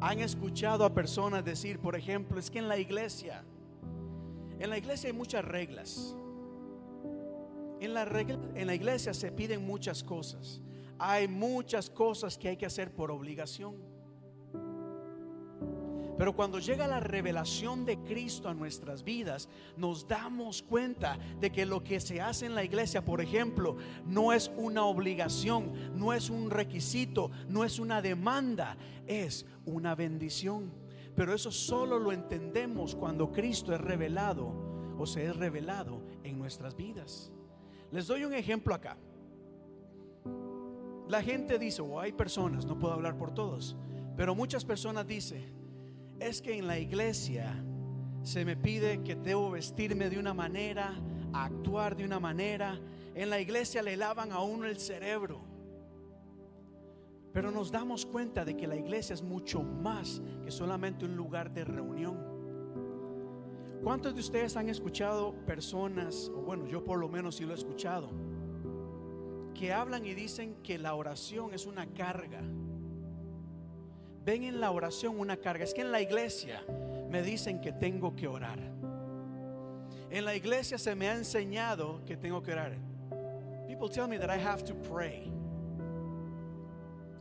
han 0.01 0.19
escuchado 0.19 0.85
a 0.85 0.93
personas 0.93 1.45
decir, 1.45 1.79
por 1.79 1.95
ejemplo, 1.95 2.39
es 2.39 2.49
que 2.49 2.59
en 2.59 2.67
la 2.67 2.77
iglesia, 2.77 3.43
en 4.59 4.69
la 4.69 4.77
iglesia 4.77 5.09
hay 5.09 5.15
muchas 5.15 5.45
reglas. 5.45 6.15
En 7.79 7.93
la, 7.93 8.75
iglesia 8.75 9.13
se 9.13 9.31
piden 9.31 9.65
muchas 9.65 10.03
cosas. 10.03 10.61
Hay 10.97 11.27
muchas 11.27 11.89
cosas 11.89 12.37
que 12.37 12.49
hay 12.49 12.57
que 12.57 12.65
hacer 12.65 12.91
por 12.93 13.11
obligación. 13.11 13.75
Pero 16.17 16.33
cuando 16.33 16.59
llega 16.59 16.87
la 16.87 17.01
revelación 17.01 17.85
de 17.85 17.97
Cristo 17.99 18.47
a 18.47 18.53
nuestras 18.53 19.03
vidas, 19.03 19.49
nos 19.75 20.07
damos 20.07 20.61
cuenta 20.61 21.19
de 21.41 21.51
que 21.51 21.65
lo 21.65 21.83
que 21.83 21.99
se 21.99 22.21
hace 22.21 22.45
en 22.45 22.55
la 22.55 22.63
iglesia, 22.63 23.03
por 23.03 23.19
ejemplo, 23.19 23.75
no 24.05 24.31
es 24.31 24.49
una 24.55 24.85
obligación, 24.85 25.73
no 25.99 26.13
es 26.13 26.29
un 26.29 26.49
requisito, 26.49 27.31
no 27.49 27.65
es 27.65 27.79
una 27.79 28.01
demanda, 28.01 28.77
es 29.07 29.45
una 29.65 29.93
bendición. 29.93 30.71
Pero 31.15 31.33
eso 31.33 31.51
solo 31.51 31.99
lo 31.99 32.13
entendemos 32.13 32.95
cuando 32.95 33.33
Cristo 33.33 33.73
es 33.73 33.81
revelado 33.81 34.53
o 34.97 35.05
se 35.05 35.25
es 35.25 35.35
revelado 35.35 36.01
en 36.23 36.39
nuestras 36.39 36.77
vidas. 36.77 37.34
Les 37.91 38.07
doy 38.07 38.25
un 38.25 38.33
ejemplo 38.33 38.73
acá. 38.73 38.97
La 41.07 41.21
gente 41.21 41.59
dice, 41.59 41.81
o 41.81 41.99
hay 41.99 42.11
personas, 42.11 42.65
no 42.65 42.79
puedo 42.79 42.93
hablar 42.93 43.17
por 43.17 43.33
todos, 43.33 43.77
pero 44.17 44.33
muchas 44.33 44.65
personas 44.65 45.05
dicen, 45.05 45.53
es 46.19 46.41
que 46.41 46.57
en 46.57 46.67
la 46.67 46.79
iglesia 46.79 47.63
se 48.23 48.43
me 48.43 48.57
pide 48.57 49.03
que 49.03 49.15
debo 49.15 49.51
vestirme 49.51 50.09
de 50.09 50.17
una 50.17 50.33
manera, 50.33 50.95
actuar 51.31 51.95
de 51.95 52.05
una 52.05 52.19
manera. 52.19 52.79
En 53.13 53.29
la 53.29 53.39
iglesia 53.39 53.83
le 53.83 53.95
lavan 53.95 54.31
a 54.31 54.41
uno 54.41 54.65
el 54.65 54.79
cerebro. 54.79 55.41
Pero 57.31 57.51
nos 57.51 57.71
damos 57.71 58.05
cuenta 58.05 58.43
de 58.43 58.55
que 58.55 58.65
la 58.65 58.75
iglesia 58.75 59.13
es 59.13 59.21
mucho 59.21 59.61
más 59.61 60.21
que 60.43 60.51
solamente 60.51 61.05
un 61.05 61.15
lugar 61.15 61.53
de 61.53 61.65
reunión. 61.65 62.34
¿Cuántos 63.83 64.15
de 64.15 64.21
ustedes 64.21 64.57
han 64.57 64.69
escuchado 64.69 65.33
personas, 65.45 66.31
o 66.35 66.41
bueno, 66.41 66.65
yo 66.65 66.83
por 66.83 66.99
lo 66.99 67.07
menos 67.07 67.35
sí 67.35 67.45
lo 67.45 67.51
he 67.51 67.55
escuchado, 67.55 68.09
que 69.53 69.71
hablan 69.71 70.05
y 70.05 70.13
dicen 70.13 70.55
que 70.63 70.77
la 70.77 70.95
oración 70.95 71.53
es 71.53 71.65
una 71.65 71.85
carga? 71.87 72.41
Ven 74.25 74.43
en 74.43 74.59
la 74.59 74.71
oración 74.71 75.19
una 75.19 75.37
carga. 75.37 75.63
Es 75.63 75.73
que 75.73 75.81
en 75.81 75.91
la 75.91 76.01
iglesia 76.01 76.63
me 77.09 77.21
dicen 77.21 77.61
que 77.61 77.71
tengo 77.71 78.15
que 78.15 78.27
orar. 78.27 78.59
En 80.09 80.25
la 80.25 80.35
iglesia 80.35 80.79
se 80.79 80.95
me 80.95 81.07
ha 81.07 81.15
enseñado 81.15 82.03
que 82.05 82.17
tengo 82.17 82.41
que 82.41 82.51
orar. 82.51 82.75
People 83.67 83.89
tell 83.89 84.07
me 84.07 84.17
that 84.17 84.35
I 84.35 84.41
have 84.41 84.63
to 84.63 84.73
pray. 84.73 85.34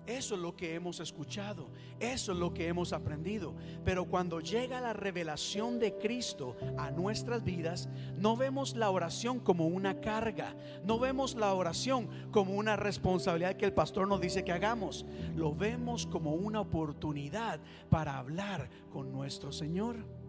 Eso 0.07 0.35
es 0.35 0.41
lo 0.41 0.55
que 0.55 0.75
hemos 0.75 1.01
escuchado, 1.01 1.69
eso 1.99 2.33
es 2.33 2.39
lo 2.39 2.53
que 2.53 2.69
hemos 2.69 2.93
aprendido. 2.93 3.55
Pero 3.85 4.05
cuando 4.05 4.41
llega 4.41 4.81
la 4.81 4.93
revelación 4.93 5.79
de 5.79 5.97
Cristo 5.97 6.57
a 6.77 6.91
nuestras 6.91 7.43
vidas, 7.43 7.89
no 8.19 8.37
vemos 8.37 8.77
la 8.77 8.91
oración 8.91 9.41
como 9.41 9.67
una 9.67 10.01
carga, 10.01 10.55
no 10.85 10.99
vemos 10.99 11.35
la 11.37 11.55
oración 11.55 12.09
como 12.31 12.55
una 12.55 12.77
responsabilidad 12.77 13.57
que 13.57 13.65
el 13.65 13.73
pastor 13.73 14.07
nos 14.07 14.21
dice 14.21 14.45
que 14.45 14.53
hagamos, 14.53 15.07
lo 15.35 15.55
vemos 15.55 16.07
como 16.07 16.35
una 16.35 16.61
oportunidad 16.61 17.61
para 17.89 18.19
hablar 18.19 18.69
con 18.91 19.11
nuestro 19.11 19.53
Señor. 19.53 20.24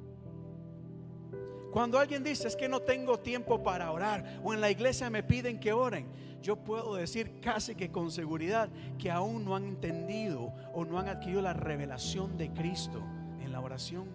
Cuando 1.75 1.99
alguien 1.99 2.23
dice 2.23 2.47
es 2.47 2.55
que 2.55 2.69
no 2.69 2.79
tengo 2.79 3.19
tiempo 3.19 3.61
para 3.61 3.91
orar 3.91 4.39
o 4.45 4.53
en 4.53 4.61
la 4.61 4.71
iglesia 4.71 5.09
me 5.09 5.23
piden 5.23 5.59
que 5.59 5.73
oren, 5.73 6.07
yo 6.41 6.55
puedo 6.55 6.95
decir 6.95 7.41
casi 7.41 7.75
que 7.75 7.91
con 7.91 8.11
seguridad 8.11 8.69
que 8.97 9.11
aún 9.11 9.43
no 9.43 9.57
han 9.57 9.65
entendido 9.65 10.53
o 10.73 10.85
no 10.85 10.97
han 10.97 11.09
adquirido 11.09 11.41
la 11.41 11.51
revelación 11.51 12.37
de 12.37 12.49
Cristo 12.53 13.03
en 13.41 13.51
la 13.51 13.59
oración. 13.59 14.07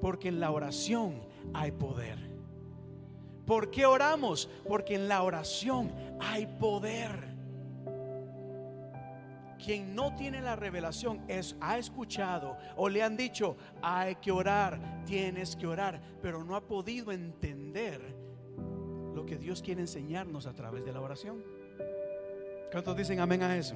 Porque 0.00 0.28
en 0.28 0.38
la 0.38 0.52
oración 0.52 1.22
hay 1.52 1.72
poder. 1.72 2.20
¿Por 3.46 3.72
qué 3.72 3.84
oramos? 3.84 4.48
Porque 4.68 4.94
en 4.94 5.08
la 5.08 5.24
oración 5.24 5.92
hay 6.20 6.46
poder. 6.46 7.35
Quien 9.66 9.96
no 9.96 10.14
tiene 10.14 10.40
la 10.40 10.54
revelación 10.54 11.24
es 11.26 11.56
ha 11.60 11.76
escuchado 11.76 12.56
o 12.76 12.88
le 12.88 13.02
han 13.02 13.16
dicho, 13.16 13.56
hay 13.82 14.14
que 14.14 14.30
orar, 14.30 15.02
tienes 15.04 15.56
que 15.56 15.66
orar, 15.66 16.00
pero 16.22 16.44
no 16.44 16.54
ha 16.54 16.60
podido 16.60 17.10
entender 17.10 18.00
lo 19.12 19.26
que 19.26 19.36
Dios 19.36 19.62
quiere 19.62 19.80
enseñarnos 19.80 20.46
a 20.46 20.54
través 20.54 20.84
de 20.84 20.92
la 20.92 21.00
oración. 21.00 21.42
¿Cuántos 22.70 22.96
dicen 22.96 23.18
amén 23.18 23.42
a 23.42 23.56
eso? 23.56 23.74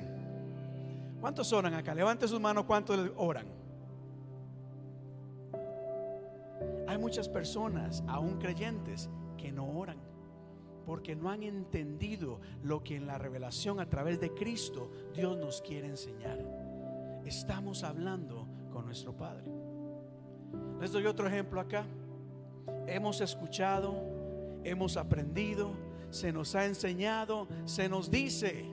¿Cuántos 1.21 1.53
oran 1.53 1.75
acá? 1.75 1.93
Levante 1.93 2.29
sus 2.29 2.41
manos, 2.41 2.67
¿cuántos 2.67 3.11
oran? 3.17 3.47
Hay 6.87 6.99
muchas 6.99 7.29
personas, 7.29 8.05
aún 8.07 8.39
creyentes, 8.39 9.11
que 9.37 9.51
no 9.51 9.67
oran 9.67 10.10
porque 10.91 11.15
no 11.15 11.31
han 11.31 11.45
entendido 11.45 12.41
lo 12.65 12.83
que 12.83 12.97
en 12.97 13.07
la 13.07 13.17
revelación 13.17 13.79
a 13.79 13.89
través 13.89 14.19
de 14.19 14.35
Cristo 14.35 14.91
Dios 15.15 15.39
nos 15.39 15.63
quiere 15.63 15.87
enseñar. 15.87 16.45
Estamos 17.25 17.85
hablando 17.85 18.49
con 18.73 18.87
nuestro 18.87 19.17
Padre. 19.17 19.45
Les 20.81 20.91
doy 20.91 21.07
otro 21.07 21.29
ejemplo 21.29 21.61
acá. 21.61 21.85
Hemos 22.89 23.21
escuchado, 23.21 23.95
hemos 24.65 24.97
aprendido, 24.97 25.71
se 26.11 26.33
nos 26.33 26.57
ha 26.57 26.67
enseñado, 26.67 27.47
se 27.67 27.89
nos 27.89 28.11
dice 28.11 28.65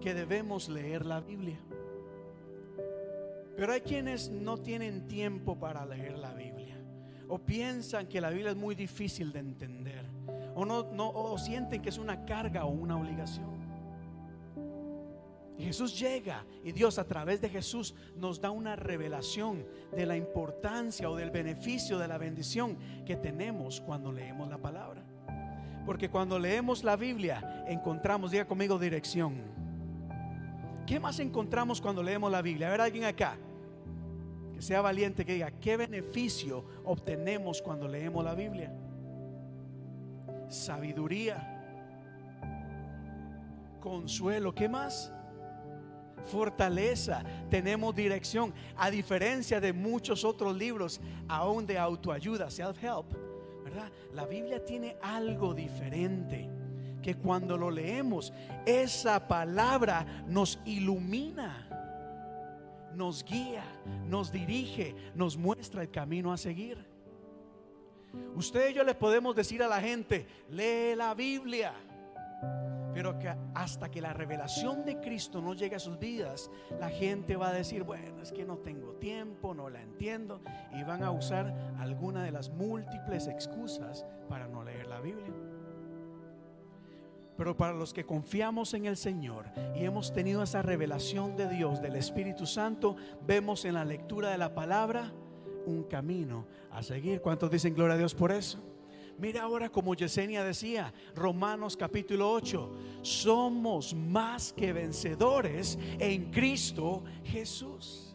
que 0.00 0.14
debemos 0.14 0.70
leer 0.70 1.04
la 1.04 1.20
Biblia. 1.20 1.58
Pero 3.58 3.74
hay 3.74 3.82
quienes 3.82 4.30
no 4.30 4.56
tienen 4.56 5.06
tiempo 5.06 5.58
para 5.58 5.84
leer 5.84 6.16
la 6.16 6.32
Biblia 6.32 6.78
o 7.28 7.38
piensan 7.38 8.06
que 8.06 8.22
la 8.22 8.30
Biblia 8.30 8.52
es 8.52 8.56
muy 8.56 8.74
difícil 8.74 9.34
de 9.34 9.40
entender 9.40 10.15
o 10.56 10.64
no, 10.64 10.84
no 10.90 11.10
o 11.10 11.38
sienten 11.38 11.82
que 11.82 11.90
es 11.90 11.98
una 11.98 12.24
carga 12.24 12.64
o 12.64 12.70
una 12.70 12.96
obligación. 12.96 13.54
Jesús 15.58 15.98
llega 15.98 16.44
y 16.64 16.72
Dios 16.72 16.98
a 16.98 17.04
través 17.04 17.40
de 17.40 17.48
Jesús 17.48 17.94
nos 18.16 18.40
da 18.40 18.50
una 18.50 18.74
revelación 18.74 19.66
de 19.94 20.06
la 20.06 20.16
importancia 20.16 21.10
o 21.10 21.16
del 21.16 21.30
beneficio 21.30 21.98
de 21.98 22.08
la 22.08 22.18
bendición 22.18 22.76
que 23.04 23.16
tenemos 23.16 23.80
cuando 23.80 24.12
leemos 24.12 24.48
la 24.48 24.58
palabra. 24.58 25.02
Porque 25.84 26.10
cuando 26.10 26.38
leemos 26.38 26.84
la 26.84 26.96
Biblia 26.96 27.64
encontramos, 27.68 28.30
diga 28.30 28.46
conmigo, 28.46 28.78
dirección. 28.78 29.42
¿Qué 30.86 30.98
más 30.98 31.20
encontramos 31.20 31.80
cuando 31.80 32.02
leemos 32.02 32.30
la 32.32 32.42
Biblia? 32.42 32.68
A 32.68 32.70
ver, 32.70 32.80
alguien 32.80 33.04
acá 33.04 33.36
que 34.54 34.62
sea 34.62 34.80
valiente 34.80 35.26
que 35.26 35.34
diga, 35.34 35.50
¿qué 35.50 35.76
beneficio 35.76 36.64
obtenemos 36.84 37.60
cuando 37.60 37.86
leemos 37.88 38.24
la 38.24 38.34
Biblia? 38.34 38.72
Sabiduría, 40.48 41.52
consuelo, 43.80 44.54
¿qué 44.54 44.68
más? 44.68 45.12
Fortaleza, 46.24 47.22
tenemos 47.50 47.94
dirección, 47.94 48.52
a 48.76 48.90
diferencia 48.90 49.60
de 49.60 49.72
muchos 49.72 50.24
otros 50.24 50.56
libros, 50.56 51.00
aún 51.28 51.66
de 51.66 51.78
autoayuda, 51.78 52.46
self-help, 52.50 53.06
¿verdad? 53.62 53.90
La 54.12 54.26
Biblia 54.26 54.64
tiene 54.64 54.96
algo 55.02 55.54
diferente, 55.54 56.50
que 57.02 57.14
cuando 57.14 57.56
lo 57.56 57.70
leemos, 57.70 58.32
esa 58.64 59.28
palabra 59.28 60.24
nos 60.26 60.58
ilumina 60.64 61.66
nos 62.96 63.22
guía, 63.24 63.62
nos 64.08 64.32
dirige, 64.32 64.94
nos 65.14 65.36
muestra 65.36 65.82
el 65.82 65.90
camino 65.90 66.32
a 66.32 66.38
seguir. 66.38 66.95
Usted 68.34 68.70
y 68.70 68.74
yo 68.74 68.84
le 68.84 68.94
podemos 68.94 69.34
decir 69.34 69.62
a 69.62 69.68
la 69.68 69.80
gente, 69.80 70.26
lee 70.50 70.94
la 70.94 71.14
Biblia. 71.14 71.72
Pero 72.92 73.18
que 73.18 73.34
hasta 73.54 73.90
que 73.90 74.00
la 74.00 74.14
revelación 74.14 74.84
de 74.84 75.00
Cristo 75.00 75.42
no 75.42 75.54
llegue 75.54 75.76
a 75.76 75.78
sus 75.78 75.98
vidas, 75.98 76.50
la 76.80 76.88
gente 76.88 77.36
va 77.36 77.48
a 77.48 77.52
decir, 77.52 77.82
bueno, 77.82 78.22
es 78.22 78.32
que 78.32 78.44
no 78.44 78.56
tengo 78.58 78.94
tiempo, 78.94 79.54
no 79.54 79.68
la 79.68 79.82
entiendo, 79.82 80.40
y 80.72 80.82
van 80.82 81.02
a 81.02 81.10
usar 81.10 81.54
alguna 81.78 82.24
de 82.24 82.30
las 82.30 82.48
múltiples 82.48 83.26
excusas 83.26 84.06
para 84.28 84.48
no 84.48 84.64
leer 84.64 84.86
la 84.86 85.00
Biblia. 85.00 85.32
Pero 87.36 87.56
para 87.56 87.74
los 87.74 87.92
que 87.92 88.06
confiamos 88.06 88.72
en 88.72 88.86
el 88.86 88.96
Señor 88.96 89.44
y 89.74 89.84
hemos 89.84 90.12
tenido 90.12 90.42
esa 90.42 90.62
revelación 90.62 91.36
de 91.36 91.48
Dios, 91.48 91.82
del 91.82 91.96
Espíritu 91.96 92.46
Santo, 92.46 92.96
vemos 93.26 93.64
en 93.66 93.74
la 93.74 93.84
lectura 93.84 94.30
de 94.30 94.38
la 94.38 94.54
palabra, 94.54 95.12
un 95.66 95.84
camino 95.84 96.46
a 96.70 96.82
seguir. 96.82 97.20
¿Cuántos 97.20 97.50
dicen 97.50 97.74
gloria 97.74 97.94
a 97.94 97.98
Dios 97.98 98.14
por 98.14 98.32
eso? 98.32 98.58
Mira 99.18 99.42
ahora 99.42 99.70
como 99.70 99.94
Yesenia 99.94 100.44
decía, 100.44 100.92
Romanos 101.14 101.76
capítulo 101.76 102.30
8, 102.32 102.70
somos 103.00 103.94
más 103.94 104.52
que 104.52 104.72
vencedores 104.72 105.78
en 105.98 106.30
Cristo 106.30 107.02
Jesús. 107.24 108.14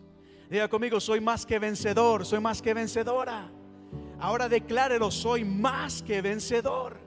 Diga 0.50 0.68
conmigo, 0.68 1.00
soy 1.00 1.20
más 1.20 1.46
que 1.46 1.58
vencedor, 1.58 2.26
soy 2.26 2.40
más 2.40 2.62
que 2.62 2.74
vencedora. 2.74 3.50
Ahora 4.20 4.48
declárelo, 4.48 5.10
soy 5.10 5.44
más 5.44 6.04
que 6.04 6.22
vencedor. 6.22 7.00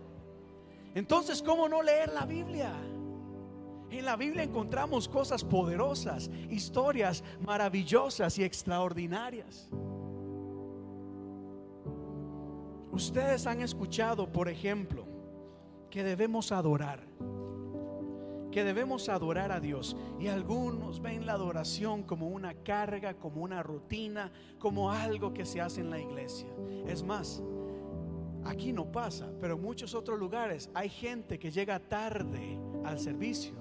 Entonces, 0.94 1.42
¿cómo 1.42 1.68
no 1.68 1.82
leer 1.82 2.12
la 2.12 2.26
Biblia? 2.26 2.72
En 3.90 4.04
la 4.04 4.16
Biblia 4.16 4.42
encontramos 4.42 5.08
cosas 5.08 5.44
poderosas, 5.44 6.28
historias 6.50 7.22
maravillosas 7.40 8.38
y 8.38 8.44
extraordinarias. 8.44 9.68
Ustedes 12.94 13.48
han 13.48 13.60
escuchado, 13.60 14.30
por 14.30 14.48
ejemplo, 14.48 15.04
que 15.90 16.04
debemos 16.04 16.52
adorar, 16.52 17.00
que 18.52 18.62
debemos 18.62 19.08
adorar 19.08 19.50
a 19.50 19.58
Dios. 19.58 19.96
Y 20.20 20.28
algunos 20.28 21.02
ven 21.02 21.26
la 21.26 21.32
adoración 21.32 22.04
como 22.04 22.28
una 22.28 22.54
carga, 22.54 23.14
como 23.14 23.42
una 23.42 23.64
rutina, 23.64 24.30
como 24.60 24.92
algo 24.92 25.34
que 25.34 25.44
se 25.44 25.60
hace 25.60 25.80
en 25.80 25.90
la 25.90 25.98
iglesia. 25.98 26.46
Es 26.86 27.02
más, 27.02 27.42
aquí 28.44 28.72
no 28.72 28.92
pasa, 28.92 29.28
pero 29.40 29.56
en 29.56 29.62
muchos 29.62 29.92
otros 29.96 30.16
lugares 30.16 30.70
hay 30.72 30.88
gente 30.88 31.36
que 31.36 31.50
llega 31.50 31.80
tarde 31.80 32.60
al 32.84 33.00
servicio 33.00 33.56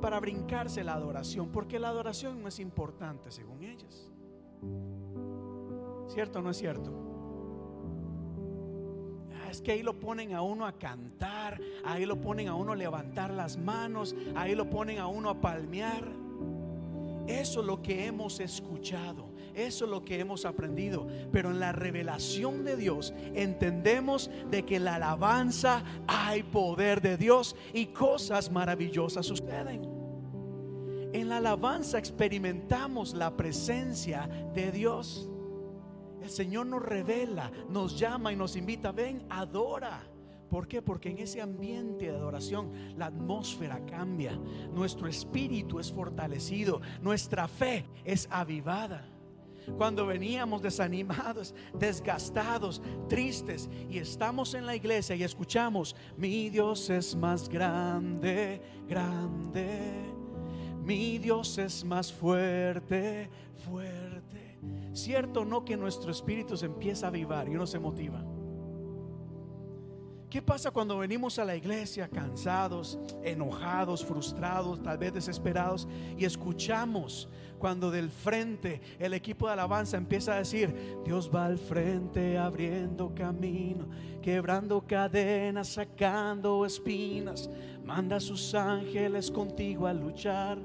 para 0.00 0.18
brincarse 0.18 0.82
la 0.82 0.94
adoración, 0.94 1.52
porque 1.52 1.78
la 1.78 1.90
adoración 1.90 2.42
no 2.42 2.48
es 2.48 2.58
importante 2.58 3.30
según 3.30 3.62
ellos. 3.62 4.12
¿Cierto 6.08 6.40
o 6.40 6.42
no 6.42 6.50
es 6.50 6.56
cierto? 6.56 7.05
Es 9.56 9.62
que 9.62 9.72
ahí 9.72 9.82
lo 9.82 9.98
ponen 9.98 10.34
a 10.34 10.42
uno 10.42 10.66
a 10.66 10.72
cantar, 10.72 11.58
ahí 11.84 12.04
lo 12.04 12.20
ponen 12.20 12.48
a 12.48 12.54
uno 12.54 12.72
a 12.72 12.76
levantar 12.76 13.32
las 13.32 13.56
manos, 13.56 14.14
ahí 14.34 14.54
lo 14.54 14.68
ponen 14.68 14.98
a 14.98 15.06
uno 15.06 15.30
a 15.30 15.40
palmear. 15.40 16.04
Eso 17.26 17.60
es 17.60 17.66
lo 17.66 17.82
que 17.82 18.06
hemos 18.06 18.38
escuchado, 18.38 19.30
eso 19.54 19.86
es 19.86 19.90
lo 19.90 20.04
que 20.04 20.20
hemos 20.20 20.44
aprendido. 20.44 21.06
Pero 21.32 21.50
en 21.50 21.58
la 21.58 21.72
revelación 21.72 22.64
de 22.64 22.76
Dios 22.76 23.14
entendemos 23.34 24.30
de 24.50 24.64
que 24.64 24.76
en 24.76 24.84
la 24.84 24.96
alabanza 24.96 25.82
hay 26.06 26.42
poder 26.42 27.00
de 27.00 27.16
Dios 27.16 27.56
y 27.72 27.86
cosas 27.86 28.50
maravillosas 28.50 29.24
suceden. 29.24 29.88
En 31.14 31.30
la 31.30 31.38
alabanza 31.38 31.98
experimentamos 31.98 33.14
la 33.14 33.34
presencia 33.34 34.28
de 34.54 34.70
Dios. 34.70 35.30
El 36.26 36.32
Señor 36.32 36.66
nos 36.66 36.82
revela, 36.82 37.52
nos 37.70 37.96
llama 37.96 38.32
y 38.32 38.36
nos 38.36 38.56
invita, 38.56 38.90
ven, 38.90 39.24
adora. 39.30 40.02
¿Por 40.50 40.66
qué? 40.66 40.82
Porque 40.82 41.08
en 41.08 41.18
ese 41.18 41.40
ambiente 41.40 42.06
de 42.06 42.16
adoración 42.16 42.72
la 42.98 43.06
atmósfera 43.06 43.86
cambia, 43.86 44.32
nuestro 44.74 45.06
espíritu 45.06 45.78
es 45.78 45.92
fortalecido, 45.92 46.80
nuestra 47.00 47.46
fe 47.46 47.86
es 48.04 48.26
avivada. 48.28 49.06
Cuando 49.76 50.04
veníamos 50.04 50.62
desanimados, 50.62 51.54
desgastados, 51.72 52.82
tristes 53.08 53.70
y 53.88 53.98
estamos 53.98 54.54
en 54.54 54.66
la 54.66 54.74
iglesia 54.74 55.14
y 55.14 55.22
escuchamos, 55.22 55.94
mi 56.16 56.50
Dios 56.50 56.90
es 56.90 57.14
más 57.14 57.48
grande, 57.48 58.60
grande 58.88 60.02
Mi 60.82 61.18
Dios 61.18 61.56
es 61.58 61.84
más 61.84 62.12
fuerte, 62.12 63.30
fuerte. 63.64 64.05
Cierto 64.96 65.44
no 65.44 65.62
que 65.62 65.76
nuestro 65.76 66.10
espíritu 66.10 66.56
se 66.56 66.64
empieza 66.64 67.04
a 67.04 67.08
avivar 67.10 67.46
y 67.50 67.54
uno 67.54 67.66
se 67.66 67.78
motiva. 67.78 68.24
¿Qué 70.30 70.40
pasa 70.40 70.70
cuando 70.70 70.96
venimos 70.96 71.38
a 71.38 71.44
la 71.44 71.54
iglesia 71.54 72.08
cansados, 72.08 72.98
enojados, 73.22 74.02
frustrados, 74.02 74.82
tal 74.82 74.96
vez 74.96 75.12
desesperados 75.12 75.86
y 76.16 76.24
escuchamos 76.24 77.28
cuando 77.58 77.90
del 77.90 78.08
frente 78.08 78.80
el 78.98 79.12
equipo 79.12 79.46
de 79.46 79.52
alabanza 79.52 79.98
empieza 79.98 80.32
a 80.32 80.38
decir, 80.38 80.74
Dios 81.04 81.30
va 81.32 81.44
al 81.44 81.58
frente 81.58 82.38
abriendo 82.38 83.14
camino, 83.14 83.88
quebrando 84.22 84.80
cadenas, 84.86 85.68
sacando 85.68 86.64
espinas, 86.64 87.50
manda 87.84 88.16
a 88.16 88.20
sus 88.20 88.54
ángeles 88.54 89.30
contigo 89.30 89.86
a 89.86 89.92
luchar. 89.92 90.58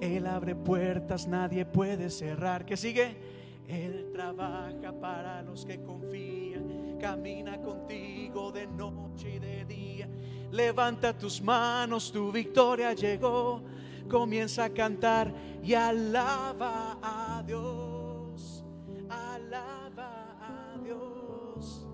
Él 0.00 0.26
abre 0.26 0.54
puertas, 0.54 1.28
nadie 1.28 1.66
puede 1.66 2.08
cerrar. 2.08 2.64
¿Qué 2.64 2.76
sigue? 2.76 3.37
Él 3.68 4.08
trabaja 4.12 4.98
para 4.98 5.42
los 5.42 5.66
que 5.66 5.82
confían, 5.82 6.96
camina 6.98 7.60
contigo 7.60 8.50
de 8.50 8.66
noche 8.66 9.34
y 9.34 9.38
de 9.38 9.64
día. 9.66 10.08
Levanta 10.50 11.12
tus 11.12 11.42
manos, 11.42 12.10
tu 12.10 12.32
victoria 12.32 12.94
llegó. 12.94 13.62
Comienza 14.08 14.64
a 14.64 14.70
cantar 14.70 15.30
y 15.62 15.74
alaba 15.74 16.98
a 17.02 17.42
Dios. 17.46 18.64
Alaba 19.10 20.38
a 20.40 20.78
Dios. 20.82 21.86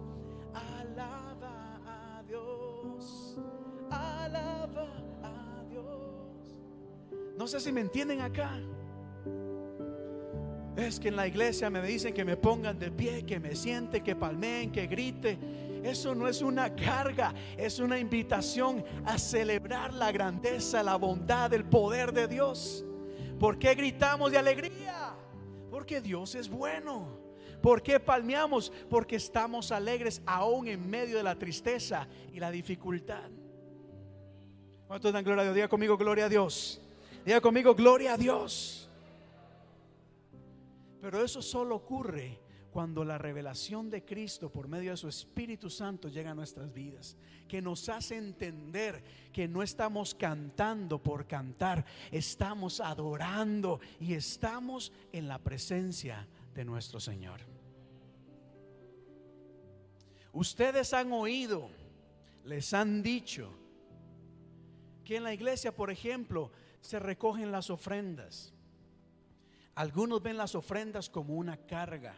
Alaba 0.55 1.81
a 1.85 2.23
Dios. 2.23 3.37
Alaba 3.91 4.87
a 5.25 5.65
Dios. 5.69 6.61
No 7.37 7.49
sé 7.49 7.59
si 7.59 7.73
me 7.73 7.81
entienden 7.81 8.21
acá. 8.21 8.61
Es 10.77 10.99
que 10.99 11.09
en 11.09 11.17
la 11.17 11.27
iglesia 11.27 11.71
me 11.71 11.81
dicen 11.83 12.13
que 12.13 12.25
me 12.25 12.37
pongan 12.37 12.79
de 12.79 12.91
pie, 12.91 13.25
que 13.25 13.39
me 13.39 13.55
siente, 13.55 14.03
que 14.03 14.17
palmeen, 14.17 14.73
que 14.73 14.87
grite. 14.87 15.39
Eso 15.85 16.15
no 16.15 16.27
es 16.27 16.43
una 16.43 16.75
carga, 16.75 17.33
es 17.57 17.79
una 17.79 17.99
invitación 17.99 18.85
a 19.05 19.19
celebrar 19.19 19.93
la 19.93 20.11
grandeza, 20.11 20.83
la 20.83 20.97
bondad, 20.97 21.53
el 21.53 21.65
poder 21.65 22.13
de 22.13 22.27
Dios. 22.27 22.85
¿Por 23.39 23.59
qué 23.59 23.75
gritamos 23.75 24.33
de 24.33 24.39
alegría? 24.39 25.15
Porque 25.71 26.01
Dios 26.01 26.35
es 26.35 26.49
bueno. 26.49 27.21
¿Por 27.63 27.83
qué 27.83 28.01
palmeamos? 28.01 28.73
Porque 28.91 29.17
estamos 29.17 29.73
alegres 29.73 30.23
aún 30.27 30.69
en 30.69 30.89
medio 30.89 31.19
de 31.19 31.23
la 31.23 31.39
tristeza 31.39 32.09
y 32.33 32.41
la 32.41 32.51
dificultad. 32.51 33.31
¿Cuántos 34.87 35.13
dan 35.13 35.25
gloria 35.25 35.43
a 35.43 35.45
Dios? 35.45 35.55
Diga 35.55 35.69
conmigo, 35.69 35.97
gloria 35.97 36.27
a 36.27 36.29
Dios. 36.29 36.81
Diga 37.25 37.41
conmigo, 37.41 37.75
gloria 37.75 38.15
a 38.15 38.17
Dios. 38.19 38.84
Pero 41.05 41.23
eso 41.23 41.43
solo 41.43 41.77
ocurre 41.77 42.41
cuando 42.73 43.05
la 43.05 43.19
revelación 43.19 43.91
de 43.91 44.07
Cristo 44.07 44.51
por 44.51 44.69
medio 44.69 44.93
de 44.93 44.97
su 44.97 45.07
Espíritu 45.07 45.69
Santo 45.69 46.09
llega 46.09 46.31
a 46.31 46.35
nuestras 46.35 46.73
vidas, 46.73 47.15
que 47.47 47.61
nos 47.61 47.91
hace 47.91 48.17
entender 48.17 49.05
que 49.31 49.47
no 49.47 49.63
estamos 49.63 50.15
cantando 50.15 51.03
por 51.03 51.27
cantar, 51.27 51.85
estamos 52.11 52.81
adorando 52.81 53.81
y 54.01 54.15
estamos 54.15 54.93
en 55.13 55.29
la 55.29 55.39
presencia 55.39 56.27
de 56.55 56.65
nuestro 56.65 56.99
Señor. 56.99 57.41
Ustedes 60.33 60.95
han 60.95 61.13
oído, 61.13 61.69
les 62.47 62.73
han 62.73 63.03
dicho 63.03 63.51
que 65.05 65.17
en 65.17 65.25
la 65.25 65.35
iglesia, 65.35 65.77
por 65.77 65.91
ejemplo, 65.91 66.51
se 66.81 66.99
recogen 66.99 67.53
las 67.53 67.69
ofrendas. 67.69 68.54
Algunos 69.75 70.23
ven 70.23 70.37
las 70.37 70.55
ofrendas 70.55 71.11
como 71.11 71.35
una 71.35 71.57
carga, 71.57 72.15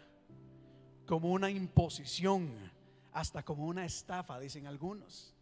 como 1.06 1.30
una 1.32 1.50
imposición, 1.50 2.70
hasta 3.12 3.42
como 3.42 3.66
una 3.66 3.84
estafa, 3.84 4.38
dicen 4.38 4.66
algunos. 4.66 5.34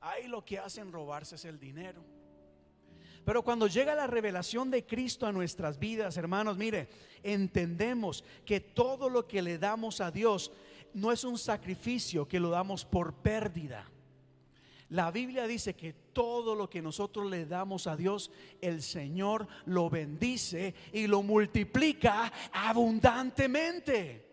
Ahí 0.00 0.28
lo 0.28 0.44
que 0.44 0.58
hacen 0.58 0.92
robarse 0.92 1.34
es 1.34 1.44
el 1.44 1.58
dinero. 1.58 2.04
Pero 3.24 3.42
cuando 3.42 3.66
llega 3.66 3.94
la 3.94 4.06
revelación 4.06 4.70
de 4.70 4.86
Cristo 4.86 5.26
a 5.26 5.32
nuestras 5.32 5.78
vidas, 5.78 6.16
hermanos, 6.16 6.56
mire, 6.56 6.88
entendemos 7.22 8.24
que 8.46 8.60
todo 8.60 9.10
lo 9.10 9.26
que 9.26 9.42
le 9.42 9.58
damos 9.58 10.00
a 10.00 10.10
Dios 10.10 10.52
no 10.94 11.12
es 11.12 11.24
un 11.24 11.36
sacrificio 11.36 12.26
que 12.26 12.40
lo 12.40 12.50
damos 12.50 12.84
por 12.84 13.14
pérdida. 13.14 13.86
La 14.88 15.10
Biblia 15.10 15.46
dice 15.46 15.74
que 15.74 15.92
todo 16.18 16.56
lo 16.56 16.68
que 16.68 16.82
nosotros 16.82 17.30
le 17.30 17.46
damos 17.46 17.86
a 17.86 17.96
Dios, 17.96 18.32
el 18.60 18.82
Señor 18.82 19.46
lo 19.66 19.88
bendice 19.88 20.74
y 20.92 21.06
lo 21.06 21.22
multiplica 21.22 22.32
abundantemente. 22.50 24.26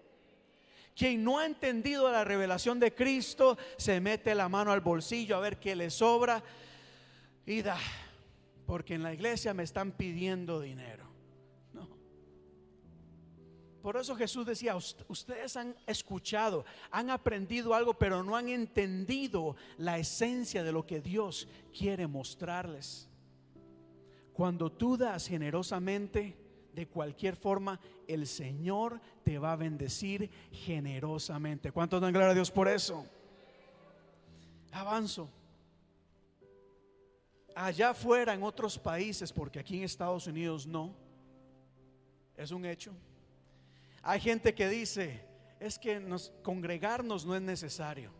Quien 0.96 1.24
no 1.24 1.38
ha 1.38 1.46
entendido 1.46 2.12
la 2.12 2.24
revelación 2.24 2.80
de 2.80 2.96
Cristo 2.96 3.56
se 3.78 4.02
mete 4.02 4.34
la 4.34 4.50
mano 4.50 4.72
al 4.72 4.82
bolsillo 4.82 5.36
a 5.36 5.42
ver 5.42 5.60
qué 5.60 5.76
le 5.76 5.92
sobra 5.92 6.44
y 7.46 7.62
da, 7.62 7.78
porque 8.66 8.96
en 8.96 9.04
la 9.04 9.14
iglesia 9.14 9.54
me 9.54 9.62
están 9.62 9.92
pidiendo 9.92 10.60
dinero. 10.60 11.05
Por 13.86 13.98
eso 13.98 14.16
Jesús 14.16 14.48
decía, 14.48 14.76
ustedes 14.76 15.56
han 15.56 15.76
escuchado, 15.86 16.66
han 16.90 17.12
aprendido 17.12 17.76
algo, 17.76 17.94
pero 17.94 18.24
no 18.24 18.36
han 18.36 18.50
entendido 18.50 19.56
la 19.78 20.00
esencia 20.00 20.64
de 20.64 20.72
lo 20.72 20.88
que 20.88 21.02
Dios 21.02 21.48
quiere 21.72 22.08
mostrarles. 22.08 23.08
Cuando 24.34 24.72
tú 24.72 24.98
das 24.98 25.28
generosamente, 25.28 26.36
de 26.74 26.88
cualquier 26.88 27.36
forma, 27.36 27.80
el 28.08 28.26
Señor 28.26 29.00
te 29.24 29.38
va 29.38 29.52
a 29.52 29.56
bendecir 29.56 30.32
generosamente. 30.52 31.72
¿Cuántos 31.72 32.02
dan 32.02 32.12
gloria 32.12 32.32
a 32.32 32.34
Dios 32.34 32.50
por 32.50 32.68
eso? 32.68 33.06
Avanzo. 34.72 35.30
Allá 37.54 37.92
afuera, 37.92 38.34
en 38.34 38.42
otros 38.42 38.80
países, 38.80 39.32
porque 39.32 39.60
aquí 39.60 39.78
en 39.78 39.84
Estados 39.84 40.26
Unidos 40.26 40.66
no, 40.66 40.92
es 42.36 42.50
un 42.50 42.66
hecho 42.66 42.92
hay 44.08 44.20
gente 44.20 44.54
que 44.54 44.70
dice, 44.70 45.20
es 45.60 45.80
que 45.80 46.00
nos, 46.00 46.32
congregarnos 46.44 47.26
no 47.26 47.36
es 47.36 47.42
necesario, 47.42 48.12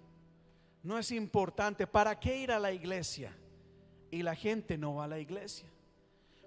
no 0.82 0.98
es 0.98 1.12
importante. 1.12 1.86
¿Para 1.86 2.20
qué 2.20 2.40
ir 2.40 2.52
a 2.52 2.60
la 2.60 2.72
iglesia? 2.72 3.32
Y 4.10 4.24
la 4.24 4.34
gente 4.34 4.80
no 4.80 4.96
va 4.96 5.04
a 5.04 5.08
la 5.08 5.20
iglesia. 5.20 5.68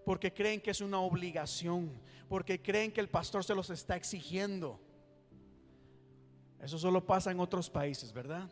Porque 0.04 0.34
creen 0.34 0.60
que 0.60 0.72
es 0.72 0.80
una 0.80 0.98
obligación, 0.98 1.88
porque 2.28 2.60
creen 2.60 2.90
que 2.90 3.00
el 3.00 3.08
pastor 3.08 3.44
se 3.44 3.54
los 3.54 3.70
está 3.70 3.94
exigiendo. 3.94 4.80
Eso 6.60 6.76
solo 6.76 7.06
pasa 7.06 7.30
en 7.30 7.38
otros 7.38 7.70
países, 7.70 8.12
¿verdad? 8.12 8.50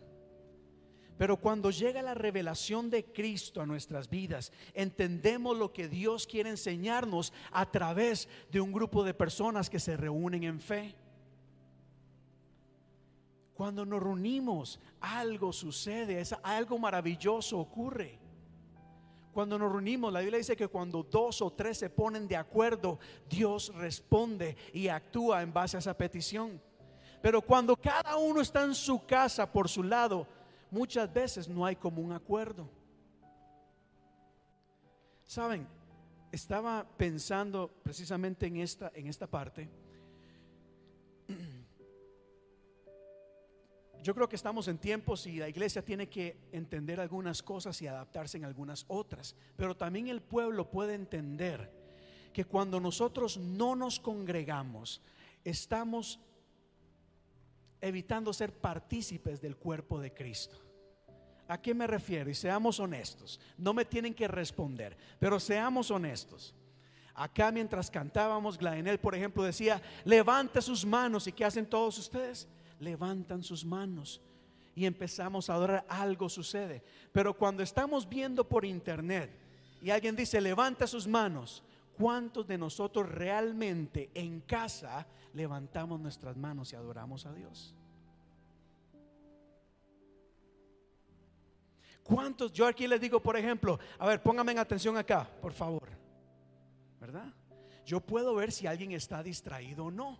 Pero 1.18 1.38
cuando 1.38 1.70
llega 1.70 2.02
la 2.02 2.14
revelación 2.14 2.90
de 2.90 3.04
Cristo 3.04 3.62
a 3.62 3.66
nuestras 3.66 4.10
vidas, 4.10 4.52
entendemos 4.74 5.56
lo 5.56 5.72
que 5.72 5.88
Dios 5.88 6.26
quiere 6.26 6.50
enseñarnos 6.50 7.32
a 7.52 7.70
través 7.70 8.28
de 8.50 8.60
un 8.60 8.72
grupo 8.72 9.02
de 9.02 9.14
personas 9.14 9.70
que 9.70 9.80
se 9.80 9.96
reúnen 9.96 10.44
en 10.44 10.60
fe. 10.60 10.94
Cuando 13.54 13.86
nos 13.86 14.02
reunimos, 14.02 14.78
algo 15.00 15.50
sucede, 15.54 16.22
algo 16.42 16.78
maravilloso 16.78 17.58
ocurre. 17.58 18.18
Cuando 19.32 19.58
nos 19.58 19.72
reunimos, 19.72 20.12
la 20.12 20.20
Biblia 20.20 20.38
dice 20.38 20.56
que 20.56 20.68
cuando 20.68 21.02
dos 21.02 21.40
o 21.40 21.50
tres 21.50 21.78
se 21.78 21.88
ponen 21.88 22.28
de 22.28 22.36
acuerdo, 22.36 22.98
Dios 23.28 23.72
responde 23.74 24.56
y 24.74 24.88
actúa 24.88 25.42
en 25.42 25.54
base 25.54 25.78
a 25.78 25.80
esa 25.80 25.96
petición. 25.96 26.60
Pero 27.22 27.40
cuando 27.40 27.76
cada 27.76 28.16
uno 28.16 28.42
está 28.42 28.62
en 28.62 28.74
su 28.74 29.04
casa 29.06 29.50
por 29.50 29.68
su 29.68 29.82
lado, 29.82 30.26
muchas 30.70 31.12
veces 31.12 31.48
no 31.48 31.64
hay 31.64 31.76
como 31.76 32.02
un 32.02 32.12
acuerdo. 32.12 32.68
Saben, 35.24 35.66
estaba 36.30 36.86
pensando 36.96 37.68
precisamente 37.82 38.46
en 38.46 38.58
esta, 38.58 38.92
en 38.94 39.06
esta 39.08 39.26
parte. 39.26 39.68
Yo 44.02 44.14
creo 44.14 44.28
que 44.28 44.36
estamos 44.36 44.68
en 44.68 44.78
tiempos 44.78 45.26
y 45.26 45.38
la 45.38 45.48
iglesia 45.48 45.84
tiene 45.84 46.08
que 46.08 46.36
entender 46.52 47.00
algunas 47.00 47.42
cosas 47.42 47.82
y 47.82 47.88
adaptarse 47.88 48.36
en 48.36 48.44
algunas 48.44 48.84
otras. 48.86 49.34
Pero 49.56 49.76
también 49.76 50.06
el 50.06 50.22
pueblo 50.22 50.70
puede 50.70 50.94
entender 50.94 51.72
que 52.32 52.44
cuando 52.44 52.78
nosotros 52.78 53.36
no 53.38 53.74
nos 53.74 53.98
congregamos, 53.98 55.02
estamos 55.42 56.20
evitando 57.80 58.32
ser 58.32 58.52
partícipes 58.52 59.40
del 59.40 59.56
cuerpo 59.56 60.00
de 60.00 60.12
Cristo. 60.12 60.56
¿A 61.48 61.60
qué 61.60 61.74
me 61.74 61.86
refiero? 61.86 62.28
Y 62.28 62.34
seamos 62.34 62.80
honestos. 62.80 63.40
No 63.56 63.72
me 63.72 63.84
tienen 63.84 64.14
que 64.14 64.26
responder, 64.26 64.96
pero 65.18 65.38
seamos 65.38 65.90
honestos. 65.90 66.54
Acá 67.14 67.50
mientras 67.50 67.90
cantábamos, 67.90 68.58
Glaenel, 68.58 68.98
por 68.98 69.14
ejemplo, 69.14 69.42
decía, 69.42 69.80
levante 70.04 70.60
sus 70.60 70.84
manos. 70.84 71.26
¿Y 71.26 71.32
qué 71.32 71.44
hacen 71.44 71.66
todos 71.66 71.96
ustedes? 71.98 72.48
Levantan 72.80 73.42
sus 73.42 73.64
manos. 73.64 74.20
Y 74.74 74.84
empezamos 74.84 75.48
a 75.48 75.54
adorar, 75.54 75.86
algo 75.88 76.28
sucede. 76.28 76.82
Pero 77.12 77.32
cuando 77.32 77.62
estamos 77.62 78.06
viendo 78.06 78.46
por 78.46 78.66
internet 78.66 79.30
y 79.80 79.90
alguien 79.90 80.14
dice, 80.14 80.40
levanta 80.40 80.86
sus 80.86 81.06
manos, 81.06 81.62
¿cuántos 81.96 82.46
de 82.46 82.58
nosotros 82.58 83.08
realmente 83.08 84.10
en 84.14 84.40
casa 84.40 85.06
levantamos 85.32 86.00
nuestras 86.00 86.36
manos 86.36 86.72
y 86.72 86.76
adoramos 86.76 87.26
a 87.26 87.32
Dios? 87.32 87.74
¿Cuántos? 92.02 92.52
Yo 92.52 92.66
aquí 92.66 92.86
les 92.86 93.00
digo, 93.00 93.20
por 93.20 93.36
ejemplo, 93.36 93.78
a 93.98 94.06
ver, 94.06 94.22
pónganme 94.22 94.52
en 94.52 94.58
atención 94.58 94.96
acá, 94.96 95.28
por 95.40 95.52
favor. 95.52 95.88
¿Verdad? 97.00 97.32
Yo 97.84 98.00
puedo 98.00 98.34
ver 98.34 98.52
si 98.52 98.66
alguien 98.66 98.92
está 98.92 99.22
distraído 99.22 99.86
o 99.86 99.90
no. 99.90 100.18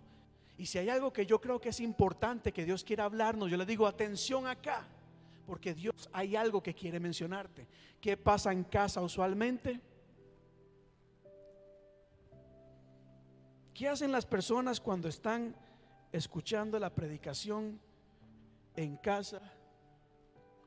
Y 0.57 0.65
si 0.65 0.79
hay 0.79 0.89
algo 0.89 1.13
que 1.13 1.25
yo 1.25 1.39
creo 1.39 1.61
que 1.61 1.69
es 1.69 1.79
importante 1.79 2.51
que 2.51 2.65
Dios 2.65 2.83
quiera 2.83 3.05
hablarnos, 3.05 3.49
yo 3.49 3.57
le 3.57 3.65
digo, 3.65 3.85
atención 3.87 4.47
acá, 4.47 4.87
porque 5.45 5.73
Dios 5.73 6.09
hay 6.11 6.35
algo 6.35 6.61
que 6.61 6.73
quiere 6.73 6.99
mencionarte. 6.99 7.67
¿Qué 8.01 8.17
pasa 8.17 8.51
en 8.51 8.63
casa 8.63 9.01
usualmente? 9.01 9.79
¿Qué 13.77 13.87
hacen 13.87 14.11
las 14.11 14.25
personas 14.25 14.81
cuando 14.81 15.07
están 15.07 15.55
escuchando 16.11 16.79
la 16.79 16.89
predicación 16.89 17.79
en 18.75 18.97
casa? 18.97 19.39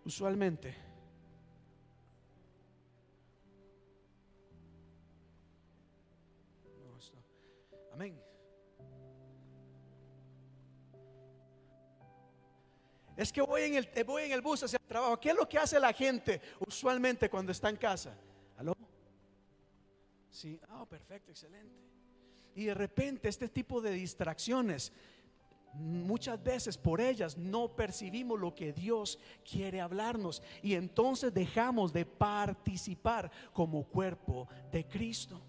Usualmente. 0.05 0.77
Amén. 7.93 8.23
Es 13.17 13.33
que 13.33 13.41
voy 13.43 13.63
en, 13.63 13.75
el, 13.75 13.91
eh, 13.93 14.05
voy 14.05 14.23
en 14.23 14.31
el 14.31 14.41
bus 14.41 14.63
hacia 14.63 14.77
el 14.77 14.87
trabajo. 14.87 15.19
¿Qué 15.19 15.31
es 15.31 15.35
lo 15.35 15.49
que 15.49 15.59
hace 15.59 15.81
la 15.81 15.93
gente 15.93 16.41
usualmente 16.61 17.29
cuando 17.29 17.51
está 17.51 17.71
en 17.71 17.77
casa? 17.77 18.17
¿Aló? 18.57 18.73
Sí, 20.31 20.61
ah, 20.69 20.87
perfecto, 20.89 21.33
excelente. 21.33 21.91
Y 22.61 22.67
de 22.67 22.75
repente 22.75 23.27
este 23.27 23.49
tipo 23.49 23.81
de 23.81 23.91
distracciones, 23.93 24.93
muchas 25.73 26.45
veces 26.45 26.77
por 26.77 27.01
ellas 27.01 27.39
no 27.39 27.75
percibimos 27.75 28.39
lo 28.39 28.55
que 28.55 28.75
Dios 28.75 29.19
quiere 29.51 29.81
hablarnos 29.81 30.43
y 30.63 30.75
entonces 30.75 31.33
dejamos 31.33 31.91
de 31.91 32.05
participar 32.05 33.31
como 33.55 33.85
cuerpo 33.85 34.47
de 34.71 34.87
Cristo. 34.87 35.41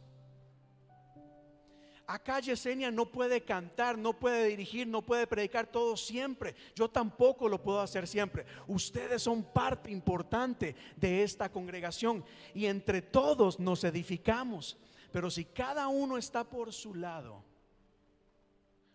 Acá 2.08 2.40
Yesenia 2.40 2.90
no 2.92 3.06
puede 3.06 3.42
cantar, 3.42 3.98
no 3.98 4.18
puede 4.18 4.48
dirigir, 4.48 4.88
no 4.88 5.02
puede 5.02 5.28
predicar 5.28 5.68
todo 5.68 5.98
siempre. 5.98 6.56
Yo 6.76 6.90
tampoco 6.90 7.50
lo 7.50 7.62
puedo 7.62 7.82
hacer 7.82 8.08
siempre. 8.08 8.46
Ustedes 8.68 9.22
son 9.22 9.44
parte 9.44 9.92
importante 9.92 10.78
de 10.96 11.24
esta 11.24 11.52
congregación 11.52 12.24
y 12.54 12.68
entre 12.68 13.02
todos 13.02 13.60
nos 13.60 13.84
edificamos. 13.84 14.78
Pero 15.12 15.30
si 15.30 15.46
cada 15.46 15.88
uno 15.88 16.18
está 16.18 16.44
por 16.44 16.72
su 16.72 16.96
lado, 16.96 17.44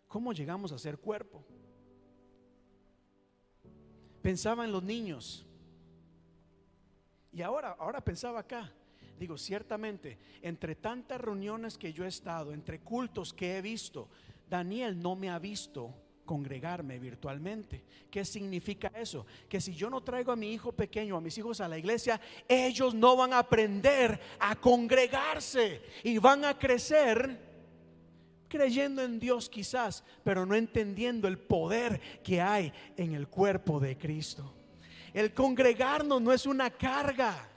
¿cómo 0.09 0.33
llegamos 0.33 0.73
a 0.73 0.79
ser 0.79 0.99
cuerpo? 0.99 1.45
Pensaba 4.23 4.65
en 4.65 4.73
los 4.73 4.83
niños. 4.83 5.47
Y 7.33 7.43
ahora, 7.43 7.77
ahora 7.79 8.01
pensaba 8.01 8.41
acá. 8.41 8.73
Digo, 9.19 9.39
ciertamente, 9.39 10.19
entre 10.43 10.75
tantas 10.75 11.21
reuniones 11.21 11.79
que 11.79 11.93
yo 11.93 12.05
he 12.05 12.09
estado, 12.09 12.53
entre 12.53 12.81
cultos 12.81 13.33
que 13.33 13.57
he 13.57 13.63
visto, 13.63 14.09
Daniel 14.49 15.01
no 15.01 15.17
me 15.17 15.31
ha 15.31 15.39
visto 15.39 15.95
congregarme 16.27 16.99
virtualmente. 16.99 17.83
¿Qué 18.11 18.25
significa 18.25 18.93
eso? 18.95 19.25
Que 19.49 19.61
si 19.61 19.75
yo 19.75 19.89
no 19.89 20.03
traigo 20.03 20.33
a 20.33 20.37
mi 20.37 20.53
hijo 20.53 20.73
pequeño, 20.73 21.17
a 21.17 21.21
mis 21.23 21.39
hijos 21.39 21.61
a 21.63 21.69
la 21.69 21.79
iglesia, 21.79 22.21
ellos 22.47 22.95
no 22.95 23.17
van 23.17 23.33
a 23.33 23.39
aprender 23.39 24.21
a 24.39 24.55
congregarse 24.57 25.81
y 26.05 26.19
van 26.19 26.45
a 26.45 26.59
crecer 26.59 27.47
creyendo 28.49 29.03
en 29.03 29.19
Dios 29.19 29.49
quizás, 29.49 30.05
pero 30.23 30.45
no 30.47 30.55
entendiendo 30.55 31.27
el 31.29 31.39
poder 31.39 32.01
que 32.23 32.41
hay 32.41 32.73
en 32.97 33.15
el 33.15 33.29
cuerpo 33.29 33.81
de 33.81 33.97
Cristo. 33.97 34.53
El 35.15 35.33
congregarnos 35.33 36.21
no 36.21 36.33
es 36.33 36.45
una 36.47 36.71
carga. 36.71 37.49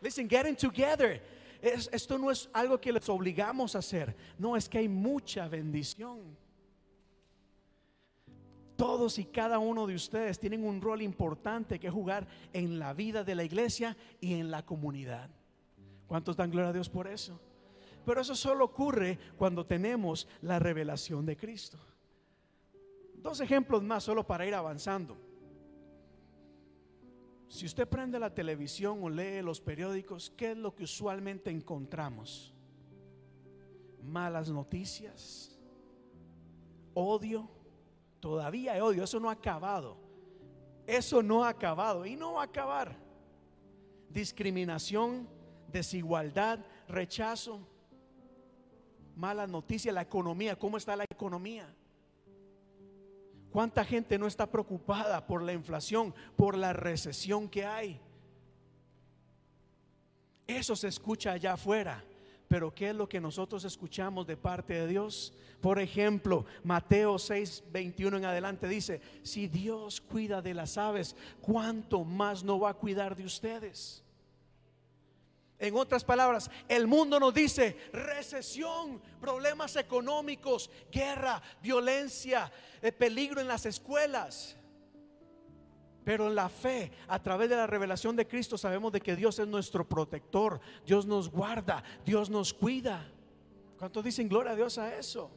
Listen, 0.00 0.28
getting 0.28 0.56
together. 0.56 1.20
Es- 1.60 1.88
esto 1.92 2.18
no 2.18 2.30
es 2.30 2.48
algo 2.52 2.80
que 2.80 2.92
les 2.92 3.08
obligamos 3.08 3.74
a 3.74 3.78
hacer. 3.78 4.14
No, 4.38 4.56
es 4.56 4.68
que 4.68 4.78
hay 4.78 4.88
mucha 4.88 5.48
bendición. 5.48 6.20
Todos 8.76 9.18
y 9.18 9.26
cada 9.26 9.58
uno 9.58 9.86
de 9.86 9.94
ustedes 9.94 10.38
tienen 10.38 10.64
un 10.64 10.80
rol 10.80 11.02
importante 11.02 11.78
que 11.78 11.90
jugar 11.90 12.26
en 12.52 12.78
la 12.78 12.92
vida 12.92 13.22
de 13.22 13.34
la 13.34 13.44
iglesia 13.44 13.96
y 14.20 14.34
en 14.34 14.50
la 14.50 14.64
comunidad. 14.64 15.30
¿Cuántos 16.06 16.36
dan 16.36 16.50
gloria 16.50 16.70
a 16.70 16.72
Dios 16.72 16.88
por 16.88 17.06
eso? 17.06 17.40
Pero 18.04 18.20
eso 18.20 18.34
solo 18.34 18.64
ocurre 18.64 19.18
cuando 19.36 19.64
tenemos 19.64 20.28
la 20.42 20.58
revelación 20.58 21.24
de 21.24 21.36
Cristo. 21.36 21.78
Dos 23.14 23.40
ejemplos 23.40 23.82
más 23.82 24.04
solo 24.04 24.26
para 24.26 24.46
ir 24.46 24.54
avanzando. 24.54 25.16
Si 27.48 27.64
usted 27.66 27.88
prende 27.88 28.18
la 28.18 28.34
televisión 28.34 29.02
o 29.02 29.08
lee 29.08 29.40
los 29.40 29.60
periódicos, 29.60 30.30
¿qué 30.36 30.50
es 30.50 30.56
lo 30.56 30.74
que 30.74 30.84
usualmente 30.84 31.50
encontramos? 31.50 32.52
Malas 34.02 34.50
noticias, 34.50 35.58
odio, 36.92 37.48
todavía 38.24 38.72
hay 38.72 38.80
odio, 38.80 39.04
eso 39.04 39.20
no 39.20 39.28
ha 39.28 39.34
acabado. 39.34 39.98
Eso 40.86 41.22
no 41.22 41.44
ha 41.44 41.50
acabado 41.50 42.06
y 42.06 42.16
no 42.16 42.32
va 42.32 42.40
a 42.40 42.44
acabar. 42.46 42.96
Discriminación, 44.08 45.28
desigualdad, 45.70 46.58
rechazo, 46.88 47.60
malas 49.14 49.50
noticias, 49.50 49.94
la 49.94 50.00
economía, 50.00 50.56
¿cómo 50.58 50.78
está 50.78 50.96
la 50.96 51.04
economía? 51.04 51.68
¿Cuánta 53.50 53.84
gente 53.84 54.16
no 54.18 54.26
está 54.26 54.50
preocupada 54.50 55.26
por 55.26 55.42
la 55.42 55.52
inflación, 55.52 56.14
por 56.34 56.56
la 56.56 56.72
recesión 56.72 57.46
que 57.46 57.66
hay? 57.66 58.00
Eso 60.46 60.74
se 60.74 60.88
escucha 60.88 61.32
allá 61.32 61.52
afuera. 61.52 62.02
Pero 62.54 62.72
¿qué 62.72 62.90
es 62.90 62.94
lo 62.94 63.08
que 63.08 63.20
nosotros 63.20 63.64
escuchamos 63.64 64.28
de 64.28 64.36
parte 64.36 64.74
de 64.74 64.86
Dios? 64.86 65.32
Por 65.60 65.80
ejemplo, 65.80 66.44
Mateo 66.62 67.18
6, 67.18 67.64
21 67.72 68.18
en 68.18 68.26
adelante 68.26 68.68
dice, 68.68 69.00
si 69.24 69.48
Dios 69.48 70.00
cuida 70.00 70.40
de 70.40 70.54
las 70.54 70.78
aves, 70.78 71.16
¿cuánto 71.40 72.04
más 72.04 72.44
no 72.44 72.60
va 72.60 72.70
a 72.70 72.74
cuidar 72.74 73.16
de 73.16 73.24
ustedes? 73.24 74.04
En 75.58 75.74
otras 75.74 76.04
palabras, 76.04 76.48
el 76.68 76.86
mundo 76.86 77.18
nos 77.18 77.34
dice 77.34 77.76
recesión, 77.92 79.02
problemas 79.20 79.74
económicos, 79.74 80.70
guerra, 80.92 81.42
violencia, 81.60 82.52
eh, 82.80 82.92
peligro 82.92 83.40
en 83.40 83.48
las 83.48 83.66
escuelas. 83.66 84.56
Pero 86.04 86.28
en 86.28 86.34
la 86.34 86.48
fe, 86.48 86.92
a 87.08 87.22
través 87.22 87.48
de 87.48 87.56
la 87.56 87.66
revelación 87.66 88.14
de 88.14 88.26
Cristo, 88.26 88.58
sabemos 88.58 88.92
de 88.92 89.00
que 89.00 89.16
Dios 89.16 89.38
es 89.38 89.48
nuestro 89.48 89.88
protector, 89.88 90.60
Dios 90.86 91.06
nos 91.06 91.30
guarda, 91.30 91.82
Dios 92.04 92.28
nos 92.28 92.52
cuida. 92.52 93.10
¿Cuántos 93.78 94.04
dicen 94.04 94.28
gloria 94.28 94.52
a 94.52 94.56
Dios 94.56 94.76
a 94.78 94.96
eso? 94.96 95.30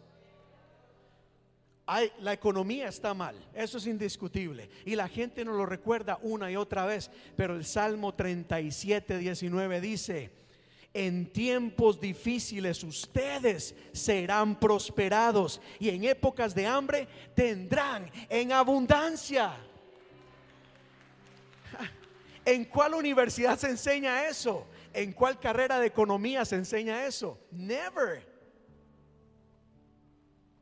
Hay, 1.86 2.12
la 2.20 2.34
economía 2.34 2.90
está 2.90 3.14
mal, 3.14 3.36
eso 3.54 3.78
es 3.78 3.88
indiscutible. 3.88 4.70
Y 4.86 4.96
la 4.96 5.08
gente 5.08 5.46
nos 5.46 5.56
lo 5.56 5.66
recuerda 5.66 6.20
una 6.22 6.52
y 6.52 6.58
otra 6.58 6.86
vez. 6.86 7.10
Pero 7.38 7.56
el 7.56 7.64
Salmo 7.64 8.14
37, 8.14 9.18
19 9.18 9.80
dice, 9.80 10.32
en 10.94 11.32
tiempos 11.32 12.02
difíciles 12.02 12.84
ustedes 12.84 13.74
serán 13.94 14.60
prosperados 14.60 15.62
y 15.80 15.90
en 15.90 16.04
épocas 16.04 16.54
de 16.56 16.66
hambre 16.66 17.08
tendrán 17.36 18.12
en 18.30 18.52
abundancia. 18.52 19.56
¿En 22.48 22.64
cuál 22.64 22.94
universidad 22.94 23.60
se 23.60 23.70
enseña 23.70 24.26
eso? 24.26 24.66
¿En 24.94 25.12
cuál 25.12 25.38
carrera 25.38 25.82
de 25.82 25.88
economía 25.88 26.46
se 26.46 26.56
enseña 26.56 27.06
eso? 27.06 27.38
Never. 27.52 28.26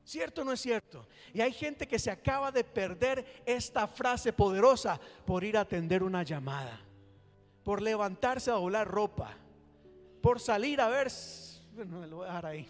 ¿Cierto 0.04 0.42
o 0.42 0.46
no 0.46 0.52
es 0.52 0.62
cierto? 0.62 1.08
Y 1.32 1.42
hay 1.42 1.54
gente 1.54 1.88
que 1.88 2.00
se 2.00 2.10
acaba 2.10 2.52
de 2.52 2.64
perder 2.64 3.44
esta 3.46 3.88
frase 3.88 4.34
poderosa 4.34 5.00
por 5.28 5.44
ir 5.44 5.58
a 5.58 5.62
atender 5.62 6.02
una 6.02 6.24
llamada, 6.24 6.82
por 7.64 7.84
levantarse 7.84 8.50
a 8.50 8.56
doblar 8.56 8.88
ropa, 8.88 9.38
por 10.24 10.40
salir 10.40 10.82
a 10.82 10.88
ver, 10.88 11.12
bueno, 11.76 12.00
me 12.00 12.08
lo 12.08 12.16
voy 12.16 12.26
a 12.26 12.30
dejar 12.30 12.46
ahí. 12.48 12.68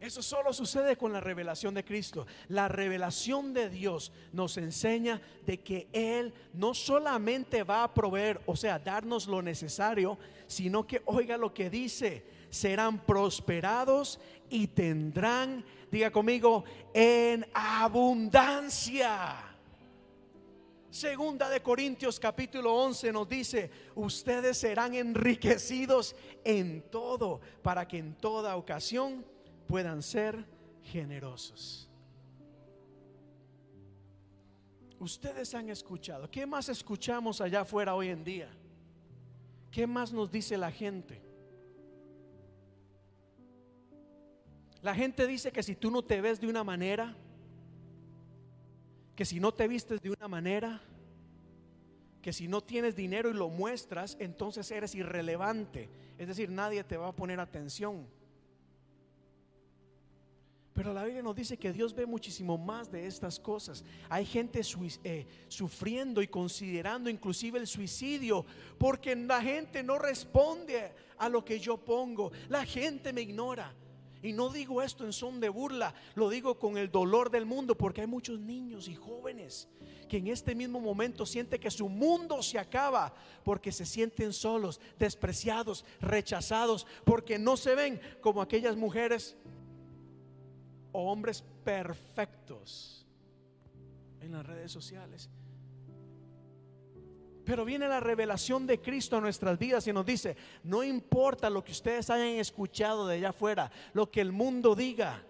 Eso 0.00 0.22
solo 0.22 0.54
sucede 0.54 0.96
con 0.96 1.12
la 1.12 1.20
revelación 1.20 1.74
de 1.74 1.84
Cristo. 1.84 2.26
La 2.48 2.68
revelación 2.68 3.52
de 3.52 3.68
Dios 3.68 4.12
nos 4.32 4.56
enseña 4.56 5.20
de 5.44 5.60
que 5.60 5.88
Él 5.92 6.32
no 6.54 6.72
solamente 6.72 7.62
va 7.64 7.84
a 7.84 7.92
proveer, 7.92 8.40
o 8.46 8.56
sea, 8.56 8.78
darnos 8.78 9.26
lo 9.26 9.42
necesario, 9.42 10.16
sino 10.46 10.86
que 10.86 11.02
oiga 11.04 11.36
lo 11.36 11.52
que 11.52 11.68
dice, 11.68 12.24
serán 12.48 13.04
prosperados 13.04 14.18
y 14.48 14.68
tendrán, 14.68 15.62
diga 15.90 16.10
conmigo, 16.10 16.64
en 16.94 17.46
abundancia. 17.52 19.36
Segunda 20.88 21.50
de 21.50 21.60
Corintios 21.60 22.18
capítulo 22.18 22.74
11 22.74 23.12
nos 23.12 23.28
dice, 23.28 23.70
ustedes 23.94 24.56
serán 24.56 24.94
enriquecidos 24.94 26.16
en 26.42 26.88
todo 26.90 27.42
para 27.62 27.86
que 27.86 27.98
en 27.98 28.14
toda 28.14 28.56
ocasión 28.56 29.24
puedan 29.70 30.02
ser 30.02 30.44
generosos. 30.82 31.88
Ustedes 34.98 35.54
han 35.54 35.70
escuchado, 35.70 36.28
¿qué 36.28 36.44
más 36.44 36.68
escuchamos 36.68 37.40
allá 37.40 37.60
afuera 37.60 37.94
hoy 37.94 38.08
en 38.08 38.24
día? 38.24 38.48
¿Qué 39.70 39.86
más 39.86 40.12
nos 40.12 40.28
dice 40.28 40.58
la 40.58 40.72
gente? 40.72 41.22
La 44.82 44.92
gente 44.92 45.24
dice 45.28 45.52
que 45.52 45.62
si 45.62 45.76
tú 45.76 45.88
no 45.88 46.02
te 46.02 46.20
ves 46.20 46.40
de 46.40 46.48
una 46.48 46.64
manera, 46.64 47.14
que 49.14 49.24
si 49.24 49.38
no 49.38 49.54
te 49.54 49.68
vistes 49.68 50.00
de 50.02 50.10
una 50.10 50.26
manera, 50.26 50.80
que 52.20 52.32
si 52.32 52.48
no 52.48 52.60
tienes 52.60 52.96
dinero 52.96 53.30
y 53.30 53.34
lo 53.34 53.48
muestras, 53.48 54.16
entonces 54.18 54.68
eres 54.72 54.96
irrelevante. 54.96 55.88
Es 56.18 56.26
decir, 56.26 56.50
nadie 56.50 56.82
te 56.82 56.96
va 56.96 57.06
a 57.06 57.14
poner 57.14 57.38
atención. 57.38 58.08
Pero 60.80 60.94
la 60.94 61.04
Biblia 61.04 61.22
nos 61.22 61.36
dice 61.36 61.58
que 61.58 61.74
Dios 61.74 61.94
ve 61.94 62.06
muchísimo 62.06 62.56
más 62.56 62.90
de 62.90 63.06
estas 63.06 63.38
cosas. 63.38 63.84
Hay 64.08 64.24
gente 64.24 64.62
eh, 65.04 65.26
sufriendo 65.46 66.22
y 66.22 66.28
considerando 66.28 67.10
inclusive 67.10 67.58
el 67.58 67.66
suicidio 67.66 68.46
porque 68.78 69.14
la 69.14 69.42
gente 69.42 69.82
no 69.82 69.98
responde 69.98 70.94
a 71.18 71.28
lo 71.28 71.44
que 71.44 71.60
yo 71.60 71.76
pongo. 71.76 72.32
La 72.48 72.64
gente 72.64 73.12
me 73.12 73.20
ignora. 73.20 73.74
Y 74.22 74.32
no 74.32 74.48
digo 74.48 74.80
esto 74.80 75.04
en 75.04 75.12
son 75.12 75.38
de 75.38 75.50
burla, 75.50 75.94
lo 76.14 76.30
digo 76.30 76.58
con 76.58 76.78
el 76.78 76.90
dolor 76.90 77.30
del 77.30 77.44
mundo, 77.44 77.74
porque 77.76 78.00
hay 78.00 78.06
muchos 78.06 78.40
niños 78.40 78.88
y 78.88 78.94
jóvenes 78.94 79.68
que 80.08 80.16
en 80.16 80.28
este 80.28 80.54
mismo 80.54 80.80
momento 80.80 81.26
sienten 81.26 81.60
que 81.60 81.70
su 81.70 81.90
mundo 81.90 82.42
se 82.42 82.58
acaba, 82.58 83.14
porque 83.44 83.70
se 83.70 83.84
sienten 83.84 84.32
solos, 84.32 84.80
despreciados, 84.98 85.84
rechazados, 86.00 86.86
porque 87.04 87.38
no 87.38 87.58
se 87.58 87.74
ven 87.74 88.00
como 88.22 88.40
aquellas 88.40 88.76
mujeres 88.76 89.36
o 90.92 91.10
hombres 91.10 91.44
perfectos 91.64 93.06
en 94.20 94.32
las 94.32 94.46
redes 94.46 94.72
sociales. 94.72 95.30
Pero 97.44 97.64
viene 97.64 97.88
la 97.88 98.00
revelación 98.00 98.66
de 98.66 98.80
Cristo 98.80 99.16
a 99.16 99.20
nuestras 99.20 99.58
vidas 99.58 99.86
y 99.86 99.92
nos 99.92 100.06
dice, 100.06 100.36
no 100.62 100.84
importa 100.84 101.50
lo 101.50 101.64
que 101.64 101.72
ustedes 101.72 102.08
hayan 102.10 102.38
escuchado 102.38 103.06
de 103.06 103.16
allá 103.16 103.30
afuera, 103.30 103.72
lo 103.92 104.10
que 104.10 104.20
el 104.20 104.30
mundo 104.30 104.74
diga. 104.74 105.24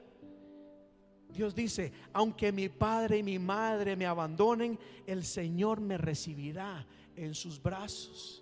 Dios 1.32 1.54
dice, 1.54 1.92
aunque 2.12 2.52
mi 2.52 2.68
padre 2.68 3.18
y 3.18 3.22
mi 3.22 3.38
madre 3.38 3.96
me 3.96 4.06
abandonen, 4.06 4.78
el 5.06 5.24
Señor 5.24 5.80
me 5.80 5.96
recibirá 5.96 6.84
en 7.16 7.34
sus 7.34 7.62
brazos. 7.62 8.39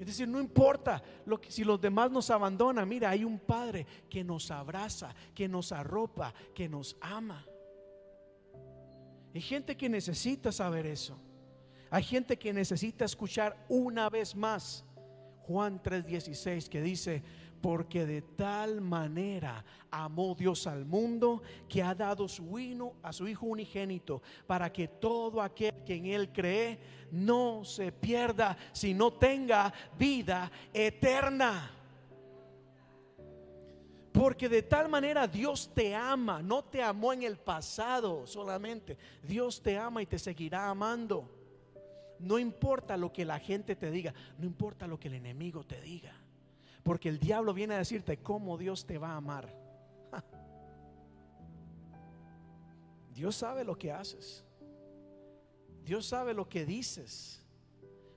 Es 0.00 0.06
decir, 0.06 0.26
no 0.26 0.40
importa 0.40 1.02
si 1.48 1.62
los 1.62 1.78
demás 1.78 2.10
nos 2.10 2.30
abandonan, 2.30 2.88
mira, 2.88 3.10
hay 3.10 3.22
un 3.22 3.38
Padre 3.38 3.86
que 4.08 4.24
nos 4.24 4.50
abraza, 4.50 5.14
que 5.34 5.46
nos 5.46 5.72
arropa, 5.72 6.32
que 6.54 6.70
nos 6.70 6.96
ama. 7.02 7.46
Hay 9.34 9.42
gente 9.42 9.76
que 9.76 9.90
necesita 9.90 10.52
saber 10.52 10.86
eso. 10.86 11.20
Hay 11.90 12.02
gente 12.02 12.38
que 12.38 12.50
necesita 12.50 13.04
escuchar 13.04 13.66
una 13.68 14.08
vez 14.08 14.34
más 14.34 14.86
Juan 15.42 15.82
3:16 15.82 16.70
que 16.70 16.80
dice, 16.80 17.22
porque 17.60 18.06
de 18.06 18.22
tal 18.22 18.80
manera 18.80 19.64
amó 19.90 20.34
Dios 20.34 20.66
al 20.66 20.84
mundo 20.84 21.42
que 21.68 21.82
ha 21.82 21.94
dado 21.94 22.28
su 22.28 22.58
hijo 22.58 22.94
a 23.02 23.12
su 23.12 23.28
hijo 23.28 23.46
unigénito 23.46 24.22
para 24.46 24.72
que 24.72 24.88
todo 24.88 25.42
aquel 25.42 25.84
que 25.84 25.96
en 25.96 26.06
él 26.06 26.32
cree 26.32 26.78
no 27.10 27.64
se 27.64 27.92
pierda, 27.92 28.56
sino 28.72 29.12
tenga 29.12 29.72
vida 29.98 30.50
eterna. 30.72 31.70
Porque 34.12 34.48
de 34.48 34.62
tal 34.62 34.88
manera 34.88 35.26
Dios 35.26 35.70
te 35.72 35.94
ama, 35.94 36.42
no 36.42 36.64
te 36.64 36.82
amó 36.82 37.12
en 37.12 37.22
el 37.22 37.38
pasado 37.38 38.26
solamente, 38.26 38.98
Dios 39.22 39.62
te 39.62 39.78
ama 39.78 40.02
y 40.02 40.06
te 40.06 40.18
seguirá 40.18 40.68
amando. 40.68 41.28
No 42.18 42.38
importa 42.38 42.96
lo 42.96 43.12
que 43.12 43.24
la 43.24 43.38
gente 43.38 43.76
te 43.76 43.90
diga, 43.90 44.12
no 44.36 44.46
importa 44.46 44.86
lo 44.86 44.98
que 44.98 45.08
el 45.08 45.14
enemigo 45.14 45.64
te 45.64 45.80
diga. 45.80 46.19
Porque 46.82 47.08
el 47.08 47.18
diablo 47.18 47.52
viene 47.52 47.74
a 47.74 47.78
decirte 47.78 48.18
cómo 48.18 48.56
Dios 48.56 48.86
te 48.86 48.98
va 48.98 49.10
a 49.12 49.16
amar. 49.16 49.54
Dios 53.14 53.36
sabe 53.36 53.64
lo 53.64 53.76
que 53.76 53.92
haces. 53.92 54.44
Dios 55.84 56.06
sabe 56.06 56.32
lo 56.32 56.48
que 56.48 56.64
dices. 56.64 57.44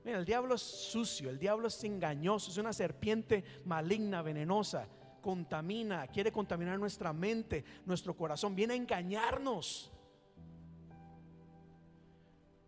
Mira, 0.05 0.19
el 0.19 0.25
diablo 0.25 0.55
es 0.55 0.61
sucio, 0.61 1.29
el 1.29 1.39
diablo 1.39 1.67
es 1.67 1.83
engañoso, 1.83 2.51
es 2.51 2.57
una 2.57 2.73
serpiente 2.73 3.43
maligna, 3.65 4.21
venenosa, 4.21 4.87
contamina, 5.21 6.07
quiere 6.07 6.31
contaminar 6.31 6.77
nuestra 6.77 7.13
mente, 7.13 7.63
nuestro 7.85 8.15
corazón, 8.15 8.53
viene 8.53 8.73
a 8.73 8.77
engañarnos. 8.77 9.91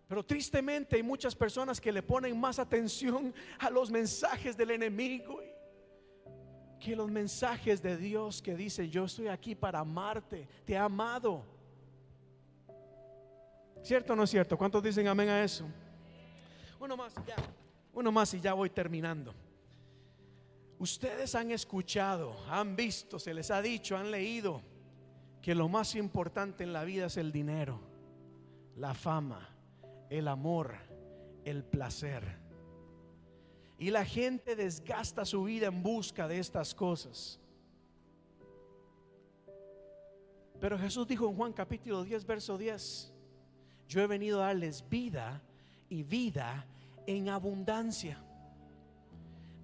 Pero 0.07 0.25
tristemente 0.25 0.95
hay 0.95 1.03
muchas 1.03 1.35
personas 1.35 1.81
que 1.81 1.91
le 1.91 2.03
ponen 2.03 2.39
más 2.39 2.59
atención 2.59 3.33
a 3.59 3.69
los 3.69 3.91
mensajes 3.91 4.55
del 4.55 4.71
enemigo 4.71 5.41
que 6.85 6.95
los 6.95 7.09
mensajes 7.09 7.81
de 7.81 7.97
Dios 7.97 8.43
que 8.43 8.55
dice, 8.55 8.87
yo 8.87 9.05
estoy 9.05 9.27
aquí 9.27 9.55
para 9.55 9.79
amarte, 9.79 10.47
te 10.63 10.73
he 10.73 10.77
amado. 10.77 11.43
¿Cierto 13.81 14.13
o 14.13 14.15
no 14.15 14.21
es 14.21 14.29
cierto? 14.29 14.55
¿Cuántos 14.55 14.83
dicen 14.83 15.07
amén 15.07 15.29
a 15.29 15.43
eso? 15.43 15.65
Uno 16.79 16.95
más 16.95 17.15
ya. 17.25 17.37
Uno 17.91 18.11
más 18.11 18.31
y 18.35 18.39
ya 18.39 18.53
voy 18.53 18.69
terminando. 18.69 19.33
Ustedes 20.77 21.33
han 21.33 21.49
escuchado, 21.49 22.35
han 22.51 22.75
visto, 22.75 23.17
se 23.17 23.33
les 23.33 23.49
ha 23.49 23.63
dicho, 23.63 23.97
han 23.97 24.11
leído 24.11 24.61
que 25.41 25.55
lo 25.55 25.67
más 25.67 25.95
importante 25.95 26.63
en 26.63 26.71
la 26.71 26.83
vida 26.83 27.07
es 27.07 27.17
el 27.17 27.31
dinero, 27.31 27.79
la 28.75 28.93
fama, 28.93 29.49
el 30.11 30.27
amor, 30.27 30.75
el 31.45 31.63
placer. 31.63 32.44
Y 33.77 33.89
la 33.89 34.05
gente 34.05 34.55
desgasta 34.55 35.25
su 35.25 35.43
vida 35.43 35.67
en 35.67 35.83
busca 35.83 36.27
de 36.27 36.39
estas 36.39 36.73
cosas. 36.73 37.39
Pero 40.59 40.79
Jesús 40.79 41.05
dijo 41.07 41.27
en 41.27 41.35
Juan 41.35 41.53
capítulo 41.53 42.03
10, 42.03 42.25
verso 42.25 42.57
10, 42.57 43.13
yo 43.87 44.01
he 44.01 44.07
venido 44.07 44.41
a 44.41 44.47
darles 44.47 44.87
vida 44.89 45.43
y 45.89 46.03
vida 46.03 46.65
en 47.05 47.29
abundancia. 47.29 48.23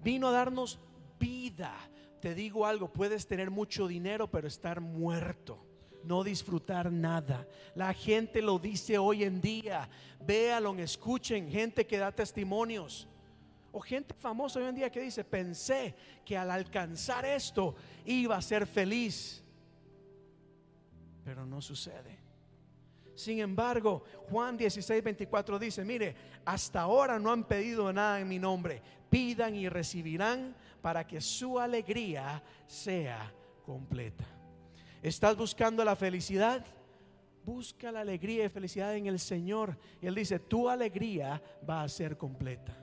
Vino 0.02 0.28
a 0.28 0.32
darnos 0.32 0.78
vida. 1.18 1.74
Te 2.20 2.34
digo 2.34 2.66
algo, 2.66 2.92
puedes 2.92 3.26
tener 3.26 3.50
mucho 3.50 3.88
dinero 3.88 4.30
pero 4.30 4.46
estar 4.46 4.80
muerto 4.80 5.66
no 6.04 6.24
disfrutar 6.24 6.90
nada. 6.90 7.46
La 7.74 7.92
gente 7.94 8.42
lo 8.42 8.58
dice 8.58 8.98
hoy 8.98 9.24
en 9.24 9.40
día. 9.40 9.88
Véalo, 10.20 10.74
escuchen, 10.78 11.48
gente 11.48 11.86
que 11.86 11.98
da 11.98 12.12
testimonios. 12.12 13.08
O 13.72 13.80
gente 13.80 14.14
famosa 14.14 14.60
hoy 14.60 14.66
en 14.66 14.74
día 14.74 14.90
que 14.90 15.00
dice, 15.00 15.24
pensé 15.24 15.94
que 16.24 16.36
al 16.36 16.50
alcanzar 16.50 17.24
esto 17.24 17.74
iba 18.04 18.36
a 18.36 18.42
ser 18.42 18.66
feliz. 18.66 19.42
Pero 21.24 21.46
no 21.46 21.62
sucede. 21.62 22.20
Sin 23.14 23.40
embargo, 23.40 24.04
Juan 24.30 24.56
16, 24.56 25.02
24 25.02 25.58
dice, 25.58 25.84
mire, 25.84 26.14
hasta 26.44 26.82
ahora 26.82 27.18
no 27.18 27.30
han 27.30 27.44
pedido 27.44 27.90
nada 27.92 28.20
en 28.20 28.28
mi 28.28 28.38
nombre. 28.38 28.82
Pidan 29.08 29.54
y 29.54 29.68
recibirán 29.68 30.54
para 30.82 31.06
que 31.06 31.20
su 31.20 31.58
alegría 31.58 32.42
sea 32.66 33.32
completa. 33.64 34.24
¿Estás 35.02 35.36
buscando 35.36 35.84
la 35.84 35.96
felicidad? 35.96 36.64
Busca 37.44 37.90
la 37.90 38.00
alegría 38.00 38.44
y 38.44 38.48
felicidad 38.48 38.94
en 38.96 39.06
el 39.06 39.18
Señor. 39.18 39.78
Y 40.00 40.06
Él 40.06 40.14
dice, 40.14 40.38
tu 40.38 40.68
alegría 40.68 41.42
va 41.68 41.82
a 41.82 41.88
ser 41.88 42.16
completa. 42.16 42.81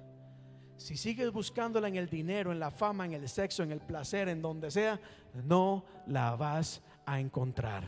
Si 0.79 0.95
sigues 0.95 1.29
buscándola 1.33 1.89
en 1.89 1.97
el 1.97 2.09
dinero, 2.09 2.53
en 2.53 2.59
la 2.59 2.71
fama, 2.71 3.05
en 3.05 3.13
el 3.13 3.27
sexo, 3.27 3.63
en 3.63 3.73
el 3.73 3.81
placer, 3.81 4.29
en 4.29 4.41
donde 4.41 4.71
sea, 4.71 4.97
no 5.33 5.83
la 6.07 6.37
vas 6.37 6.81
a 7.05 7.19
encontrar. 7.19 7.83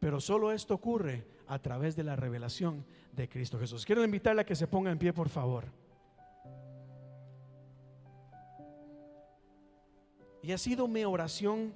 Pero 0.00 0.20
solo 0.20 0.50
esto 0.50 0.74
ocurre 0.74 1.24
a 1.46 1.60
través 1.60 1.94
de 1.94 2.02
la 2.02 2.16
revelación 2.16 2.84
de 3.12 3.28
Cristo 3.28 3.56
Jesús. 3.60 3.86
Quiero 3.86 4.04
invitarle 4.04 4.42
a 4.42 4.44
que 4.44 4.56
se 4.56 4.66
ponga 4.66 4.90
en 4.90 4.98
pie, 4.98 5.12
por 5.12 5.28
favor. 5.28 5.66
Y 10.42 10.50
ha 10.50 10.58
sido 10.58 10.88
mi 10.88 11.04
oración 11.04 11.72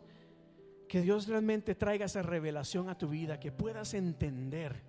que 0.88 1.02
Dios 1.02 1.28
realmente 1.28 1.76
traiga 1.76 2.06
esa 2.06 2.22
revelación 2.22 2.88
a 2.88 2.98
tu 2.98 3.08
vida, 3.08 3.38
que 3.38 3.52
puedas 3.52 3.94
entender 3.94 4.82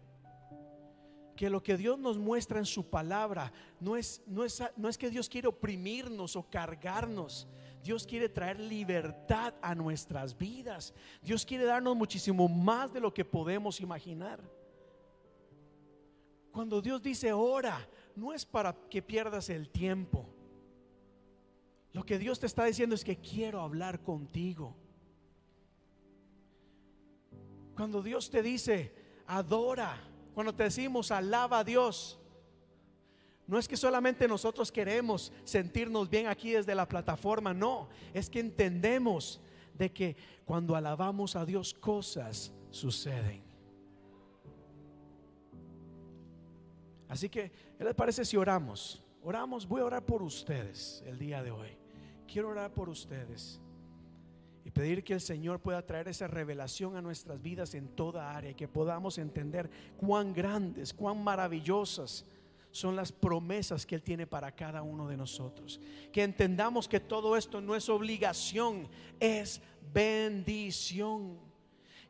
que 1.36 1.50
lo 1.50 1.64
que 1.64 1.78
Dios 1.78 1.98
nos 2.00 2.18
muestra 2.18 2.60
en 2.60 2.66
su 2.66 2.90
palabra 2.90 3.52
no 3.80 3.98
es, 3.98 4.22
no 4.28 4.44
es, 4.44 4.62
no 4.78 4.90
es 4.90 4.98
que 4.98 5.10
Dios 5.10 5.28
quiere 5.28 5.48
oprimirnos 5.48 6.36
o 6.36 6.44
cargarnos. 6.50 7.48
Dios 7.84 8.08
quiere 8.08 8.30
traer 8.30 8.60
libertad 8.60 9.54
a 9.62 9.76
nuestras 9.76 10.38
vidas. 10.38 10.94
Dios 11.22 11.46
quiere 11.46 11.66
darnos 11.66 11.96
muchísimo 11.96 12.48
más 12.48 12.94
de 12.94 13.02
lo 13.02 13.14
que 13.14 13.26
podemos 13.26 13.82
imaginar. 13.82 14.42
Cuando 16.52 16.82
Dios 16.82 17.02
dice 17.02 17.34
ora, 17.34 17.90
no 18.16 18.32
es 18.32 18.46
para 18.46 18.74
que 18.90 19.02
pierdas 19.02 19.50
el 19.50 19.70
tiempo. 19.70 20.30
Lo 21.92 22.06
que 22.06 22.20
Dios 22.20 22.40
te 22.40 22.46
está 22.46 22.64
diciendo 22.66 22.96
es 22.96 23.04
que 23.04 23.18
quiero 23.18 23.60
hablar 23.60 24.02
contigo. 24.02 24.76
Cuando 27.76 28.02
Dios 28.02 28.30
te 28.30 28.42
dice, 28.44 28.94
adora, 29.28 30.13
cuando 30.34 30.54
te 30.54 30.64
decimos, 30.64 31.12
alaba 31.12 31.60
a 31.60 31.64
Dios, 31.64 32.20
no 33.46 33.60
es 33.60 33.68
que 33.68 33.78
solamente 33.78 34.28
nosotros 34.28 34.72
queremos 34.72 35.32
sentirnos 35.44 36.10
bien 36.10 36.28
aquí 36.28 36.52
desde 36.52 36.76
la 36.76 36.88
plataforma, 36.88 37.54
no, 37.54 37.90
es 38.14 38.30
que 38.30 38.40
entendemos 38.40 39.42
de 39.74 39.92
que 39.92 40.16
cuando 40.46 40.76
alabamos 40.76 41.36
a 41.36 41.46
Dios 41.46 41.74
cosas 41.74 42.54
suceden. 42.70 43.44
Así 47.08 47.30
que, 47.30 47.52
¿qué 47.78 47.84
les 47.84 47.94
parece 47.94 48.26
si 48.26 48.38
oramos? 48.38 49.04
Oramos, 49.22 49.68
voy 49.68 49.82
a 49.82 49.86
orar 49.86 50.06
por 50.06 50.24
ustedes 50.24 51.04
el 51.06 51.20
día 51.20 51.44
de 51.44 51.52
hoy. 51.52 51.78
Quiero 52.28 52.50
orar 52.50 52.74
por 52.74 52.90
ustedes 52.90 53.62
y 54.66 54.72
pedir 54.72 55.04
que 55.04 55.14
el 55.14 55.22
Señor 55.22 55.60
pueda 55.60 55.86
traer 55.86 56.08
esa 56.08 56.28
revelación 56.28 56.96
a 56.96 57.02
nuestras 57.02 57.42
vidas 57.42 57.74
en 57.74 57.90
toda 57.90 58.36
área, 58.36 58.56
que 58.56 58.68
podamos 58.68 59.18
entender 59.18 59.70
cuán 59.98 60.34
grandes, 60.34 60.94
cuán 60.94 61.24
maravillosas 61.24 62.26
son 62.72 62.96
las 62.96 63.12
promesas 63.12 63.86
que 63.86 63.96
Él 63.96 64.02
tiene 64.02 64.26
para 64.26 64.52
cada 64.52 64.82
uno 64.82 65.08
de 65.08 65.16
nosotros. 65.16 65.80
Que 66.12 66.24
entendamos 66.24 66.88
que 66.88 67.00
todo 67.00 67.38
esto 67.38 67.62
no 67.62 67.76
es 67.76 67.88
obligación, 67.88 68.88
es 69.20 69.62
bendición. 69.94 71.38